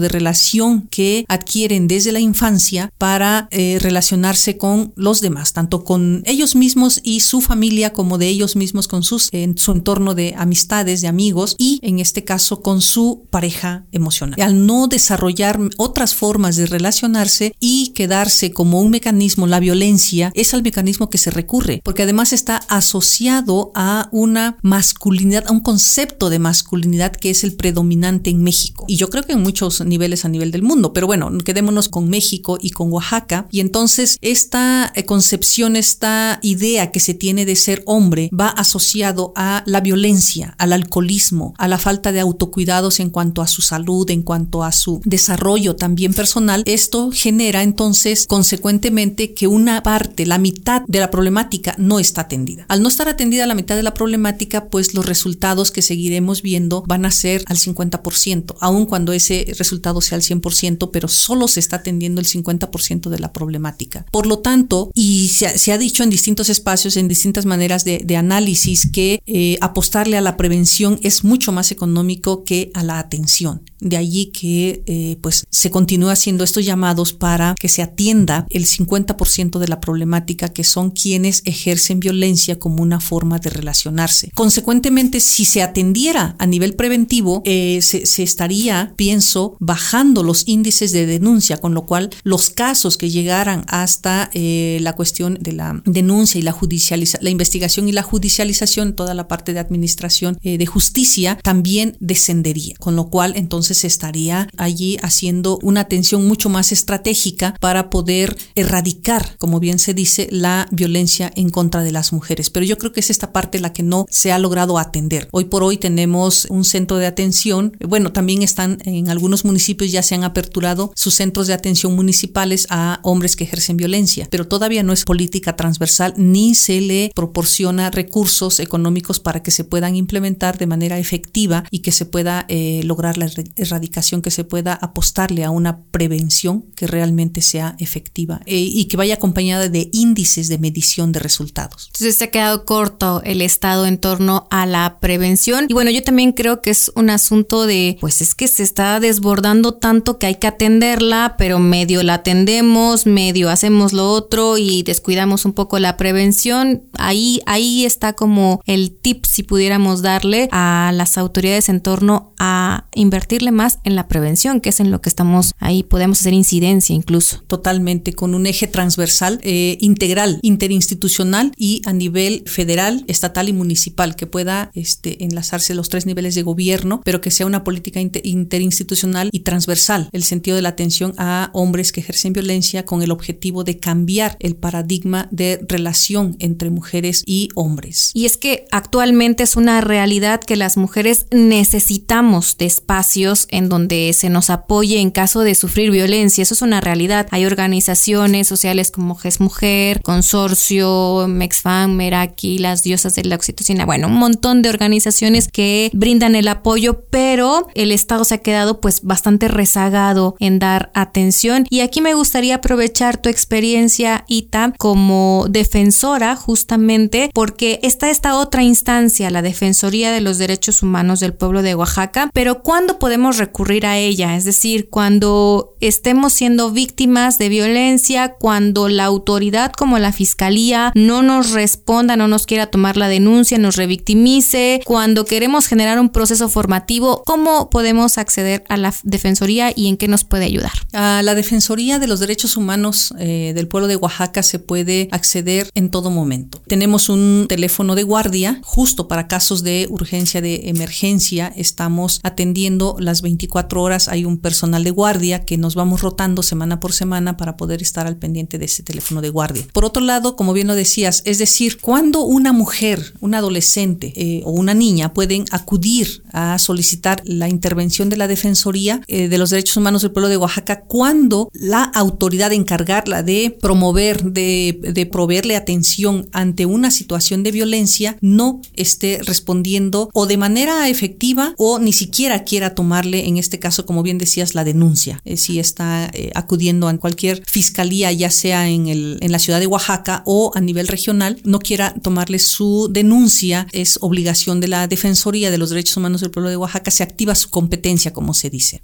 de 0.00 0.08
relación 0.08 0.82
que 0.90 1.24
adquieren 1.28 1.88
desde 1.88 2.12
la 2.12 2.20
infancia 2.20 2.92
para 2.98 3.48
eh, 3.50 3.78
relacionarse 3.80 4.56
con 4.56 4.92
los 4.96 5.20
demás, 5.20 5.52
tanto 5.52 5.84
con 5.84 6.22
ellos 6.26 6.56
mismos 6.56 7.00
y 7.02 7.20
su 7.20 7.40
familia 7.40 7.92
como 7.92 8.18
de 8.18 8.28
ellos 8.28 8.56
mismos 8.56 8.88
con 8.88 9.02
sus 9.02 9.28
en 9.32 9.56
su 9.58 9.72
entorno 9.72 10.14
de 10.14 10.34
amistades, 10.36 11.00
de 11.00 11.08
amigos 11.08 11.56
y 11.58 11.80
en 11.82 11.98
este 11.98 12.24
caso 12.24 12.60
con 12.60 12.80
su 12.80 13.26
pareja 13.30 13.86
emocional. 13.92 14.40
Al 14.40 14.66
no 14.66 14.86
desarrollar 14.86 15.58
otras 15.76 16.14
formas 16.14 16.56
de 16.56 16.66
relacionarse 16.66 17.54
y 17.60 17.88
quedarse 17.88 18.52
como 18.52 18.80
un 18.80 18.90
mecanismo, 18.90 19.46
la 19.46 19.60
violencia 19.60 20.32
es 20.34 20.54
al 20.54 20.62
mecanismo 20.62 21.10
que 21.10 21.18
se 21.18 21.30
recurre, 21.30 21.80
porque 21.84 22.02
además 22.02 22.32
está 22.32 22.56
asociado 22.68 23.72
a 23.74 24.08
una 24.12 24.58
masculinidad, 24.62 25.44
a 25.46 25.52
un 25.52 25.60
concepto 25.60 26.30
de 26.30 26.38
masculinidad 26.38 27.12
que 27.12 27.30
es 27.30 27.44
el 27.44 27.54
predominante 27.54 28.30
en 28.30 28.42
México. 28.42 28.84
Y 28.88 28.96
yo 28.96 29.08
creo 29.08 29.24
que 29.24 29.32
en 29.32 29.42
muchos 29.42 29.83
niveles 29.84 30.24
a 30.24 30.28
nivel 30.28 30.50
del 30.50 30.62
mundo. 30.62 30.92
Pero 30.92 31.06
bueno, 31.06 31.30
quedémonos 31.38 31.88
con 31.88 32.08
México 32.08 32.58
y 32.60 32.70
con 32.70 32.92
Oaxaca. 32.92 33.46
Y 33.50 33.60
entonces 33.60 34.18
esta 34.20 34.92
eh, 34.94 35.04
concepción, 35.04 35.76
esta 35.76 36.38
idea 36.42 36.90
que 36.90 37.00
se 37.00 37.14
tiene 37.14 37.44
de 37.44 37.56
ser 37.56 37.82
hombre 37.86 38.30
va 38.38 38.48
asociado 38.48 39.32
a 39.36 39.62
la 39.66 39.80
violencia, 39.80 40.54
al 40.58 40.72
alcoholismo, 40.72 41.54
a 41.58 41.68
la 41.68 41.78
falta 41.78 42.12
de 42.12 42.20
autocuidados 42.20 43.00
en 43.00 43.10
cuanto 43.10 43.42
a 43.42 43.46
su 43.46 43.62
salud, 43.62 44.10
en 44.10 44.22
cuanto 44.22 44.64
a 44.64 44.72
su 44.72 45.00
desarrollo 45.04 45.76
también 45.76 46.14
personal. 46.14 46.62
Esto 46.66 47.10
genera 47.12 47.62
entonces 47.62 48.26
consecuentemente 48.26 49.34
que 49.34 49.46
una 49.46 49.82
parte, 49.82 50.26
la 50.26 50.38
mitad 50.38 50.82
de 50.86 51.00
la 51.00 51.10
problemática 51.10 51.74
no 51.78 51.98
está 51.98 52.22
atendida. 52.22 52.66
Al 52.68 52.82
no 52.82 52.88
estar 52.88 53.08
atendida 53.08 53.46
la 53.46 53.54
mitad 53.54 53.76
de 53.76 53.82
la 53.82 53.94
problemática, 53.94 54.66
pues 54.68 54.94
los 54.94 55.06
resultados 55.06 55.70
que 55.70 55.82
seguiremos 55.82 56.42
viendo 56.42 56.82
van 56.86 57.04
a 57.04 57.10
ser 57.10 57.44
al 57.46 57.56
50%, 57.56 58.56
aun 58.60 58.86
cuando 58.86 59.12
ese 59.12 59.46
resultado 59.58 59.63
resultado 59.64 60.00
sea 60.00 60.16
al 60.16 60.22
100%, 60.22 60.90
pero 60.92 61.08
solo 61.08 61.48
se 61.48 61.60
está 61.60 61.76
atendiendo 61.76 62.20
el 62.20 62.26
50% 62.26 63.08
de 63.08 63.18
la 63.18 63.32
problemática. 63.32 64.04
Por 64.12 64.26
lo 64.26 64.38
tanto, 64.40 64.90
y 64.94 65.28
se 65.28 65.72
ha, 65.72 65.78
dicho 65.78 66.02
en 66.02 66.10
distintos 66.10 66.50
espacios, 66.50 66.96
en 66.96 67.08
distintas 67.08 67.46
maneras 67.46 67.84
de, 67.84 68.16
análisis, 68.16 68.88
que 68.90 69.20
eh, 69.26 69.56
apostarle 69.60 70.16
a 70.16 70.20
la 70.20 70.36
prevención 70.36 70.98
es 71.02 71.24
mucho 71.24 71.50
más 71.50 71.72
económico 71.72 72.44
que 72.44 72.70
a 72.74 72.84
la 72.84 72.98
atención. 72.98 73.62
De 73.80 73.96
allí 73.96 74.26
que 74.26 74.82
eh, 74.86 75.18
pues 75.20 75.44
se 75.50 75.70
continúa 75.70 76.12
haciendo 76.12 76.44
estos 76.44 76.64
llamados 76.64 77.12
para 77.12 77.54
que 77.58 77.68
se 77.68 77.82
atienda 77.82 78.46
el 78.50 78.66
50% 78.66 79.58
de 79.58 79.68
la 79.68 79.80
problemática 79.80 80.48
que 80.48 80.64
son 80.64 80.90
quienes 80.90 81.42
ejercen 81.44 82.00
violencia 82.00 82.58
como 82.58 82.82
una 82.82 83.00
forma 83.00 83.38
de 83.38 83.50
relacionarse. 83.50 84.30
Consecuentemente, 84.34 85.20
si 85.20 85.44
se 85.44 85.62
atendiera 85.62 86.36
a 86.38 86.46
nivel 86.46 86.74
preventivo, 86.74 87.42
eh, 87.44 87.80
se 87.82 88.22
estaría, 88.22 88.94
pienso, 88.96 89.53
bajando 89.60 90.22
los 90.22 90.46
índices 90.46 90.92
de 90.92 91.06
denuncia, 91.06 91.58
con 91.58 91.74
lo 91.74 91.86
cual 91.86 92.10
los 92.22 92.50
casos 92.50 92.96
que 92.96 93.10
llegaran 93.10 93.64
hasta 93.68 94.30
eh, 94.34 94.78
la 94.80 94.94
cuestión 94.94 95.38
de 95.40 95.52
la 95.52 95.82
denuncia 95.84 96.38
y 96.38 96.42
la 96.42 96.52
judicialización, 96.52 97.24
la 97.24 97.30
investigación 97.30 97.88
y 97.88 97.92
la 97.92 98.02
judicialización, 98.02 98.94
toda 98.94 99.14
la 99.14 99.28
parte 99.28 99.52
de 99.52 99.60
administración 99.60 100.38
eh, 100.42 100.58
de 100.58 100.66
justicia 100.66 101.38
también 101.42 101.96
descendería, 102.00 102.74
con 102.78 102.96
lo 102.96 103.08
cual 103.08 103.34
entonces 103.36 103.84
estaría 103.84 104.48
allí 104.56 104.96
haciendo 105.02 105.58
una 105.62 105.80
atención 105.80 106.26
mucho 106.26 106.48
más 106.48 106.72
estratégica 106.72 107.54
para 107.60 107.90
poder 107.90 108.36
erradicar, 108.54 109.36
como 109.38 109.60
bien 109.60 109.78
se 109.78 109.94
dice, 109.94 110.28
la 110.30 110.68
violencia 110.70 111.30
en 111.34 111.50
contra 111.50 111.82
de 111.82 111.92
las 111.92 112.12
mujeres. 112.12 112.50
Pero 112.50 112.66
yo 112.66 112.78
creo 112.78 112.92
que 112.92 113.00
es 113.00 113.10
esta 113.10 113.32
parte 113.32 113.60
la 113.60 113.72
que 113.72 113.82
no 113.82 114.06
se 114.10 114.32
ha 114.32 114.38
logrado 114.38 114.78
atender. 114.78 115.28
Hoy 115.32 115.44
por 115.44 115.62
hoy 115.62 115.76
tenemos 115.76 116.46
un 116.50 116.64
centro 116.64 116.96
de 116.96 117.06
atención, 117.06 117.76
bueno, 117.80 118.12
también 118.12 118.42
están 118.42 118.78
en 118.84 119.08
algunos 119.08 119.43
municipios 119.44 119.92
ya 119.92 120.02
se 120.02 120.14
han 120.14 120.24
aperturado 120.24 120.92
sus 120.94 121.14
centros 121.14 121.46
de 121.46 121.54
atención 121.54 121.94
municipales 121.94 122.66
a 122.70 123.00
hombres 123.02 123.36
que 123.36 123.44
ejercen 123.44 123.76
violencia, 123.76 124.28
pero 124.30 124.46
todavía 124.46 124.82
no 124.82 124.92
es 124.92 125.04
política 125.04 125.56
transversal 125.56 126.14
ni 126.16 126.54
se 126.54 126.80
le 126.80 127.12
proporciona 127.14 127.90
recursos 127.90 128.60
económicos 128.60 129.20
para 129.20 129.42
que 129.42 129.50
se 129.50 129.64
puedan 129.64 129.96
implementar 129.96 130.58
de 130.58 130.66
manera 130.66 130.98
efectiva 130.98 131.64
y 131.70 131.80
que 131.80 131.92
se 131.92 132.06
pueda 132.06 132.46
eh, 132.48 132.82
lograr 132.84 133.18
la 133.18 133.30
erradicación, 133.56 134.22
que 134.22 134.30
se 134.30 134.44
pueda 134.44 134.74
apostarle 134.74 135.44
a 135.44 135.50
una 135.50 135.84
prevención 135.84 136.62
que 136.76 136.86
realmente 136.86 137.40
sea 137.40 137.76
efectiva 137.78 138.40
eh, 138.46 138.56
y 138.56 138.86
que 138.86 138.96
vaya 138.96 139.14
acompañada 139.14 139.68
de 139.68 139.90
índices 139.92 140.48
de 140.48 140.58
medición 140.58 141.12
de 141.12 141.20
resultados. 141.20 141.86
Entonces 141.88 142.16
se 142.16 142.24
ha 142.24 142.30
quedado 142.30 142.64
corto 142.64 143.22
el 143.24 143.42
Estado 143.42 143.86
en 143.86 143.98
torno 143.98 144.46
a 144.50 144.66
la 144.66 144.98
prevención 145.00 145.66
y 145.68 145.74
bueno, 145.74 145.90
yo 145.90 146.02
también 146.02 146.32
creo 146.32 146.60
que 146.60 146.70
es 146.70 146.92
un 146.94 147.10
asunto 147.10 147.66
de, 147.66 147.96
pues 148.00 148.20
es 148.20 148.34
que 148.34 148.48
se 148.48 148.62
está 148.62 149.00
desbordando 149.00 149.33
tanto 149.40 150.18
que 150.18 150.26
hay 150.26 150.36
que 150.36 150.46
atenderla, 150.46 151.34
pero 151.38 151.58
medio 151.58 152.02
la 152.02 152.14
atendemos, 152.14 153.06
medio 153.06 153.50
hacemos 153.50 153.92
lo 153.92 154.10
otro 154.10 154.58
y 154.58 154.82
descuidamos 154.82 155.44
un 155.44 155.52
poco 155.52 155.78
la 155.78 155.96
prevención. 155.96 156.82
Ahí, 156.94 157.40
ahí 157.46 157.84
está 157.84 158.12
como 158.12 158.62
el 158.66 158.92
tip 158.92 159.24
si 159.24 159.42
pudiéramos 159.42 160.02
darle 160.02 160.48
a 160.52 160.92
las 160.94 161.18
autoridades 161.18 161.68
en 161.68 161.80
torno 161.80 162.32
a 162.38 162.86
invertirle 162.94 163.50
más 163.52 163.78
en 163.84 163.96
la 163.96 164.08
prevención, 164.08 164.60
que 164.60 164.70
es 164.70 164.80
en 164.80 164.90
lo 164.90 165.00
que 165.00 165.08
estamos 165.08 165.52
ahí, 165.58 165.82
podemos 165.82 166.20
hacer 166.20 166.32
incidencia 166.32 166.94
incluso. 166.94 167.42
Totalmente, 167.46 168.12
con 168.12 168.34
un 168.34 168.46
eje 168.46 168.66
transversal, 168.66 169.40
eh, 169.42 169.78
integral, 169.80 170.38
interinstitucional 170.42 171.52
y 171.56 171.82
a 171.86 171.92
nivel 171.92 172.44
federal, 172.46 173.04
estatal 173.08 173.48
y 173.48 173.52
municipal, 173.52 174.16
que 174.16 174.26
pueda 174.26 174.70
este, 174.74 175.24
enlazarse 175.24 175.74
los 175.74 175.88
tres 175.88 176.06
niveles 176.06 176.34
de 176.34 176.42
gobierno, 176.42 177.00
pero 177.04 177.20
que 177.20 177.30
sea 177.30 177.46
una 177.46 177.64
política 177.64 178.00
interinstitucional 178.00 179.23
y 179.32 179.40
transversal, 179.40 180.08
el 180.12 180.24
sentido 180.24 180.56
de 180.56 180.62
la 180.62 180.70
atención 180.70 181.14
a 181.18 181.50
hombres 181.52 181.92
que 181.92 182.00
ejercen 182.00 182.32
violencia 182.32 182.84
con 182.84 183.02
el 183.02 183.10
objetivo 183.10 183.64
de 183.64 183.78
cambiar 183.78 184.36
el 184.40 184.56
paradigma 184.56 185.28
de 185.30 185.60
relación 185.68 186.36
entre 186.38 186.70
mujeres 186.70 187.22
y 187.26 187.48
hombres. 187.54 188.10
Y 188.14 188.26
es 188.26 188.36
que 188.36 188.66
actualmente 188.70 189.42
es 189.42 189.56
una 189.56 189.80
realidad 189.80 190.40
que 190.40 190.56
las 190.56 190.76
mujeres 190.76 191.26
necesitamos 191.30 192.56
de 192.58 192.66
espacios 192.66 193.46
en 193.50 193.68
donde 193.68 194.12
se 194.12 194.30
nos 194.30 194.50
apoye 194.50 195.00
en 195.00 195.10
caso 195.10 195.40
de 195.40 195.54
sufrir 195.54 195.90
violencia. 195.90 196.42
Eso 196.42 196.54
es 196.54 196.62
una 196.62 196.80
realidad. 196.80 197.26
Hay 197.30 197.46
organizaciones 197.46 198.46
sociales 198.46 198.90
como 198.90 199.14
GES 199.14 199.40
Mujer, 199.40 200.00
Consorcio, 200.02 201.26
Mexfam, 201.28 201.94
Meraki, 201.94 202.58
las 202.58 202.82
diosas 202.82 203.14
de 203.14 203.24
la 203.24 203.36
oxitocina, 203.36 203.86
bueno, 203.86 204.08
un 204.08 204.14
montón 204.14 204.62
de 204.62 204.68
organizaciones 204.68 205.48
que 205.48 205.90
brindan 205.92 206.34
el 206.34 206.48
apoyo, 206.48 207.04
pero 207.10 207.68
el 207.74 207.92
Estado 207.92 208.24
se 208.24 208.34
ha 208.34 208.38
quedado 208.38 208.80
pues 208.80 209.02
bastante 209.02 209.13
rezagado 209.48 210.36
en 210.40 210.58
dar 210.58 210.90
atención. 210.94 211.66
Y 211.70 211.80
aquí 211.80 212.00
me 212.00 212.14
gustaría 212.14 212.56
aprovechar 212.56 213.16
tu 213.16 213.28
experiencia, 213.28 214.24
Ita, 214.28 214.72
como 214.78 215.46
defensora 215.48 216.36
justamente 216.36 217.30
porque 217.32 217.80
está 217.82 218.10
esta 218.10 218.36
otra 218.36 218.62
instancia, 218.62 219.30
la 219.30 219.42
Defensoría 219.42 220.12
de 220.12 220.20
los 220.20 220.38
Derechos 220.38 220.82
Humanos 220.82 221.20
del 221.20 221.34
pueblo 221.34 221.62
de 221.62 221.74
Oaxaca, 221.74 222.30
pero 222.32 222.62
¿cuándo 222.62 222.98
podemos 222.98 223.38
recurrir 223.38 223.86
a 223.86 223.98
ella? 223.98 224.36
Es 224.36 224.44
decir, 224.44 224.88
cuando 224.90 225.74
estemos 225.80 226.32
siendo 226.32 226.70
víctimas 226.70 227.38
de 227.38 227.48
violencia, 227.48 228.34
cuando 228.34 228.88
la 228.88 229.04
autoridad 229.04 229.72
como 229.72 229.98
la 229.98 230.12
Fiscalía 230.12 230.92
no 230.94 231.22
nos 231.22 231.52
responda, 231.52 232.16
no 232.16 232.28
nos 232.28 232.46
quiera 232.46 232.66
tomar 232.66 232.96
la 232.96 233.08
denuncia, 233.08 233.58
nos 233.58 233.76
revictimice, 233.76 234.80
cuando 234.84 235.24
queremos 235.24 235.66
generar 235.66 235.98
un 235.98 236.10
proceso 236.10 236.48
formativo, 236.48 237.22
¿cómo 237.26 237.70
podemos 237.70 238.18
acceder 238.18 238.64
a 238.68 238.76
la 238.76 238.94
Defensoría 239.04 239.72
y 239.74 239.88
en 239.88 239.96
qué 239.96 240.08
nos 240.08 240.24
puede 240.24 240.46
ayudar? 240.46 240.72
A 240.92 241.22
la 241.22 241.34
Defensoría 241.34 241.98
de 241.98 242.06
los 242.06 242.20
Derechos 242.20 242.56
Humanos 242.56 243.14
eh, 243.18 243.52
del 243.54 243.68
pueblo 243.68 243.86
de 243.86 243.96
Oaxaca 243.96 244.42
se 244.42 244.58
puede 244.58 245.08
acceder 245.12 245.70
en 245.74 245.90
todo 245.90 246.10
momento. 246.10 246.62
Tenemos 246.66 247.08
un 247.08 247.46
teléfono 247.48 247.94
de 247.94 248.02
guardia 248.02 248.60
justo 248.62 249.06
para 249.06 249.28
casos 249.28 249.62
de 249.62 249.86
urgencia, 249.90 250.40
de 250.40 250.68
emergencia. 250.68 251.52
Estamos 251.54 252.20
atendiendo 252.22 252.96
las 252.98 253.22
24 253.22 253.82
horas. 253.82 254.08
Hay 254.08 254.24
un 254.24 254.38
personal 254.38 254.84
de 254.84 254.90
guardia 254.90 255.44
que 255.44 255.58
nos 255.58 255.74
vamos 255.74 256.00
rotando 256.00 256.42
semana 256.42 256.80
por 256.80 256.92
semana 256.92 257.36
para 257.36 257.56
poder 257.56 257.82
estar 257.82 258.06
al 258.06 258.16
pendiente 258.16 258.58
de 258.58 258.64
ese 258.64 258.82
teléfono 258.82 259.20
de 259.20 259.28
guardia. 259.28 259.66
Por 259.72 259.84
otro 259.84 260.02
lado, 260.02 260.36
como 260.36 260.52
bien 260.52 260.66
lo 260.66 260.74
decías, 260.74 261.22
es 261.24 261.38
decir, 261.38 261.78
cuando 261.80 262.22
una 262.22 262.52
mujer, 262.52 263.14
un 263.20 263.34
adolescente 263.34 264.12
eh, 264.16 264.42
o 264.44 264.50
una 264.50 264.74
niña 264.74 265.12
pueden 265.12 265.44
acudir 265.50 266.22
a 266.32 266.58
solicitar 266.58 267.22
la 267.24 267.48
intervención 267.48 268.08
de 268.08 268.16
la 268.16 268.28
Defensoría 268.28 268.93
eh, 269.06 269.28
de 269.28 269.38
los 269.38 269.50
Derechos 269.50 269.76
Humanos 269.76 270.02
del 270.02 270.12
Pueblo 270.12 270.28
de 270.28 270.36
Oaxaca, 270.36 270.82
cuando 270.82 271.48
la 271.52 271.82
autoridad 271.82 272.52
encargarla 272.52 273.22
de 273.22 273.56
promover, 273.60 274.24
de, 274.24 275.08
proveerle 275.10 275.56
atención 275.56 276.28
ante 276.32 276.66
una 276.66 276.90
situación 276.90 277.42
de 277.42 277.52
violencia, 277.52 278.16
no 278.20 278.60
esté 278.74 279.20
respondiendo 279.22 280.10
o 280.12 280.26
de 280.26 280.36
manera 280.36 280.88
efectiva 280.88 281.54
o 281.58 281.78
ni 281.78 281.92
siquiera 281.92 282.44
quiera 282.44 282.74
tomarle, 282.74 283.26
en 283.26 283.36
este 283.36 283.58
caso, 283.58 283.86
como 283.86 284.02
bien 284.02 284.18
decías, 284.18 284.54
la 284.54 284.64
denuncia. 284.64 285.20
Eh, 285.24 285.36
si 285.36 285.58
está 285.58 286.10
eh, 286.12 286.30
acudiendo 286.34 286.88
a 286.88 286.96
cualquier 286.98 287.42
fiscalía, 287.46 288.12
ya 288.12 288.30
sea 288.30 288.68
en 288.68 289.32
la 289.32 289.38
ciudad 289.38 289.60
de 289.60 289.66
Oaxaca 289.66 290.22
o 290.26 290.52
a 290.54 290.60
nivel 290.60 290.88
regional, 290.88 291.40
no 291.44 291.58
quiera 291.58 291.94
tomarle 292.02 292.38
su 292.38 292.88
denuncia, 292.90 293.66
es 293.72 293.98
obligación 294.00 294.60
de 294.60 294.68
la 294.68 294.86
Defensoría 294.86 295.50
de 295.50 295.58
los 295.58 295.70
Derechos 295.70 295.96
Humanos 295.96 296.20
del 296.20 296.30
Pueblo 296.30 296.50
de 296.50 296.56
Oaxaca, 296.56 296.90
se 296.90 297.02
activa 297.02 297.34
su 297.34 297.50
competencia, 297.50 298.12
como 298.12 298.34
se 298.34 298.50
dice 298.50 298.83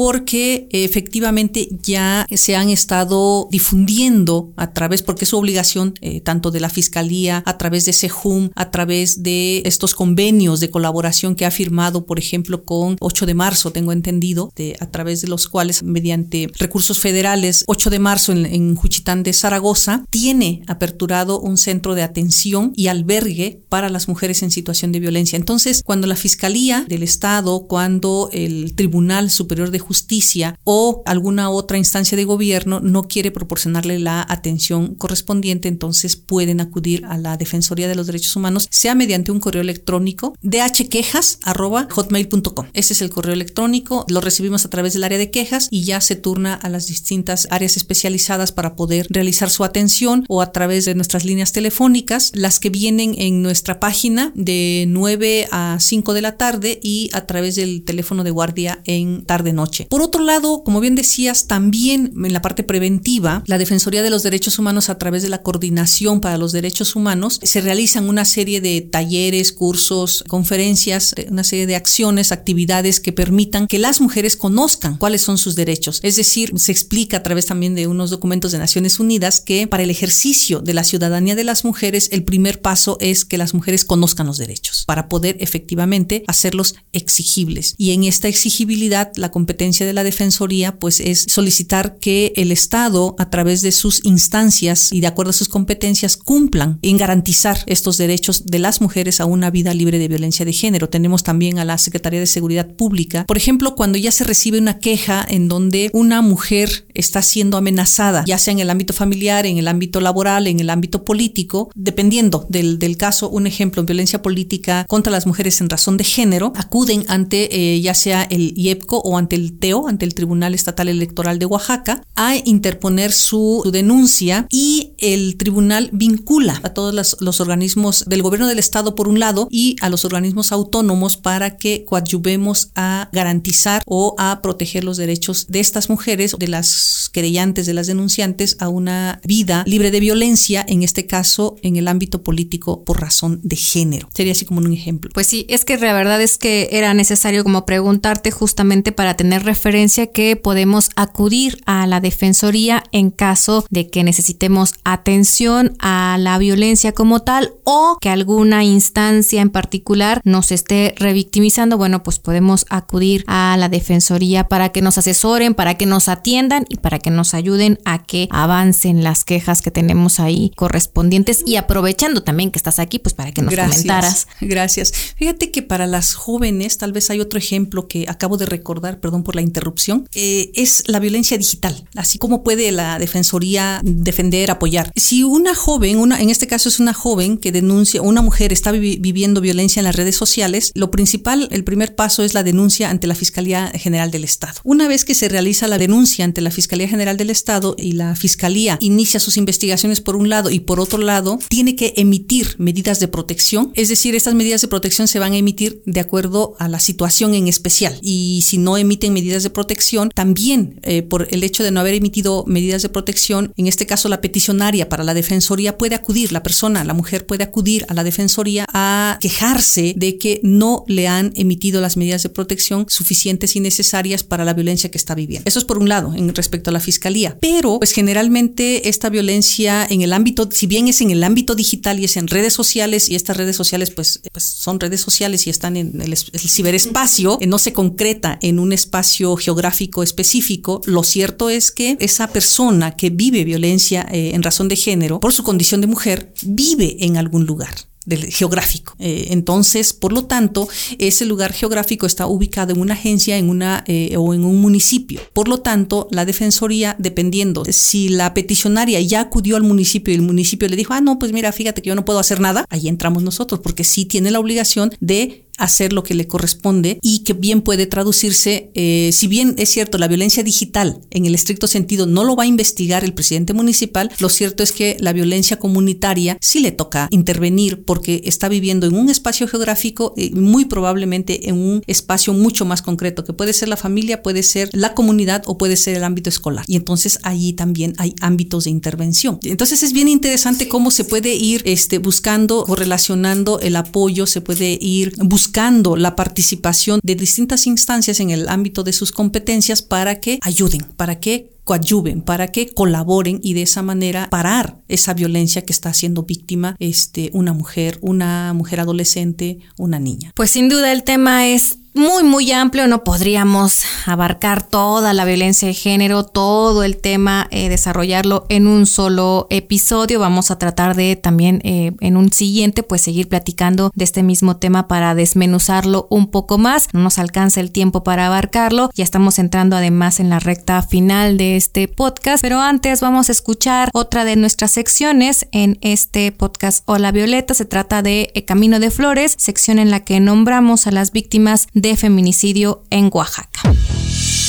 porque 0.00 0.66
efectivamente 0.70 1.68
ya 1.82 2.26
se 2.34 2.56
han 2.56 2.70
estado 2.70 3.48
difundiendo 3.50 4.50
a 4.56 4.72
través, 4.72 5.02
porque 5.02 5.26
es 5.26 5.28
su 5.28 5.36
obligación 5.36 5.92
eh, 6.00 6.22
tanto 6.22 6.50
de 6.50 6.58
la 6.58 6.70
Fiscalía, 6.70 7.42
a 7.44 7.58
través 7.58 7.84
de 7.84 7.92
SEJUM, 7.92 8.48
a 8.54 8.70
través 8.70 9.22
de 9.22 9.60
estos 9.66 9.94
convenios 9.94 10.58
de 10.60 10.70
colaboración 10.70 11.34
que 11.34 11.44
ha 11.44 11.50
firmado, 11.50 12.06
por 12.06 12.18
ejemplo, 12.18 12.64
con 12.64 12.96
8 12.98 13.26
de 13.26 13.34
marzo, 13.34 13.72
tengo 13.72 13.92
entendido, 13.92 14.50
a 14.80 14.86
través 14.86 15.20
de 15.20 15.28
los 15.28 15.48
cuales, 15.48 15.82
mediante 15.82 16.48
recursos 16.58 16.98
federales, 16.98 17.64
8 17.66 17.90
de 17.90 17.98
marzo 17.98 18.32
en, 18.32 18.46
en 18.46 18.76
Juchitán 18.76 19.22
de 19.22 19.34
Zaragoza, 19.34 20.06
tiene 20.08 20.62
aperturado 20.66 21.40
un 21.40 21.58
centro 21.58 21.94
de 21.94 22.04
atención 22.04 22.72
y 22.74 22.86
albergue 22.86 23.60
para 23.68 23.90
las 23.90 24.08
mujeres 24.08 24.42
en 24.42 24.50
situación 24.50 24.92
de 24.92 25.00
violencia. 25.00 25.36
Entonces, 25.36 25.82
cuando 25.84 26.06
la 26.06 26.16
Fiscalía 26.16 26.86
del 26.88 27.02
Estado, 27.02 27.66
cuando 27.68 28.30
el 28.32 28.74
Tribunal 28.74 29.30
Superior 29.30 29.70
de 29.70 29.78
Justicia, 29.78 29.89
justicia 29.90 30.56
o 30.62 31.02
alguna 31.04 31.50
otra 31.50 31.76
instancia 31.76 32.16
de 32.16 32.24
gobierno 32.24 32.78
no 32.78 33.08
quiere 33.08 33.32
proporcionarle 33.32 33.98
la 33.98 34.24
atención 34.28 34.94
correspondiente, 34.94 35.66
entonces 35.66 36.14
pueden 36.14 36.60
acudir 36.60 37.04
a 37.06 37.18
la 37.18 37.36
Defensoría 37.36 37.88
de 37.88 37.96
los 37.96 38.06
Derechos 38.06 38.36
Humanos, 38.36 38.68
sea 38.70 38.94
mediante 38.94 39.32
un 39.32 39.40
correo 39.40 39.62
electrónico 39.62 40.36
dhquejas.hotmail.com. 40.42 42.66
Ese 42.72 42.92
es 42.92 43.02
el 43.02 43.10
correo 43.10 43.34
electrónico, 43.34 44.06
lo 44.08 44.20
recibimos 44.20 44.64
a 44.64 44.70
través 44.70 44.92
del 44.92 45.02
área 45.02 45.18
de 45.18 45.32
quejas 45.32 45.66
y 45.72 45.82
ya 45.82 46.00
se 46.00 46.14
turna 46.14 46.54
a 46.54 46.68
las 46.68 46.86
distintas 46.86 47.48
áreas 47.50 47.76
especializadas 47.76 48.52
para 48.52 48.76
poder 48.76 49.08
realizar 49.10 49.50
su 49.50 49.64
atención 49.64 50.24
o 50.28 50.40
a 50.40 50.52
través 50.52 50.84
de 50.84 50.94
nuestras 50.94 51.24
líneas 51.24 51.50
telefónicas, 51.50 52.30
las 52.36 52.60
que 52.60 52.70
vienen 52.70 53.16
en 53.18 53.42
nuestra 53.42 53.80
página 53.80 54.30
de 54.36 54.84
9 54.86 55.48
a 55.50 55.78
5 55.80 56.14
de 56.14 56.22
la 56.22 56.36
tarde 56.36 56.78
y 56.80 57.10
a 57.12 57.26
través 57.26 57.56
del 57.56 57.82
teléfono 57.82 58.22
de 58.22 58.30
guardia 58.30 58.82
en 58.84 59.24
tarde-noche. 59.24 59.79
Por 59.88 60.02
otro 60.02 60.22
lado, 60.22 60.62
como 60.64 60.80
bien 60.80 60.94
decías, 60.94 61.46
también 61.46 62.12
en 62.24 62.32
la 62.32 62.42
parte 62.42 62.62
preventiva, 62.62 63.42
la 63.46 63.58
Defensoría 63.58 64.02
de 64.02 64.10
los 64.10 64.22
Derechos 64.22 64.58
Humanos 64.58 64.90
a 64.90 64.98
través 64.98 65.22
de 65.22 65.28
la 65.28 65.42
Coordinación 65.42 66.20
para 66.20 66.38
los 66.38 66.52
Derechos 66.52 66.96
Humanos 66.96 67.40
se 67.42 67.60
realizan 67.60 68.08
una 68.08 68.24
serie 68.24 68.60
de 68.60 68.80
talleres, 68.80 69.52
cursos, 69.52 70.24
conferencias, 70.28 71.14
una 71.28 71.44
serie 71.44 71.66
de 71.66 71.76
acciones, 71.76 72.32
actividades 72.32 73.00
que 73.00 73.12
permitan 73.12 73.66
que 73.66 73.78
las 73.78 74.00
mujeres 74.00 74.36
conozcan 74.36 74.96
cuáles 74.96 75.22
son 75.22 75.38
sus 75.38 75.54
derechos. 75.54 76.00
Es 76.02 76.16
decir, 76.16 76.52
se 76.56 76.72
explica 76.72 77.18
a 77.18 77.22
través 77.22 77.46
también 77.46 77.74
de 77.74 77.86
unos 77.86 78.10
documentos 78.10 78.52
de 78.52 78.58
Naciones 78.58 79.00
Unidas 79.00 79.40
que 79.40 79.66
para 79.66 79.82
el 79.82 79.90
ejercicio 79.90 80.60
de 80.60 80.74
la 80.74 80.84
ciudadanía 80.84 81.34
de 81.34 81.44
las 81.44 81.64
mujeres, 81.64 82.08
el 82.12 82.24
primer 82.24 82.60
paso 82.60 82.96
es 83.00 83.24
que 83.24 83.38
las 83.38 83.54
mujeres 83.54 83.84
conozcan 83.84 84.26
los 84.26 84.38
derechos 84.38 84.84
para 84.86 85.08
poder 85.08 85.36
efectivamente 85.40 86.24
hacerlos 86.26 86.74
exigibles. 86.92 87.74
Y 87.76 87.92
en 87.92 88.04
esta 88.04 88.28
exigibilidad, 88.28 89.12
la 89.16 89.30
competencia 89.30 89.59
de 89.60 89.92
la 89.92 90.04
Defensoría 90.04 90.78
pues 90.78 91.00
es 91.00 91.26
solicitar 91.28 91.98
que 91.98 92.32
el 92.36 92.50
Estado 92.50 93.14
a 93.18 93.28
través 93.28 93.60
de 93.60 93.72
sus 93.72 94.02
instancias 94.06 94.90
y 94.90 95.00
de 95.02 95.06
acuerdo 95.06 95.30
a 95.30 95.34
sus 95.34 95.50
competencias 95.50 96.16
cumplan 96.16 96.78
en 96.80 96.96
garantizar 96.96 97.58
estos 97.66 97.98
derechos 97.98 98.46
de 98.46 98.58
las 98.58 98.80
mujeres 98.80 99.20
a 99.20 99.26
una 99.26 99.50
vida 99.50 99.74
libre 99.74 99.98
de 99.98 100.08
violencia 100.08 100.46
de 100.46 100.54
género. 100.54 100.88
Tenemos 100.88 101.24
también 101.24 101.58
a 101.58 101.66
la 101.66 101.76
Secretaría 101.76 102.20
de 102.20 102.26
Seguridad 102.26 102.68
Pública. 102.74 103.26
Por 103.26 103.36
ejemplo, 103.36 103.74
cuando 103.74 103.98
ya 103.98 104.10
se 104.12 104.24
recibe 104.24 104.58
una 104.58 104.78
queja 104.78 105.26
en 105.28 105.48
donde 105.48 105.90
una 105.92 106.22
mujer 106.22 106.86
está 106.94 107.20
siendo 107.20 107.58
amenazada, 107.58 108.24
ya 108.26 108.38
sea 108.38 108.52
en 108.52 108.60
el 108.60 108.70
ámbito 108.70 108.94
familiar, 108.94 109.44
en 109.44 109.58
el 109.58 109.68
ámbito 109.68 110.00
laboral, 110.00 110.46
en 110.46 110.60
el 110.60 110.70
ámbito 110.70 111.04
político, 111.04 111.70
dependiendo 111.74 112.46
del, 112.48 112.78
del 112.78 112.96
caso, 112.96 113.28
un 113.28 113.46
ejemplo, 113.46 113.80
en 113.80 113.86
violencia 113.86 114.22
política 114.22 114.86
contra 114.88 115.12
las 115.12 115.26
mujeres 115.26 115.60
en 115.60 115.68
razón 115.68 115.98
de 115.98 116.04
género, 116.04 116.54
acuden 116.56 117.04
ante 117.08 117.74
eh, 117.74 117.80
ya 117.82 117.92
sea 117.92 118.22
el 118.22 118.54
IEPCO 118.56 119.00
o 119.00 119.18
ante 119.18 119.36
el 119.36 119.49
TEO, 119.50 119.88
ante 119.88 120.04
el 120.04 120.14
Tribunal 120.14 120.54
Estatal 120.54 120.88
Electoral 120.88 121.38
de 121.38 121.46
Oaxaca, 121.46 122.02
a 122.16 122.36
interponer 122.36 123.12
su, 123.12 123.68
denuncia 123.72 124.46
y 124.50 124.92
el 124.98 125.36
tribunal 125.36 125.90
vincula 125.92 126.60
a 126.62 126.70
todos 126.70 126.94
los, 126.94 127.16
los 127.20 127.40
organismos 127.40 128.04
del 128.06 128.22
gobierno 128.22 128.46
del 128.46 128.58
Estado 128.58 128.94
por 128.94 129.08
un 129.08 129.20
lado 129.20 129.48
y 129.50 129.76
a 129.80 129.88
los 129.88 130.04
organismos 130.04 130.52
autónomos 130.52 131.16
para 131.16 131.56
que 131.56 131.84
coadyuvemos 131.84 132.70
a 132.74 133.08
garantizar 133.12 133.82
o 133.86 134.14
a 134.18 134.40
proteger 134.42 134.84
los 134.84 134.96
derechos 134.96 135.46
de 135.48 135.60
estas 135.60 135.88
mujeres, 135.88 136.34
de 136.38 136.48
las 136.48 136.99
querellantes, 137.10 137.66
de 137.66 137.74
las 137.74 137.86
denunciantes, 137.86 138.56
a 138.60 138.68
una 138.68 139.20
vida 139.24 139.64
libre 139.66 139.90
de 139.90 140.00
violencia, 140.00 140.64
en 140.66 140.82
este 140.82 141.06
caso 141.06 141.56
en 141.62 141.76
el 141.76 141.88
ámbito 141.88 142.22
político 142.22 142.84
por 142.84 143.00
razón 143.00 143.40
de 143.42 143.56
género. 143.56 144.08
Sería 144.14 144.32
así 144.32 144.44
como 144.44 144.60
un 144.60 144.72
ejemplo. 144.72 145.10
Pues 145.14 145.26
sí, 145.26 145.46
es 145.48 145.64
que 145.64 145.78
la 145.78 145.92
verdad 145.92 146.20
es 146.20 146.38
que 146.38 146.68
era 146.72 146.94
necesario 146.94 147.44
como 147.44 147.66
preguntarte 147.66 148.30
justamente 148.30 148.92
para 148.92 149.14
tener 149.14 149.44
referencia 149.44 150.06
que 150.06 150.36
podemos 150.36 150.90
acudir 150.96 151.60
a 151.66 151.86
la 151.86 152.00
defensoría 152.00 152.84
en 152.92 153.10
caso 153.10 153.64
de 153.70 153.88
que 153.88 154.04
necesitemos 154.04 154.74
atención 154.84 155.76
a 155.78 156.16
la 156.18 156.38
violencia 156.38 156.92
como 156.92 157.20
tal 157.20 157.52
o 157.64 157.98
que 158.00 158.08
alguna 158.08 158.64
instancia 158.64 159.42
en 159.42 159.50
particular 159.50 160.20
nos 160.24 160.52
esté 160.52 160.94
revictimizando. 160.96 161.76
Bueno, 161.76 162.02
pues 162.02 162.18
podemos 162.18 162.66
acudir 162.70 163.24
a 163.26 163.56
la 163.58 163.68
defensoría 163.68 164.48
para 164.48 164.70
que 164.70 164.82
nos 164.82 164.98
asesoren, 164.98 165.54
para 165.54 165.74
que 165.74 165.86
nos 165.86 166.08
atiendan 166.08 166.64
y 166.68 166.76
para 166.76 166.98
que 167.00 167.10
nos 167.10 167.34
ayuden 167.34 167.78
a 167.84 168.04
que 168.04 168.28
avancen 168.30 169.02
las 169.02 169.24
quejas 169.24 169.62
que 169.62 169.70
tenemos 169.70 170.20
ahí 170.20 170.52
correspondientes 170.56 171.42
y 171.46 171.56
aprovechando 171.56 172.22
también 172.22 172.50
que 172.50 172.58
estás 172.58 172.78
aquí, 172.78 172.98
pues 172.98 173.14
para 173.14 173.32
que 173.32 173.42
nos 173.42 173.54
comentaras. 173.54 174.26
Gracias. 174.40 174.92
Fíjate 175.16 175.50
que 175.50 175.62
para 175.62 175.86
las 175.86 176.14
jóvenes, 176.14 176.78
tal 176.78 176.92
vez 176.92 177.10
hay 177.10 177.20
otro 177.20 177.38
ejemplo 177.38 177.88
que 177.88 178.06
acabo 178.08 178.36
de 178.36 178.46
recordar, 178.46 179.00
perdón 179.00 179.22
por 179.22 179.34
la 179.34 179.42
interrupción, 179.42 180.08
eh, 180.14 180.50
es 180.54 180.84
la 180.86 180.98
violencia 180.98 181.36
digital. 181.38 181.88
Así 181.96 182.18
como 182.18 182.42
puede 182.42 182.72
la 182.72 182.98
defensoría 182.98 183.80
defender, 183.84 184.50
apoyar. 184.50 184.92
Si 184.96 185.22
una 185.22 185.54
joven, 185.54 185.98
una, 185.98 186.20
en 186.20 186.30
este 186.30 186.46
caso 186.46 186.68
es 186.68 186.80
una 186.80 186.94
joven 186.94 187.38
que 187.38 187.52
denuncia, 187.52 188.02
una 188.02 188.22
mujer 188.22 188.52
está 188.52 188.72
viviendo 188.72 189.40
violencia 189.40 189.80
en 189.80 189.84
las 189.84 189.96
redes 189.96 190.16
sociales, 190.16 190.72
lo 190.74 190.90
principal, 190.90 191.48
el 191.50 191.64
primer 191.64 191.94
paso 191.94 192.22
es 192.22 192.34
la 192.34 192.42
denuncia 192.42 192.90
ante 192.90 193.06
la 193.06 193.14
Fiscalía 193.14 193.72
General 193.74 194.10
del 194.10 194.24
Estado. 194.24 194.60
Una 194.64 194.88
vez 194.88 195.04
que 195.04 195.14
se 195.14 195.28
realiza 195.28 195.68
la 195.68 195.78
denuncia 195.78 196.24
ante 196.24 196.40
la 196.40 196.50
Fiscalía 196.50 196.88
General 196.90 197.16
del 197.16 197.30
Estado 197.30 197.74
y 197.78 197.92
la 197.92 198.14
Fiscalía 198.16 198.76
inicia 198.80 199.20
sus 199.20 199.36
investigaciones 199.36 200.00
por 200.00 200.16
un 200.16 200.28
lado 200.28 200.50
y 200.50 200.60
por 200.60 200.80
otro 200.80 200.98
lado, 200.98 201.38
tiene 201.48 201.76
que 201.76 201.94
emitir 201.96 202.56
medidas 202.58 203.00
de 203.00 203.08
protección. 203.08 203.72
Es 203.74 203.88
decir, 203.88 204.14
estas 204.14 204.34
medidas 204.34 204.60
de 204.60 204.68
protección 204.68 205.08
se 205.08 205.18
van 205.18 205.32
a 205.32 205.36
emitir 205.36 205.82
de 205.86 206.00
acuerdo 206.00 206.54
a 206.58 206.68
la 206.68 206.80
situación 206.80 207.34
en 207.34 207.48
especial. 207.48 207.98
Y 208.02 208.42
si 208.44 208.58
no 208.58 208.76
emiten 208.76 209.12
medidas 209.12 209.42
de 209.42 209.50
protección, 209.50 210.10
también 210.14 210.80
eh, 210.82 211.02
por 211.02 211.28
el 211.30 211.42
hecho 211.44 211.62
de 211.62 211.70
no 211.70 211.80
haber 211.80 211.94
emitido 211.94 212.44
medidas 212.46 212.82
de 212.82 212.88
protección, 212.88 213.52
en 213.56 213.66
este 213.66 213.86
caso 213.86 214.08
la 214.08 214.20
peticionaria 214.20 214.88
para 214.88 215.04
la 215.04 215.14
defensoría 215.14 215.78
puede 215.78 215.94
acudir, 215.94 216.32
la 216.32 216.42
persona, 216.42 216.84
la 216.84 216.94
mujer 216.94 217.26
puede 217.26 217.44
acudir 217.44 217.84
a 217.88 217.94
la 217.94 218.04
defensoría 218.04 218.66
a 218.72 219.18
quejarse 219.20 219.94
de 219.96 220.18
que 220.18 220.40
no 220.42 220.84
le 220.86 221.08
han 221.08 221.32
emitido 221.36 221.80
las 221.80 221.96
medidas 221.96 222.22
de 222.22 222.28
protección 222.28 222.86
suficientes 222.88 223.56
y 223.56 223.60
necesarias 223.60 224.24
para 224.24 224.44
la 224.44 224.54
violencia 224.54 224.90
que 224.90 224.98
está 224.98 225.14
viviendo. 225.14 225.48
Eso 225.48 225.58
es 225.58 225.64
por 225.64 225.78
un 225.78 225.88
lado, 225.88 226.14
en 226.14 226.34
respecto 226.34 226.70
a 226.70 226.72
la 226.72 226.79
fiscalía. 226.80 227.38
Pero, 227.40 227.78
pues 227.78 227.92
generalmente 227.92 228.88
esta 228.88 229.08
violencia 229.08 229.86
en 229.88 230.02
el 230.02 230.12
ámbito, 230.12 230.48
si 230.50 230.66
bien 230.66 230.88
es 230.88 231.00
en 231.00 231.10
el 231.10 231.22
ámbito 231.24 231.54
digital 231.54 231.98
y 231.98 232.04
es 232.04 232.16
en 232.16 232.28
redes 232.28 232.52
sociales, 232.52 233.08
y 233.08 233.14
estas 233.14 233.36
redes 233.36 233.56
sociales 233.56 233.90
pues, 233.90 234.20
pues 234.32 234.44
son 234.44 234.80
redes 234.80 235.00
sociales 235.00 235.46
y 235.46 235.50
están 235.50 235.76
en 235.76 236.00
el, 236.00 236.16
ciberespacio, 236.16 237.38
eh, 237.40 237.46
no 237.46 237.58
se 237.58 237.72
concreta 237.72 238.38
en 238.42 238.58
un 238.58 238.72
espacio 238.72 239.36
geográfico 239.36 240.02
específico, 240.02 240.80
lo 240.86 241.02
cierto 241.02 241.50
es 241.50 241.70
que 241.70 241.96
esa 242.00 242.28
persona 242.28 242.96
que 242.96 243.10
vive 243.10 243.44
violencia 243.44 244.06
eh, 244.10 244.32
en 244.34 244.42
razón 244.42 244.68
de 244.68 244.76
género, 244.76 245.20
por 245.20 245.32
su 245.32 245.42
condición 245.42 245.80
de 245.80 245.86
mujer, 245.86 246.32
vive 246.42 246.96
en 247.00 247.16
algún 247.16 247.44
lugar 247.46 247.89
del 248.10 248.26
geográfico. 248.26 248.94
Eh, 248.98 249.28
entonces, 249.30 249.94
por 249.94 250.12
lo 250.12 250.24
tanto, 250.24 250.68
ese 250.98 251.24
lugar 251.24 251.52
geográfico 251.54 252.04
está 252.04 252.26
ubicado 252.26 252.72
en 252.72 252.80
una 252.80 252.94
agencia 252.94 253.38
en 253.38 253.48
una, 253.48 253.84
eh, 253.86 254.14
o 254.18 254.34
en 254.34 254.44
un 254.44 254.60
municipio. 254.60 255.20
Por 255.32 255.48
lo 255.48 255.60
tanto, 255.60 256.08
la 256.10 256.26
defensoría, 256.26 256.96
dependiendo 256.98 257.64
si 257.70 258.08
la 258.08 258.34
peticionaria 258.34 259.00
ya 259.00 259.20
acudió 259.20 259.56
al 259.56 259.62
municipio 259.62 260.12
y 260.12 260.16
el 260.16 260.22
municipio 260.22 260.68
le 260.68 260.76
dijo, 260.76 260.92
ah, 260.92 261.00
no, 261.00 261.18
pues 261.18 261.32
mira, 261.32 261.52
fíjate 261.52 261.80
que 261.80 261.88
yo 261.88 261.94
no 261.94 262.04
puedo 262.04 262.18
hacer 262.18 262.40
nada, 262.40 262.64
ahí 262.68 262.88
entramos 262.88 263.22
nosotros, 263.22 263.60
porque 263.60 263.84
sí 263.84 264.04
tiene 264.04 264.30
la 264.30 264.40
obligación 264.40 264.92
de 265.00 265.46
hacer 265.60 265.92
lo 265.92 266.02
que 266.02 266.14
le 266.14 266.26
corresponde 266.26 266.98
y 267.02 267.20
que 267.20 267.34
bien 267.34 267.60
puede 267.60 267.86
traducirse, 267.86 268.70
eh, 268.74 269.10
si 269.12 269.26
bien 269.26 269.54
es 269.58 269.68
cierto, 269.68 269.98
la 269.98 270.08
violencia 270.08 270.42
digital 270.42 271.00
en 271.10 271.26
el 271.26 271.34
estricto 271.34 271.66
sentido 271.66 272.06
no 272.06 272.24
lo 272.24 272.34
va 272.34 272.44
a 272.44 272.46
investigar 272.46 273.04
el 273.04 273.12
presidente 273.12 273.52
municipal, 273.52 274.10
lo 274.18 274.28
cierto 274.30 274.62
es 274.62 274.72
que 274.72 274.96
la 275.00 275.12
violencia 275.12 275.58
comunitaria 275.58 276.38
sí 276.40 276.60
le 276.60 276.72
toca 276.72 277.08
intervenir 277.10 277.84
porque 277.84 278.22
está 278.24 278.48
viviendo 278.48 278.86
en 278.86 278.94
un 278.94 279.10
espacio 279.10 279.46
geográfico 279.46 280.14
y 280.16 280.30
muy 280.30 280.64
probablemente 280.64 281.48
en 281.48 281.56
un 281.56 281.82
espacio 281.86 282.32
mucho 282.32 282.64
más 282.64 282.80
concreto, 282.80 283.24
que 283.24 283.34
puede 283.34 283.52
ser 283.52 283.68
la 283.68 283.76
familia, 283.76 284.22
puede 284.22 284.42
ser 284.42 284.70
la 284.72 284.94
comunidad 284.94 285.42
o 285.46 285.58
puede 285.58 285.76
ser 285.76 285.96
el 285.96 286.04
ámbito 286.04 286.30
escolar. 286.30 286.64
Y 286.68 286.76
entonces 286.76 287.18
allí 287.22 287.52
también 287.52 287.92
hay 287.98 288.14
ámbitos 288.20 288.64
de 288.64 288.70
intervención. 288.70 289.38
Entonces 289.42 289.82
es 289.82 289.92
bien 289.92 290.08
interesante 290.08 290.68
cómo 290.68 290.90
se 290.90 291.04
puede 291.04 291.34
ir 291.34 291.62
este, 291.66 291.98
buscando 291.98 292.64
o 292.66 292.74
relacionando 292.74 293.60
el 293.60 293.76
apoyo, 293.76 294.26
se 294.26 294.40
puede 294.40 294.78
ir 294.80 295.12
buscando 295.18 295.49
buscando 295.50 295.96
la 295.96 296.14
participación 296.14 297.00
de 297.02 297.16
distintas 297.16 297.66
instancias 297.66 298.20
en 298.20 298.30
el 298.30 298.48
ámbito 298.48 298.84
de 298.84 298.92
sus 298.92 299.10
competencias 299.10 299.82
para 299.82 300.20
que 300.20 300.38
ayuden, 300.42 300.82
para 300.96 301.18
que 301.18 301.50
coadyuven, 301.64 302.22
para 302.22 302.52
que 302.52 302.68
colaboren 302.68 303.40
y 303.42 303.54
de 303.54 303.62
esa 303.62 303.82
manera 303.82 304.28
parar 304.30 304.78
esa 304.86 305.12
violencia 305.12 305.62
que 305.62 305.72
está 305.72 305.92
siendo 305.92 306.22
víctima 306.22 306.76
este, 306.78 307.30
una 307.32 307.52
mujer, 307.52 307.98
una 308.00 308.52
mujer 308.54 308.78
adolescente, 308.78 309.58
una 309.76 309.98
niña. 309.98 310.30
Pues 310.36 310.50
sin 310.52 310.68
duda 310.68 310.92
el 310.92 311.02
tema 311.02 311.48
es 311.48 311.79
muy, 311.92 312.22
muy 312.22 312.52
amplio, 312.52 312.86
no 312.86 313.02
podríamos 313.02 313.84
abarcar 314.06 314.62
toda 314.62 315.12
la 315.12 315.24
violencia 315.24 315.66
de 315.66 315.74
género, 315.74 316.24
todo 316.24 316.84
el 316.84 316.96
tema, 316.96 317.48
eh, 317.50 317.68
desarrollarlo 317.68 318.46
en 318.48 318.68
un 318.68 318.86
solo 318.86 319.48
episodio. 319.50 320.20
Vamos 320.20 320.50
a 320.50 320.58
tratar 320.58 320.94
de 320.94 321.16
también 321.16 321.60
eh, 321.64 321.92
en 322.00 322.16
un 322.16 322.32
siguiente, 322.32 322.84
pues 322.84 323.02
seguir 323.02 323.28
platicando 323.28 323.90
de 323.94 324.04
este 324.04 324.22
mismo 324.22 324.56
tema 324.56 324.86
para 324.86 325.14
desmenuzarlo 325.16 326.06
un 326.10 326.30
poco 326.30 326.58
más. 326.58 326.88
No 326.92 327.00
nos 327.00 327.18
alcanza 327.18 327.60
el 327.60 327.72
tiempo 327.72 328.04
para 328.04 328.26
abarcarlo. 328.26 328.90
Ya 328.94 329.04
estamos 329.04 329.38
entrando 329.40 329.76
además 329.76 330.20
en 330.20 330.30
la 330.30 330.38
recta 330.38 330.82
final 330.82 331.36
de 331.36 331.56
este 331.56 331.88
podcast, 331.88 332.40
pero 332.40 332.60
antes 332.60 333.00
vamos 333.00 333.28
a 333.28 333.32
escuchar 333.32 333.90
otra 333.92 334.24
de 334.24 334.36
nuestras 334.36 334.70
secciones 334.70 335.48
en 335.50 335.78
este 335.80 336.30
podcast 336.30 336.84
Hola 336.86 337.10
Violeta. 337.10 337.54
Se 337.54 337.64
trata 337.64 338.02
de 338.02 338.30
eh, 338.34 338.44
Camino 338.44 338.78
de 338.78 338.92
Flores, 338.92 339.34
sección 339.38 339.80
en 339.80 339.90
la 339.90 340.00
que 340.00 340.20
nombramos 340.20 340.86
a 340.86 340.92
las 340.92 341.10
víctimas 341.10 341.66
feminicidio 341.96 342.82
en 342.90 343.10
Oaxaca. 343.12 343.60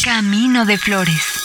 Camino 0.03 0.65
de 0.65 0.77
Flores. 0.77 1.41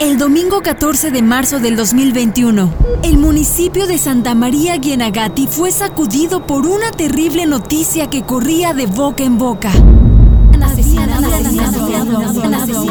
El 0.00 0.18
domingo 0.18 0.62
14 0.62 1.10
de 1.10 1.22
marzo 1.22 1.60
del 1.60 1.76
2021, 1.76 2.74
el 3.04 3.18
municipio 3.18 3.86
de 3.86 3.98
Santa 3.98 4.34
María 4.34 4.76
Guienagati 4.76 5.46
fue 5.46 5.70
sacudido 5.70 6.46
por 6.46 6.66
una 6.66 6.90
terrible 6.90 7.46
noticia 7.46 8.10
que 8.10 8.22
corría 8.22 8.74
de 8.74 8.86
boca 8.86 9.22
en 9.22 9.38
boca. 9.38 9.70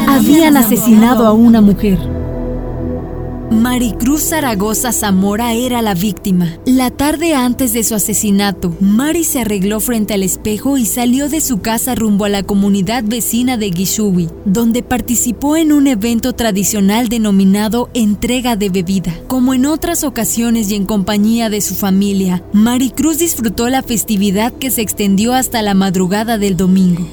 Habían 0.08 0.56
asesinado 0.56 1.26
a 1.26 1.32
una 1.32 1.60
mujer. 1.60 2.21
Maricruz 3.52 4.22
Zaragoza 4.22 4.92
Zamora 4.92 5.52
era 5.52 5.82
la 5.82 5.94
víctima. 5.94 6.58
La 6.64 6.90
tarde 6.90 7.34
antes 7.34 7.74
de 7.74 7.84
su 7.84 7.94
asesinato, 7.94 8.74
Mari 8.80 9.24
se 9.24 9.40
arregló 9.40 9.78
frente 9.78 10.14
al 10.14 10.22
espejo 10.22 10.78
y 10.78 10.86
salió 10.86 11.28
de 11.28 11.40
su 11.40 11.60
casa 11.60 11.94
rumbo 11.94 12.24
a 12.24 12.30
la 12.30 12.42
comunidad 12.42 13.04
vecina 13.04 13.58
de 13.58 13.70
Guishubi, 13.70 14.30
donde 14.46 14.82
participó 14.82 15.56
en 15.56 15.72
un 15.72 15.86
evento 15.86 16.32
tradicional 16.32 17.08
denominado 17.08 17.90
entrega 17.92 18.56
de 18.56 18.70
bebida. 18.70 19.14
Como 19.28 19.52
en 19.52 19.66
otras 19.66 20.02
ocasiones 20.02 20.70
y 20.70 20.74
en 20.74 20.86
compañía 20.86 21.50
de 21.50 21.60
su 21.60 21.74
familia, 21.74 22.42
Maricruz 22.52 23.18
disfrutó 23.18 23.68
la 23.68 23.82
festividad 23.82 24.52
que 24.52 24.70
se 24.70 24.80
extendió 24.80 25.34
hasta 25.34 25.60
la 25.60 25.74
madrugada 25.74 26.38
del 26.38 26.56
domingo. 26.56 27.06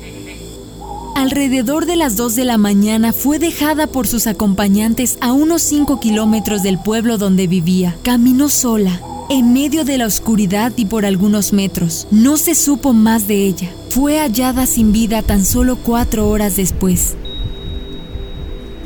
Alrededor 1.15 1.85
de 1.85 1.95
las 1.95 2.15
2 2.15 2.35
de 2.35 2.45
la 2.45 2.57
mañana 2.57 3.13
fue 3.13 3.39
dejada 3.39 3.87
por 3.87 4.07
sus 4.07 4.27
acompañantes 4.27 5.17
a 5.21 5.33
unos 5.33 5.61
5 5.63 5.99
kilómetros 5.99 6.63
del 6.63 6.79
pueblo 6.79 7.17
donde 7.17 7.47
vivía. 7.47 7.95
Caminó 8.03 8.49
sola, 8.49 9.01
en 9.29 9.53
medio 9.53 9.83
de 9.83 9.97
la 9.97 10.05
oscuridad 10.05 10.71
y 10.75 10.85
por 10.85 11.05
algunos 11.05 11.53
metros. 11.53 12.07
No 12.11 12.37
se 12.37 12.55
supo 12.55 12.93
más 12.93 13.27
de 13.27 13.45
ella. 13.45 13.69
Fue 13.89 14.19
hallada 14.19 14.65
sin 14.65 14.91
vida 14.91 15.21
tan 15.21 15.45
solo 15.45 15.77
cuatro 15.77 16.29
horas 16.29 16.55
después. 16.55 17.15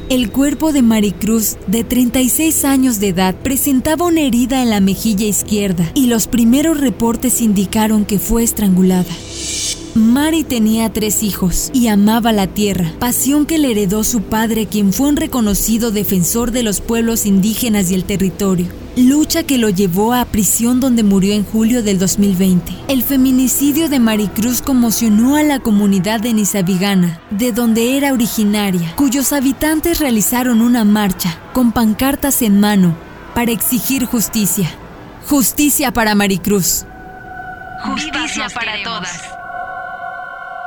El 0.09 0.31
cuerpo 0.31 0.73
de 0.73 0.81
Maricruz, 0.81 1.57
de 1.65 1.83
36 1.83 2.65
años 2.65 2.99
de 2.99 3.07
edad, 3.07 3.35
presentaba 3.35 4.05
una 4.05 4.21
herida 4.21 4.61
en 4.61 4.69
la 4.69 4.79
mejilla 4.79 5.25
izquierda 5.25 5.89
y 5.95 6.07
los 6.07 6.27
primeros 6.27 6.79
reportes 6.79 7.41
indicaron 7.41 8.05
que 8.05 8.19
fue 8.19 8.43
estrangulada. 8.43 9.11
Mari 9.95 10.43
tenía 10.43 10.91
tres 10.91 11.21
hijos 11.21 11.69
y 11.71 11.87
amaba 11.87 12.31
la 12.31 12.47
tierra, 12.47 12.91
pasión 12.97 13.45
que 13.45 13.59
le 13.59 13.69
heredó 13.69 14.03
su 14.03 14.23
padre, 14.23 14.65
quien 14.65 14.91
fue 14.91 15.07
un 15.07 15.17
reconocido 15.17 15.91
defensor 15.91 16.49
de 16.49 16.63
los 16.63 16.81
pueblos 16.81 17.27
indígenas 17.27 17.91
y 17.91 17.93
el 17.93 18.03
territorio. 18.03 18.65
Lucha 18.95 19.43
que 19.43 19.59
lo 19.59 19.69
llevó 19.69 20.13
a 20.13 20.25
prisión 20.25 20.79
donde 20.79 21.03
murió 21.03 21.35
en 21.35 21.43
julio 21.43 21.83
del 21.83 21.99
2020. 21.99 22.73
El 22.87 23.03
feminicidio 23.03 23.87
de 23.87 23.99
Maricruz 23.99 24.63
conmocionó 24.63 25.35
a 25.35 25.43
la 25.43 25.59
comunidad 25.59 26.21
de 26.21 26.33
Nizabigana, 26.33 27.19
de 27.29 27.51
donde 27.51 27.95
era 27.95 28.13
originaria, 28.13 28.93
cuyos 28.95 29.31
habitantes 29.31 29.99
realizaron 29.99 30.61
una 30.61 30.85
marcha 30.85 31.37
con 31.53 31.71
pancartas 31.71 32.41
en 32.41 32.59
mano 32.59 32.95
para 33.35 33.51
exigir 33.51 34.05
justicia. 34.05 34.71
Justicia 35.29 35.91
para 35.93 36.15
Maricruz. 36.15 36.85
Justicia 37.85 38.47
para 38.55 38.81
todas. 38.83 39.42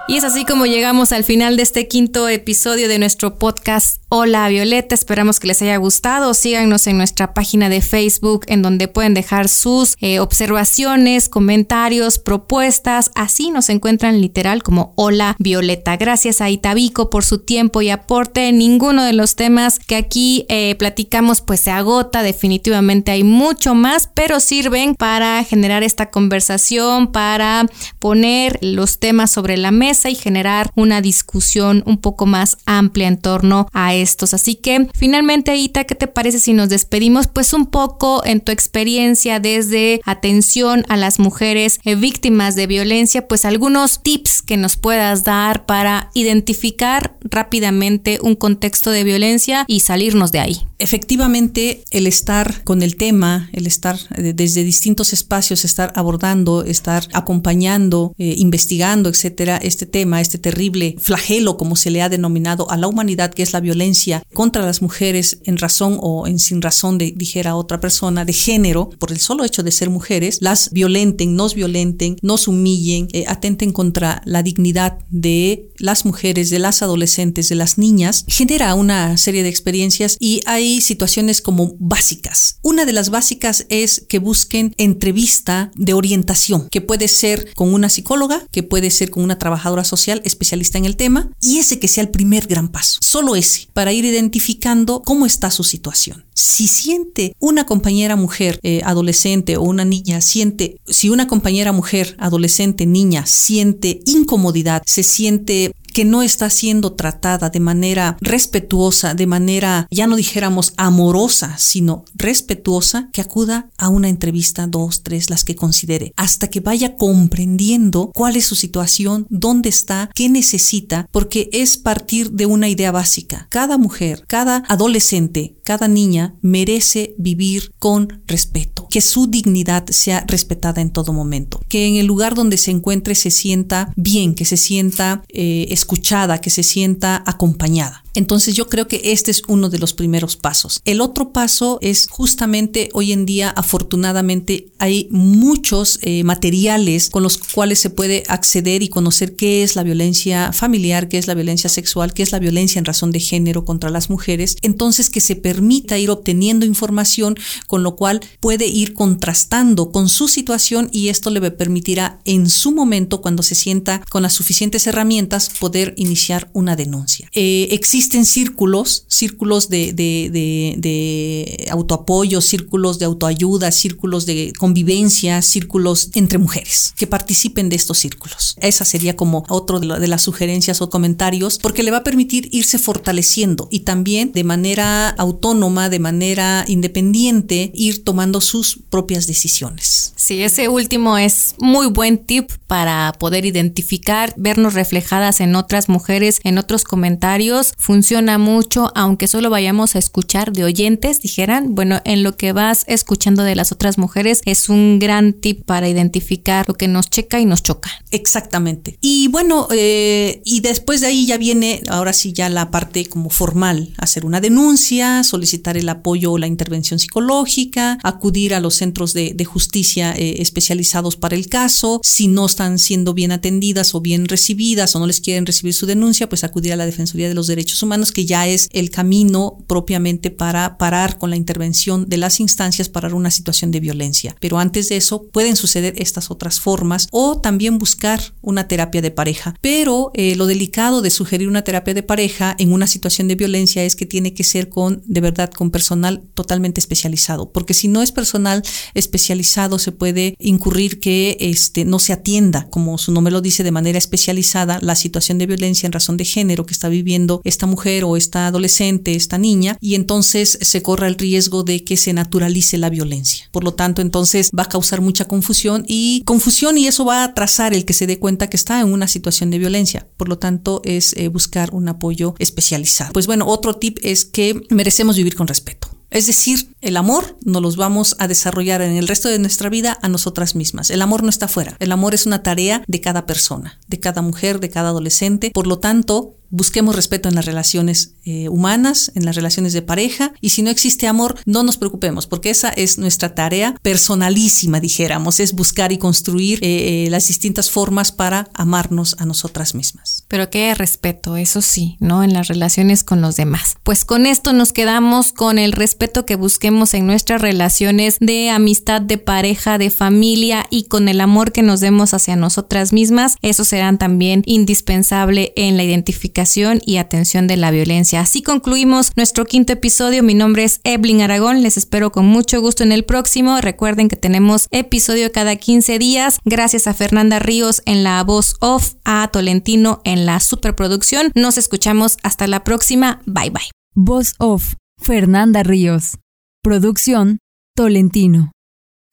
Y 0.08 0.16
es 0.16 0.24
así 0.24 0.44
como 0.44 0.66
llegamos 0.66 1.12
al 1.12 1.24
final 1.24 1.56
de 1.56 1.64
este 1.64 1.88
quinto 1.88 2.28
episodio 2.28 2.88
de 2.88 3.00
nuestro 3.00 3.38
podcast 3.38 4.00
Hola 4.08 4.48
Violeta. 4.48 4.94
Esperamos 4.94 5.40
que 5.40 5.48
les 5.48 5.60
haya 5.62 5.76
gustado. 5.78 6.32
Síganos 6.32 6.86
en 6.86 6.96
nuestra 6.96 7.34
página 7.34 7.68
de 7.68 7.82
Facebook 7.82 8.44
en 8.46 8.62
donde 8.62 8.86
pueden 8.86 9.14
dejar 9.14 9.48
sus 9.48 9.96
eh, 10.00 10.20
observaciones, 10.20 11.28
comentarios, 11.28 12.20
propuestas. 12.20 13.10
Así 13.16 13.50
nos 13.50 13.68
encuentran 13.68 14.20
literal 14.20 14.62
como 14.62 14.92
Hola 14.94 15.34
Violeta. 15.40 15.96
Gracias 15.96 16.40
a 16.40 16.50
Itabico 16.50 17.10
por 17.10 17.24
su 17.24 17.40
tiempo 17.40 17.82
y 17.82 17.90
aporte. 17.90 18.52
Ninguno 18.52 19.02
de 19.02 19.12
los 19.12 19.34
temas 19.34 19.80
que 19.80 19.96
aquí 19.96 20.46
eh, 20.48 20.76
platicamos 20.76 21.40
pues 21.40 21.58
se 21.62 21.72
agota. 21.72 22.22
Definitivamente 22.22 23.10
hay 23.10 23.24
mucho 23.24 23.74
más, 23.74 24.08
pero 24.14 24.38
sirven 24.38 24.94
para 24.94 25.42
generar 25.42 25.82
esta 25.82 26.10
conversación, 26.10 27.10
para 27.10 27.66
poner 27.98 28.60
los 28.62 29.00
temas 29.00 29.32
sobre 29.32 29.56
la 29.56 29.72
mesa 29.72 30.10
y 30.10 30.14
generar 30.14 30.70
una 30.76 31.00
discusión 31.00 31.82
un 31.86 31.98
poco 31.98 32.26
más 32.26 32.58
amplia 32.66 33.08
en 33.08 33.20
torno 33.20 33.66
a 33.72 33.95
estos. 34.02 34.34
Así 34.34 34.54
que 34.54 34.88
finalmente, 34.94 35.56
Ita, 35.56 35.84
¿qué 35.84 35.94
te 35.94 36.06
parece 36.06 36.38
si 36.38 36.52
nos 36.52 36.68
despedimos? 36.68 37.26
Pues 37.26 37.52
un 37.52 37.66
poco 37.66 38.24
en 38.24 38.40
tu 38.40 38.52
experiencia 38.52 39.40
desde 39.40 40.00
atención 40.04 40.84
a 40.88 40.96
las 40.96 41.18
mujeres 41.18 41.80
eh, 41.84 41.94
víctimas 41.94 42.56
de 42.56 42.66
violencia, 42.66 43.26
pues 43.28 43.44
algunos 43.44 44.02
tips 44.02 44.42
que 44.42 44.56
nos 44.56 44.76
puedas 44.76 45.24
dar 45.24 45.66
para 45.66 46.10
identificar 46.14 47.16
rápidamente 47.22 48.18
un 48.22 48.34
contexto 48.34 48.90
de 48.90 49.04
violencia 49.04 49.64
y 49.66 49.80
salirnos 49.80 50.32
de 50.32 50.40
ahí. 50.40 50.66
Efectivamente, 50.78 51.82
el 51.90 52.06
estar 52.06 52.62
con 52.64 52.82
el 52.82 52.96
tema, 52.96 53.48
el 53.52 53.66
estar 53.66 53.98
eh, 54.16 54.34
desde 54.34 54.62
distintos 54.62 55.12
espacios, 55.14 55.64
estar 55.64 55.92
abordando, 55.96 56.64
estar 56.64 57.08
acompañando, 57.14 58.14
eh, 58.18 58.34
investigando, 58.36 59.08
etcétera, 59.08 59.56
este 59.56 59.86
tema, 59.86 60.20
este 60.20 60.38
terrible 60.38 60.96
flagelo, 60.98 61.56
como 61.56 61.76
se 61.76 61.90
le 61.90 62.02
ha 62.02 62.10
denominado 62.10 62.70
a 62.70 62.76
la 62.76 62.88
humanidad, 62.88 63.32
que 63.32 63.42
es 63.42 63.54
la 63.54 63.60
violencia 63.60 64.22
contra 64.34 64.66
las 64.66 64.82
mujeres 64.82 65.38
en 65.44 65.56
razón 65.56 65.98
o 66.00 66.26
en 66.26 66.38
sin 66.38 66.60
razón 66.60 66.98
de, 66.98 67.12
dijera 67.16 67.56
otra 67.56 67.80
persona, 67.80 68.26
de 68.26 68.34
género, 68.34 68.90
por 68.98 69.12
el 69.12 69.18
solo 69.18 69.44
hecho 69.44 69.62
de 69.62 69.72
ser 69.72 69.88
mujeres, 69.88 70.38
las 70.42 70.70
violenten, 70.72 71.36
nos 71.36 71.54
violenten, 71.54 72.16
nos 72.20 72.48
humillen, 72.48 73.08
eh, 73.12 73.24
atenten 73.28 73.72
contra 73.72 74.20
la 74.26 74.42
dignidad 74.42 74.98
de 75.08 75.70
las 75.78 76.04
mujeres, 76.04 76.50
de 76.50 76.58
las 76.58 76.82
adolescentes, 76.82 77.48
de 77.48 77.54
las 77.54 77.78
niñas, 77.78 78.24
genera 78.28 78.74
una 78.74 79.16
serie 79.16 79.42
de 79.42 79.48
experiencias 79.48 80.16
y 80.20 80.42
hay 80.44 80.65
situaciones 80.80 81.40
como 81.40 81.74
básicas. 81.78 82.58
Una 82.62 82.84
de 82.84 82.92
las 82.92 83.10
básicas 83.10 83.66
es 83.68 84.04
que 84.08 84.18
busquen 84.18 84.74
entrevista 84.76 85.70
de 85.74 85.94
orientación, 85.94 86.68
que 86.70 86.80
puede 86.80 87.08
ser 87.08 87.52
con 87.54 87.72
una 87.72 87.88
psicóloga, 87.88 88.46
que 88.50 88.62
puede 88.62 88.90
ser 88.90 89.10
con 89.10 89.22
una 89.22 89.38
trabajadora 89.38 89.84
social 89.84 90.20
especialista 90.24 90.78
en 90.78 90.84
el 90.84 90.96
tema 90.96 91.30
y 91.40 91.58
ese 91.58 91.78
que 91.78 91.88
sea 91.88 92.02
el 92.02 92.10
primer 92.10 92.46
gran 92.46 92.68
paso, 92.68 92.98
solo 93.02 93.36
ese, 93.36 93.68
para 93.72 93.92
ir 93.92 94.04
identificando 94.04 95.02
cómo 95.02 95.26
está 95.26 95.50
su 95.50 95.64
situación. 95.64 96.24
Si 96.34 96.68
siente 96.68 97.34
una 97.38 97.64
compañera 97.64 98.16
mujer 98.16 98.60
eh, 98.62 98.82
adolescente 98.84 99.56
o 99.56 99.62
una 99.62 99.84
niña, 99.84 100.20
siente, 100.20 100.78
si 100.86 101.08
una 101.08 101.26
compañera 101.26 101.72
mujer 101.72 102.14
adolescente, 102.18 102.86
niña, 102.86 103.26
siente 103.26 104.00
incomodidad, 104.06 104.82
se 104.86 105.02
siente 105.02 105.72
que 105.96 106.04
no 106.04 106.20
está 106.20 106.50
siendo 106.50 106.92
tratada 106.92 107.48
de 107.48 107.58
manera 107.58 108.18
respetuosa, 108.20 109.14
de 109.14 109.26
manera, 109.26 109.88
ya 109.90 110.06
no 110.06 110.16
dijéramos 110.16 110.74
amorosa, 110.76 111.56
sino 111.56 112.04
respetuosa, 112.14 113.08
que 113.14 113.22
acuda 113.22 113.70
a 113.78 113.88
una 113.88 114.10
entrevista, 114.10 114.66
dos, 114.66 115.02
tres, 115.02 115.30
las 115.30 115.42
que 115.42 115.56
considere, 115.56 116.12
hasta 116.14 116.48
que 116.48 116.60
vaya 116.60 116.96
comprendiendo 116.96 118.10
cuál 118.14 118.36
es 118.36 118.44
su 118.44 118.56
situación, 118.56 119.26
dónde 119.30 119.70
está, 119.70 120.10
qué 120.14 120.28
necesita, 120.28 121.08
porque 121.12 121.48
es 121.50 121.78
partir 121.78 122.30
de 122.32 122.44
una 122.44 122.68
idea 122.68 122.92
básica. 122.92 123.46
Cada 123.48 123.78
mujer, 123.78 124.22
cada 124.28 124.64
adolescente, 124.68 125.56
cada 125.64 125.88
niña 125.88 126.34
merece 126.42 127.14
vivir 127.16 127.72
con 127.78 128.22
respeto, 128.26 128.86
que 128.90 129.00
su 129.00 129.28
dignidad 129.28 129.86
sea 129.88 130.24
respetada 130.28 130.82
en 130.82 130.90
todo 130.90 131.14
momento, 131.14 131.62
que 131.70 131.86
en 131.86 131.96
el 131.96 132.04
lugar 132.04 132.34
donde 132.34 132.58
se 132.58 132.70
encuentre 132.70 133.14
se 133.14 133.30
sienta 133.30 133.94
bien, 133.96 134.34
que 134.34 134.44
se 134.44 134.58
sienta 134.58 135.22
eh, 135.28 135.68
escuchada, 135.86 136.40
que 136.40 136.50
se 136.50 136.64
sienta 136.64 137.22
acompañada. 137.24 138.02
Entonces 138.16 138.54
yo 138.54 138.68
creo 138.68 138.88
que 138.88 139.00
este 139.04 139.30
es 139.30 139.42
uno 139.46 139.68
de 139.68 139.78
los 139.78 139.92
primeros 139.92 140.36
pasos. 140.36 140.80
El 140.84 141.00
otro 141.00 141.32
paso 141.32 141.78
es 141.82 142.08
justamente 142.08 142.88
hoy 142.94 143.12
en 143.12 143.26
día, 143.26 143.50
afortunadamente, 143.50 144.68
hay 144.78 145.08
muchos 145.10 145.98
eh, 146.02 146.24
materiales 146.24 147.10
con 147.10 147.22
los 147.22 147.36
cuales 147.38 147.78
se 147.78 147.90
puede 147.90 148.22
acceder 148.28 148.82
y 148.82 148.88
conocer 148.88 149.36
qué 149.36 149.62
es 149.62 149.76
la 149.76 149.82
violencia 149.82 150.52
familiar, 150.52 151.08
qué 151.08 151.18
es 151.18 151.26
la 151.26 151.34
violencia 151.34 151.68
sexual, 151.68 152.14
qué 152.14 152.22
es 152.22 152.32
la 152.32 152.38
violencia 152.38 152.78
en 152.78 152.86
razón 152.86 153.12
de 153.12 153.20
género 153.20 153.64
contra 153.64 153.90
las 153.90 154.08
mujeres. 154.08 154.56
Entonces 154.62 155.10
que 155.10 155.20
se 155.20 155.36
permita 155.36 155.98
ir 155.98 156.10
obteniendo 156.10 156.64
información 156.64 157.36
con 157.66 157.82
lo 157.82 157.96
cual 157.96 158.20
puede 158.40 158.66
ir 158.66 158.94
contrastando 158.94 159.92
con 159.92 160.08
su 160.08 160.26
situación 160.26 160.88
y 160.90 161.08
esto 161.08 161.30
le 161.30 161.50
permitirá 161.50 162.20
en 162.24 162.48
su 162.48 162.72
momento, 162.72 163.20
cuando 163.20 163.42
se 163.42 163.54
sienta 163.54 164.02
con 164.08 164.22
las 164.22 164.32
suficientes 164.32 164.86
herramientas, 164.86 165.50
poder 165.58 165.92
iniciar 165.96 166.50
una 166.54 166.76
denuncia. 166.76 167.28
Eh, 167.34 167.68
existe 167.72 168.05
existen 168.06 168.24
círculos, 168.24 169.04
círculos 169.08 169.68
de, 169.68 171.66
autoapoyo, 171.70 172.40
círculos 172.40 173.00
de 173.00 173.06
autoayuda, 173.06 173.72
círculos 173.72 174.26
de 174.26 174.52
convivencia, 174.56 175.42
círculos 175.42 176.10
entre 176.14 176.38
mujeres, 176.38 176.94
que 176.96 177.08
participen 177.08 177.68
de 177.68 177.74
estos 177.74 177.98
círculos. 177.98 178.54
Esa 178.60 178.84
sería 178.84 179.16
como 179.16 179.44
otro 179.48 179.80
de, 179.80 180.06
las 180.06 180.22
sugerencias 180.22 180.80
o 180.82 180.88
comentarios, 180.88 181.58
porque 181.58 181.82
le 181.82 181.90
va 181.90 181.98
a 181.98 182.04
permitir 182.04 182.48
irse 182.52 182.78
fortaleciendo 182.78 183.66
y 183.72 183.80
también 183.80 184.30
de 184.32 184.44
manera 184.44 185.08
autónoma, 185.08 185.88
de 185.88 185.98
manera 185.98 186.64
independiente, 186.68 187.72
ir 187.74 188.04
tomando 188.04 188.40
sus 188.40 188.78
propias 188.88 189.26
decisiones. 189.26 190.12
Sí, 190.14 190.42
ese 190.42 190.68
último 190.68 191.18
es 191.18 191.54
muy 191.58 191.88
buen 191.88 192.18
tip 192.18 192.50
para 192.66 193.12
poder 193.18 193.44
identificar, 193.44 194.32
vernos 194.36 194.74
reflejadas 194.74 195.40
en 195.40 195.56
otras 195.56 195.88
mujeres, 195.88 196.40
en 196.44 196.58
otros 196.58 196.84
comentarios. 196.84 197.72
Funciona 197.96 198.36
mucho, 198.36 198.92
aunque 198.94 199.26
solo 199.26 199.48
vayamos 199.48 199.96
a 199.96 199.98
escuchar 199.98 200.52
de 200.52 200.64
oyentes, 200.64 201.22
dijeran, 201.22 201.74
bueno, 201.74 202.02
en 202.04 202.22
lo 202.22 202.36
que 202.36 202.52
vas 202.52 202.84
escuchando 202.88 203.42
de 203.42 203.54
las 203.54 203.72
otras 203.72 203.96
mujeres 203.96 204.42
es 204.44 204.68
un 204.68 204.98
gran 204.98 205.32
tip 205.32 205.64
para 205.64 205.88
identificar 205.88 206.68
lo 206.68 206.74
que 206.74 206.88
nos 206.88 207.08
checa 207.08 207.40
y 207.40 207.46
nos 207.46 207.62
choca. 207.62 207.90
Exactamente. 208.10 208.98
Y 209.00 209.28
bueno, 209.28 209.66
eh, 209.70 210.42
y 210.44 210.60
después 210.60 211.00
de 211.00 211.06
ahí 211.06 211.24
ya 211.24 211.38
viene, 211.38 211.80
ahora 211.88 212.12
sí, 212.12 212.34
ya 212.34 212.50
la 212.50 212.70
parte 212.70 213.06
como 213.06 213.30
formal, 213.30 213.94
hacer 213.96 214.26
una 214.26 214.42
denuncia, 214.42 215.24
solicitar 215.24 215.78
el 215.78 215.88
apoyo 215.88 216.32
o 216.32 216.38
la 216.38 216.46
intervención 216.46 216.98
psicológica, 216.98 217.98
acudir 218.02 218.52
a 218.52 218.60
los 218.60 218.74
centros 218.74 219.14
de, 219.14 219.34
justicia 219.46 220.12
eh, 220.12 220.42
especializados 220.42 221.16
para 221.16 221.34
el 221.34 221.48
caso, 221.48 222.00
si 222.02 222.28
no 222.28 222.44
están 222.44 222.78
siendo 222.78 223.14
bien 223.14 223.32
atendidas 223.32 223.94
o 223.94 224.02
bien 224.02 224.26
recibidas 224.26 224.94
o 224.94 224.98
no 224.98 225.06
les 225.06 225.22
quieren 225.22 225.46
recibir 225.46 225.72
su 225.72 225.86
denuncia, 225.86 226.28
pues 226.28 226.44
acudir 226.44 226.74
a 226.74 226.76
la 226.76 226.84
Defensoría 226.84 227.28
de 227.28 227.34
los 227.34 227.46
Derechos 227.46 227.75
Humanos, 227.82 228.12
que 228.12 228.26
ya 228.26 228.46
es 228.46 228.68
el 228.72 228.90
camino 228.90 229.58
propiamente 229.66 230.30
para 230.30 230.78
parar 230.78 231.18
con 231.18 231.30
la 231.30 231.36
intervención 231.36 232.08
de 232.08 232.16
las 232.16 232.40
instancias 232.40 232.88
para 232.88 233.14
una 233.14 233.30
situación 233.30 233.70
de 233.70 233.80
violencia. 233.80 234.36
Pero 234.40 234.58
antes 234.58 234.88
de 234.88 234.96
eso 234.96 235.24
pueden 235.32 235.56
suceder 235.56 235.94
estas 235.96 236.30
otras 236.30 236.60
formas 236.60 237.08
o 237.12 237.40
también 237.40 237.78
buscar 237.78 238.20
una 238.42 238.68
terapia 238.68 239.02
de 239.02 239.10
pareja. 239.10 239.54
Pero 239.60 240.10
eh, 240.14 240.34
lo 240.36 240.46
delicado 240.46 241.02
de 241.02 241.10
sugerir 241.10 241.48
una 241.48 241.62
terapia 241.62 241.94
de 241.94 242.02
pareja 242.02 242.54
en 242.58 242.72
una 242.72 242.86
situación 242.86 243.28
de 243.28 243.34
violencia 243.34 243.84
es 243.84 243.96
que 243.96 244.06
tiene 244.06 244.34
que 244.34 244.44
ser 244.44 244.68
con, 244.68 245.02
de 245.06 245.20
verdad, 245.20 245.50
con 245.50 245.70
personal 245.70 246.22
totalmente 246.34 246.80
especializado, 246.80 247.52
porque 247.52 247.74
si 247.74 247.88
no 247.88 248.02
es 248.02 248.12
personal 248.12 248.62
especializado 248.94 249.78
se 249.78 249.92
puede 249.92 250.34
incurrir 250.38 251.00
que 251.00 251.36
este, 251.40 251.84
no 251.84 251.98
se 251.98 252.12
atienda, 252.12 252.68
como 252.70 252.98
su 252.98 253.12
nombre 253.12 253.32
lo 253.32 253.40
dice, 253.40 253.62
de 253.62 253.70
manera 253.70 253.98
especializada 253.98 254.78
la 254.82 254.94
situación 254.94 255.38
de 255.38 255.46
violencia 255.46 255.86
en 255.86 255.92
razón 255.92 256.16
de 256.16 256.24
género 256.24 256.66
que 256.66 256.72
está 256.72 256.88
viviendo 256.88 257.40
esta 257.44 257.65
mujer 257.66 258.04
o 258.04 258.16
esta 258.16 258.46
adolescente, 258.46 259.14
esta 259.14 259.38
niña, 259.38 259.76
y 259.80 259.94
entonces 259.94 260.58
se 260.60 260.82
corre 260.82 261.06
el 261.06 261.16
riesgo 261.16 261.62
de 261.62 261.84
que 261.84 261.96
se 261.96 262.12
naturalice 262.12 262.78
la 262.78 262.90
violencia. 262.90 263.48
Por 263.52 263.64
lo 263.64 263.74
tanto, 263.74 264.02
entonces 264.02 264.50
va 264.56 264.64
a 264.64 264.68
causar 264.68 265.00
mucha 265.00 265.26
confusión 265.26 265.84
y 265.86 266.22
confusión 266.24 266.78
y 266.78 266.86
eso 266.86 267.04
va 267.04 267.20
a 267.22 267.24
atrasar 267.24 267.74
el 267.74 267.84
que 267.84 267.92
se 267.92 268.06
dé 268.06 268.18
cuenta 268.18 268.48
que 268.48 268.56
está 268.56 268.80
en 268.80 268.92
una 268.92 269.08
situación 269.08 269.50
de 269.50 269.58
violencia. 269.58 270.06
Por 270.16 270.28
lo 270.28 270.38
tanto, 270.38 270.80
es 270.84 271.14
eh, 271.16 271.28
buscar 271.28 271.70
un 271.72 271.88
apoyo 271.88 272.34
especializado. 272.38 273.12
Pues 273.12 273.26
bueno, 273.26 273.46
otro 273.46 273.74
tip 273.74 273.98
es 274.02 274.24
que 274.24 274.60
merecemos 274.70 275.16
vivir 275.16 275.34
con 275.34 275.46
respeto. 275.46 275.88
Es 276.10 276.26
decir, 276.26 276.74
el 276.80 276.96
amor 276.96 277.36
nos 277.44 277.62
los 277.62 277.76
vamos 277.76 278.16
a 278.18 278.28
desarrollar 278.28 278.80
en 278.80 278.96
el 278.96 279.08
resto 279.08 279.28
de 279.28 279.38
nuestra 279.38 279.68
vida 279.68 279.98
a 280.02 280.08
nosotras 280.08 280.54
mismas. 280.54 280.90
El 280.90 281.02
amor 281.02 281.22
no 281.22 281.28
está 281.28 281.48
fuera. 281.48 281.76
El 281.80 281.92
amor 281.92 282.14
es 282.14 282.26
una 282.26 282.42
tarea 282.42 282.82
de 282.86 283.00
cada 283.00 283.26
persona, 283.26 283.78
de 283.88 284.00
cada 284.00 284.22
mujer, 284.22 284.60
de 284.60 284.70
cada 284.70 284.90
adolescente. 284.90 285.50
Por 285.52 285.66
lo 285.66 285.78
tanto, 285.78 286.36
busquemos 286.50 286.94
respeto 286.94 287.28
en 287.28 287.34
las 287.34 287.46
relaciones 287.46 288.14
eh, 288.24 288.48
humanas, 288.48 289.12
en 289.14 289.24
las 289.24 289.36
relaciones 289.36 289.72
de 289.72 289.82
pareja, 289.82 290.32
y 290.40 290.50
si 290.50 290.62
no 290.62 290.70
existe 290.70 291.06
amor, 291.06 291.36
no 291.44 291.62
nos 291.62 291.76
preocupemos, 291.76 292.26
porque 292.26 292.50
esa 292.50 292.68
es 292.68 292.98
nuestra 292.98 293.34
tarea 293.34 293.76
personalísima, 293.82 294.80
dijéramos, 294.80 295.40
es 295.40 295.52
buscar 295.52 295.92
y 295.92 295.98
construir 295.98 296.58
eh, 296.62 297.06
eh, 297.06 297.10
las 297.10 297.28
distintas 297.28 297.70
formas 297.70 298.12
para 298.12 298.48
amarnos 298.54 299.16
a 299.18 299.26
nosotras 299.26 299.74
mismas. 299.74 300.24
Pero 300.28 300.50
que 300.50 300.74
respeto, 300.74 301.36
eso 301.36 301.62
sí, 301.62 301.96
¿no? 302.00 302.22
En 302.22 302.32
las 302.32 302.48
relaciones 302.48 303.04
con 303.04 303.20
los 303.20 303.36
demás. 303.36 303.76
Pues 303.82 304.04
con 304.04 304.26
esto 304.26 304.52
nos 304.52 304.72
quedamos 304.72 305.32
con 305.32 305.58
el 305.58 305.72
respeto 305.72 306.26
que 306.26 306.36
busquemos 306.36 306.94
en 306.94 307.06
nuestras 307.06 307.40
relaciones 307.40 308.16
de 308.20 308.50
amistad, 308.50 309.00
de 309.00 309.18
pareja, 309.18 309.78
de 309.78 309.90
familia 309.90 310.66
y 310.70 310.84
con 310.84 311.08
el 311.08 311.20
amor 311.20 311.52
que 311.52 311.62
nos 311.62 311.80
demos 311.80 312.14
hacia 312.14 312.36
nosotras 312.36 312.92
mismas. 312.92 313.36
Eso 313.42 313.64
serán 313.64 313.98
también 313.98 314.42
indispensable 314.46 315.52
en 315.56 315.76
la 315.76 315.84
identificación 315.84 316.35
y 316.84 316.98
atención 316.98 317.46
de 317.46 317.56
la 317.56 317.70
violencia. 317.70 318.20
Así 318.20 318.42
concluimos 318.42 319.10
nuestro 319.16 319.46
quinto 319.46 319.72
episodio. 319.72 320.22
Mi 320.22 320.34
nombre 320.34 320.64
es 320.64 320.80
Evelyn 320.84 321.22
Aragón. 321.22 321.62
Les 321.62 321.78
espero 321.78 322.12
con 322.12 322.26
mucho 322.26 322.60
gusto 322.60 322.82
en 322.82 322.92
el 322.92 323.06
próximo. 323.06 323.58
Recuerden 323.62 324.08
que 324.08 324.16
tenemos 324.16 324.66
episodio 324.70 325.32
cada 325.32 325.56
15 325.56 325.98
días. 325.98 326.38
Gracias 326.44 326.86
a 326.88 326.92
Fernanda 326.92 327.38
Ríos 327.38 327.80
en 327.86 328.04
la 328.04 328.22
voz 328.22 328.56
off, 328.60 328.96
a 329.02 329.26
Tolentino 329.32 330.02
en 330.04 330.26
la 330.26 330.40
superproducción. 330.40 331.32
Nos 331.34 331.56
escuchamos 331.56 332.18
hasta 332.22 332.46
la 332.46 332.64
próxima. 332.64 333.22
Bye 333.24 333.48
bye. 333.48 333.70
Voz 333.94 334.34
off, 334.38 334.74
Fernanda 334.98 335.62
Ríos. 335.62 336.18
Producción, 336.62 337.38
Tolentino. 337.74 338.52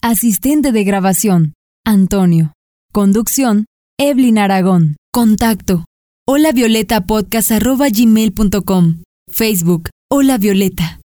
Asistente 0.01 0.73
de 0.73 0.83
grabación, 0.83 1.53
Antonio. 1.85 2.51
Conducción, 2.91 3.65
Evelyn 3.97 4.39
Aragón. 4.39 4.97
Contacto 5.13 5.85
Hola 6.25 6.53
Violeta 6.53 7.01
Podcast 7.01 7.51
gmail.com. 7.51 9.01
Facebook 9.29 9.89
Hola 10.09 10.37
Violeta. 10.37 11.01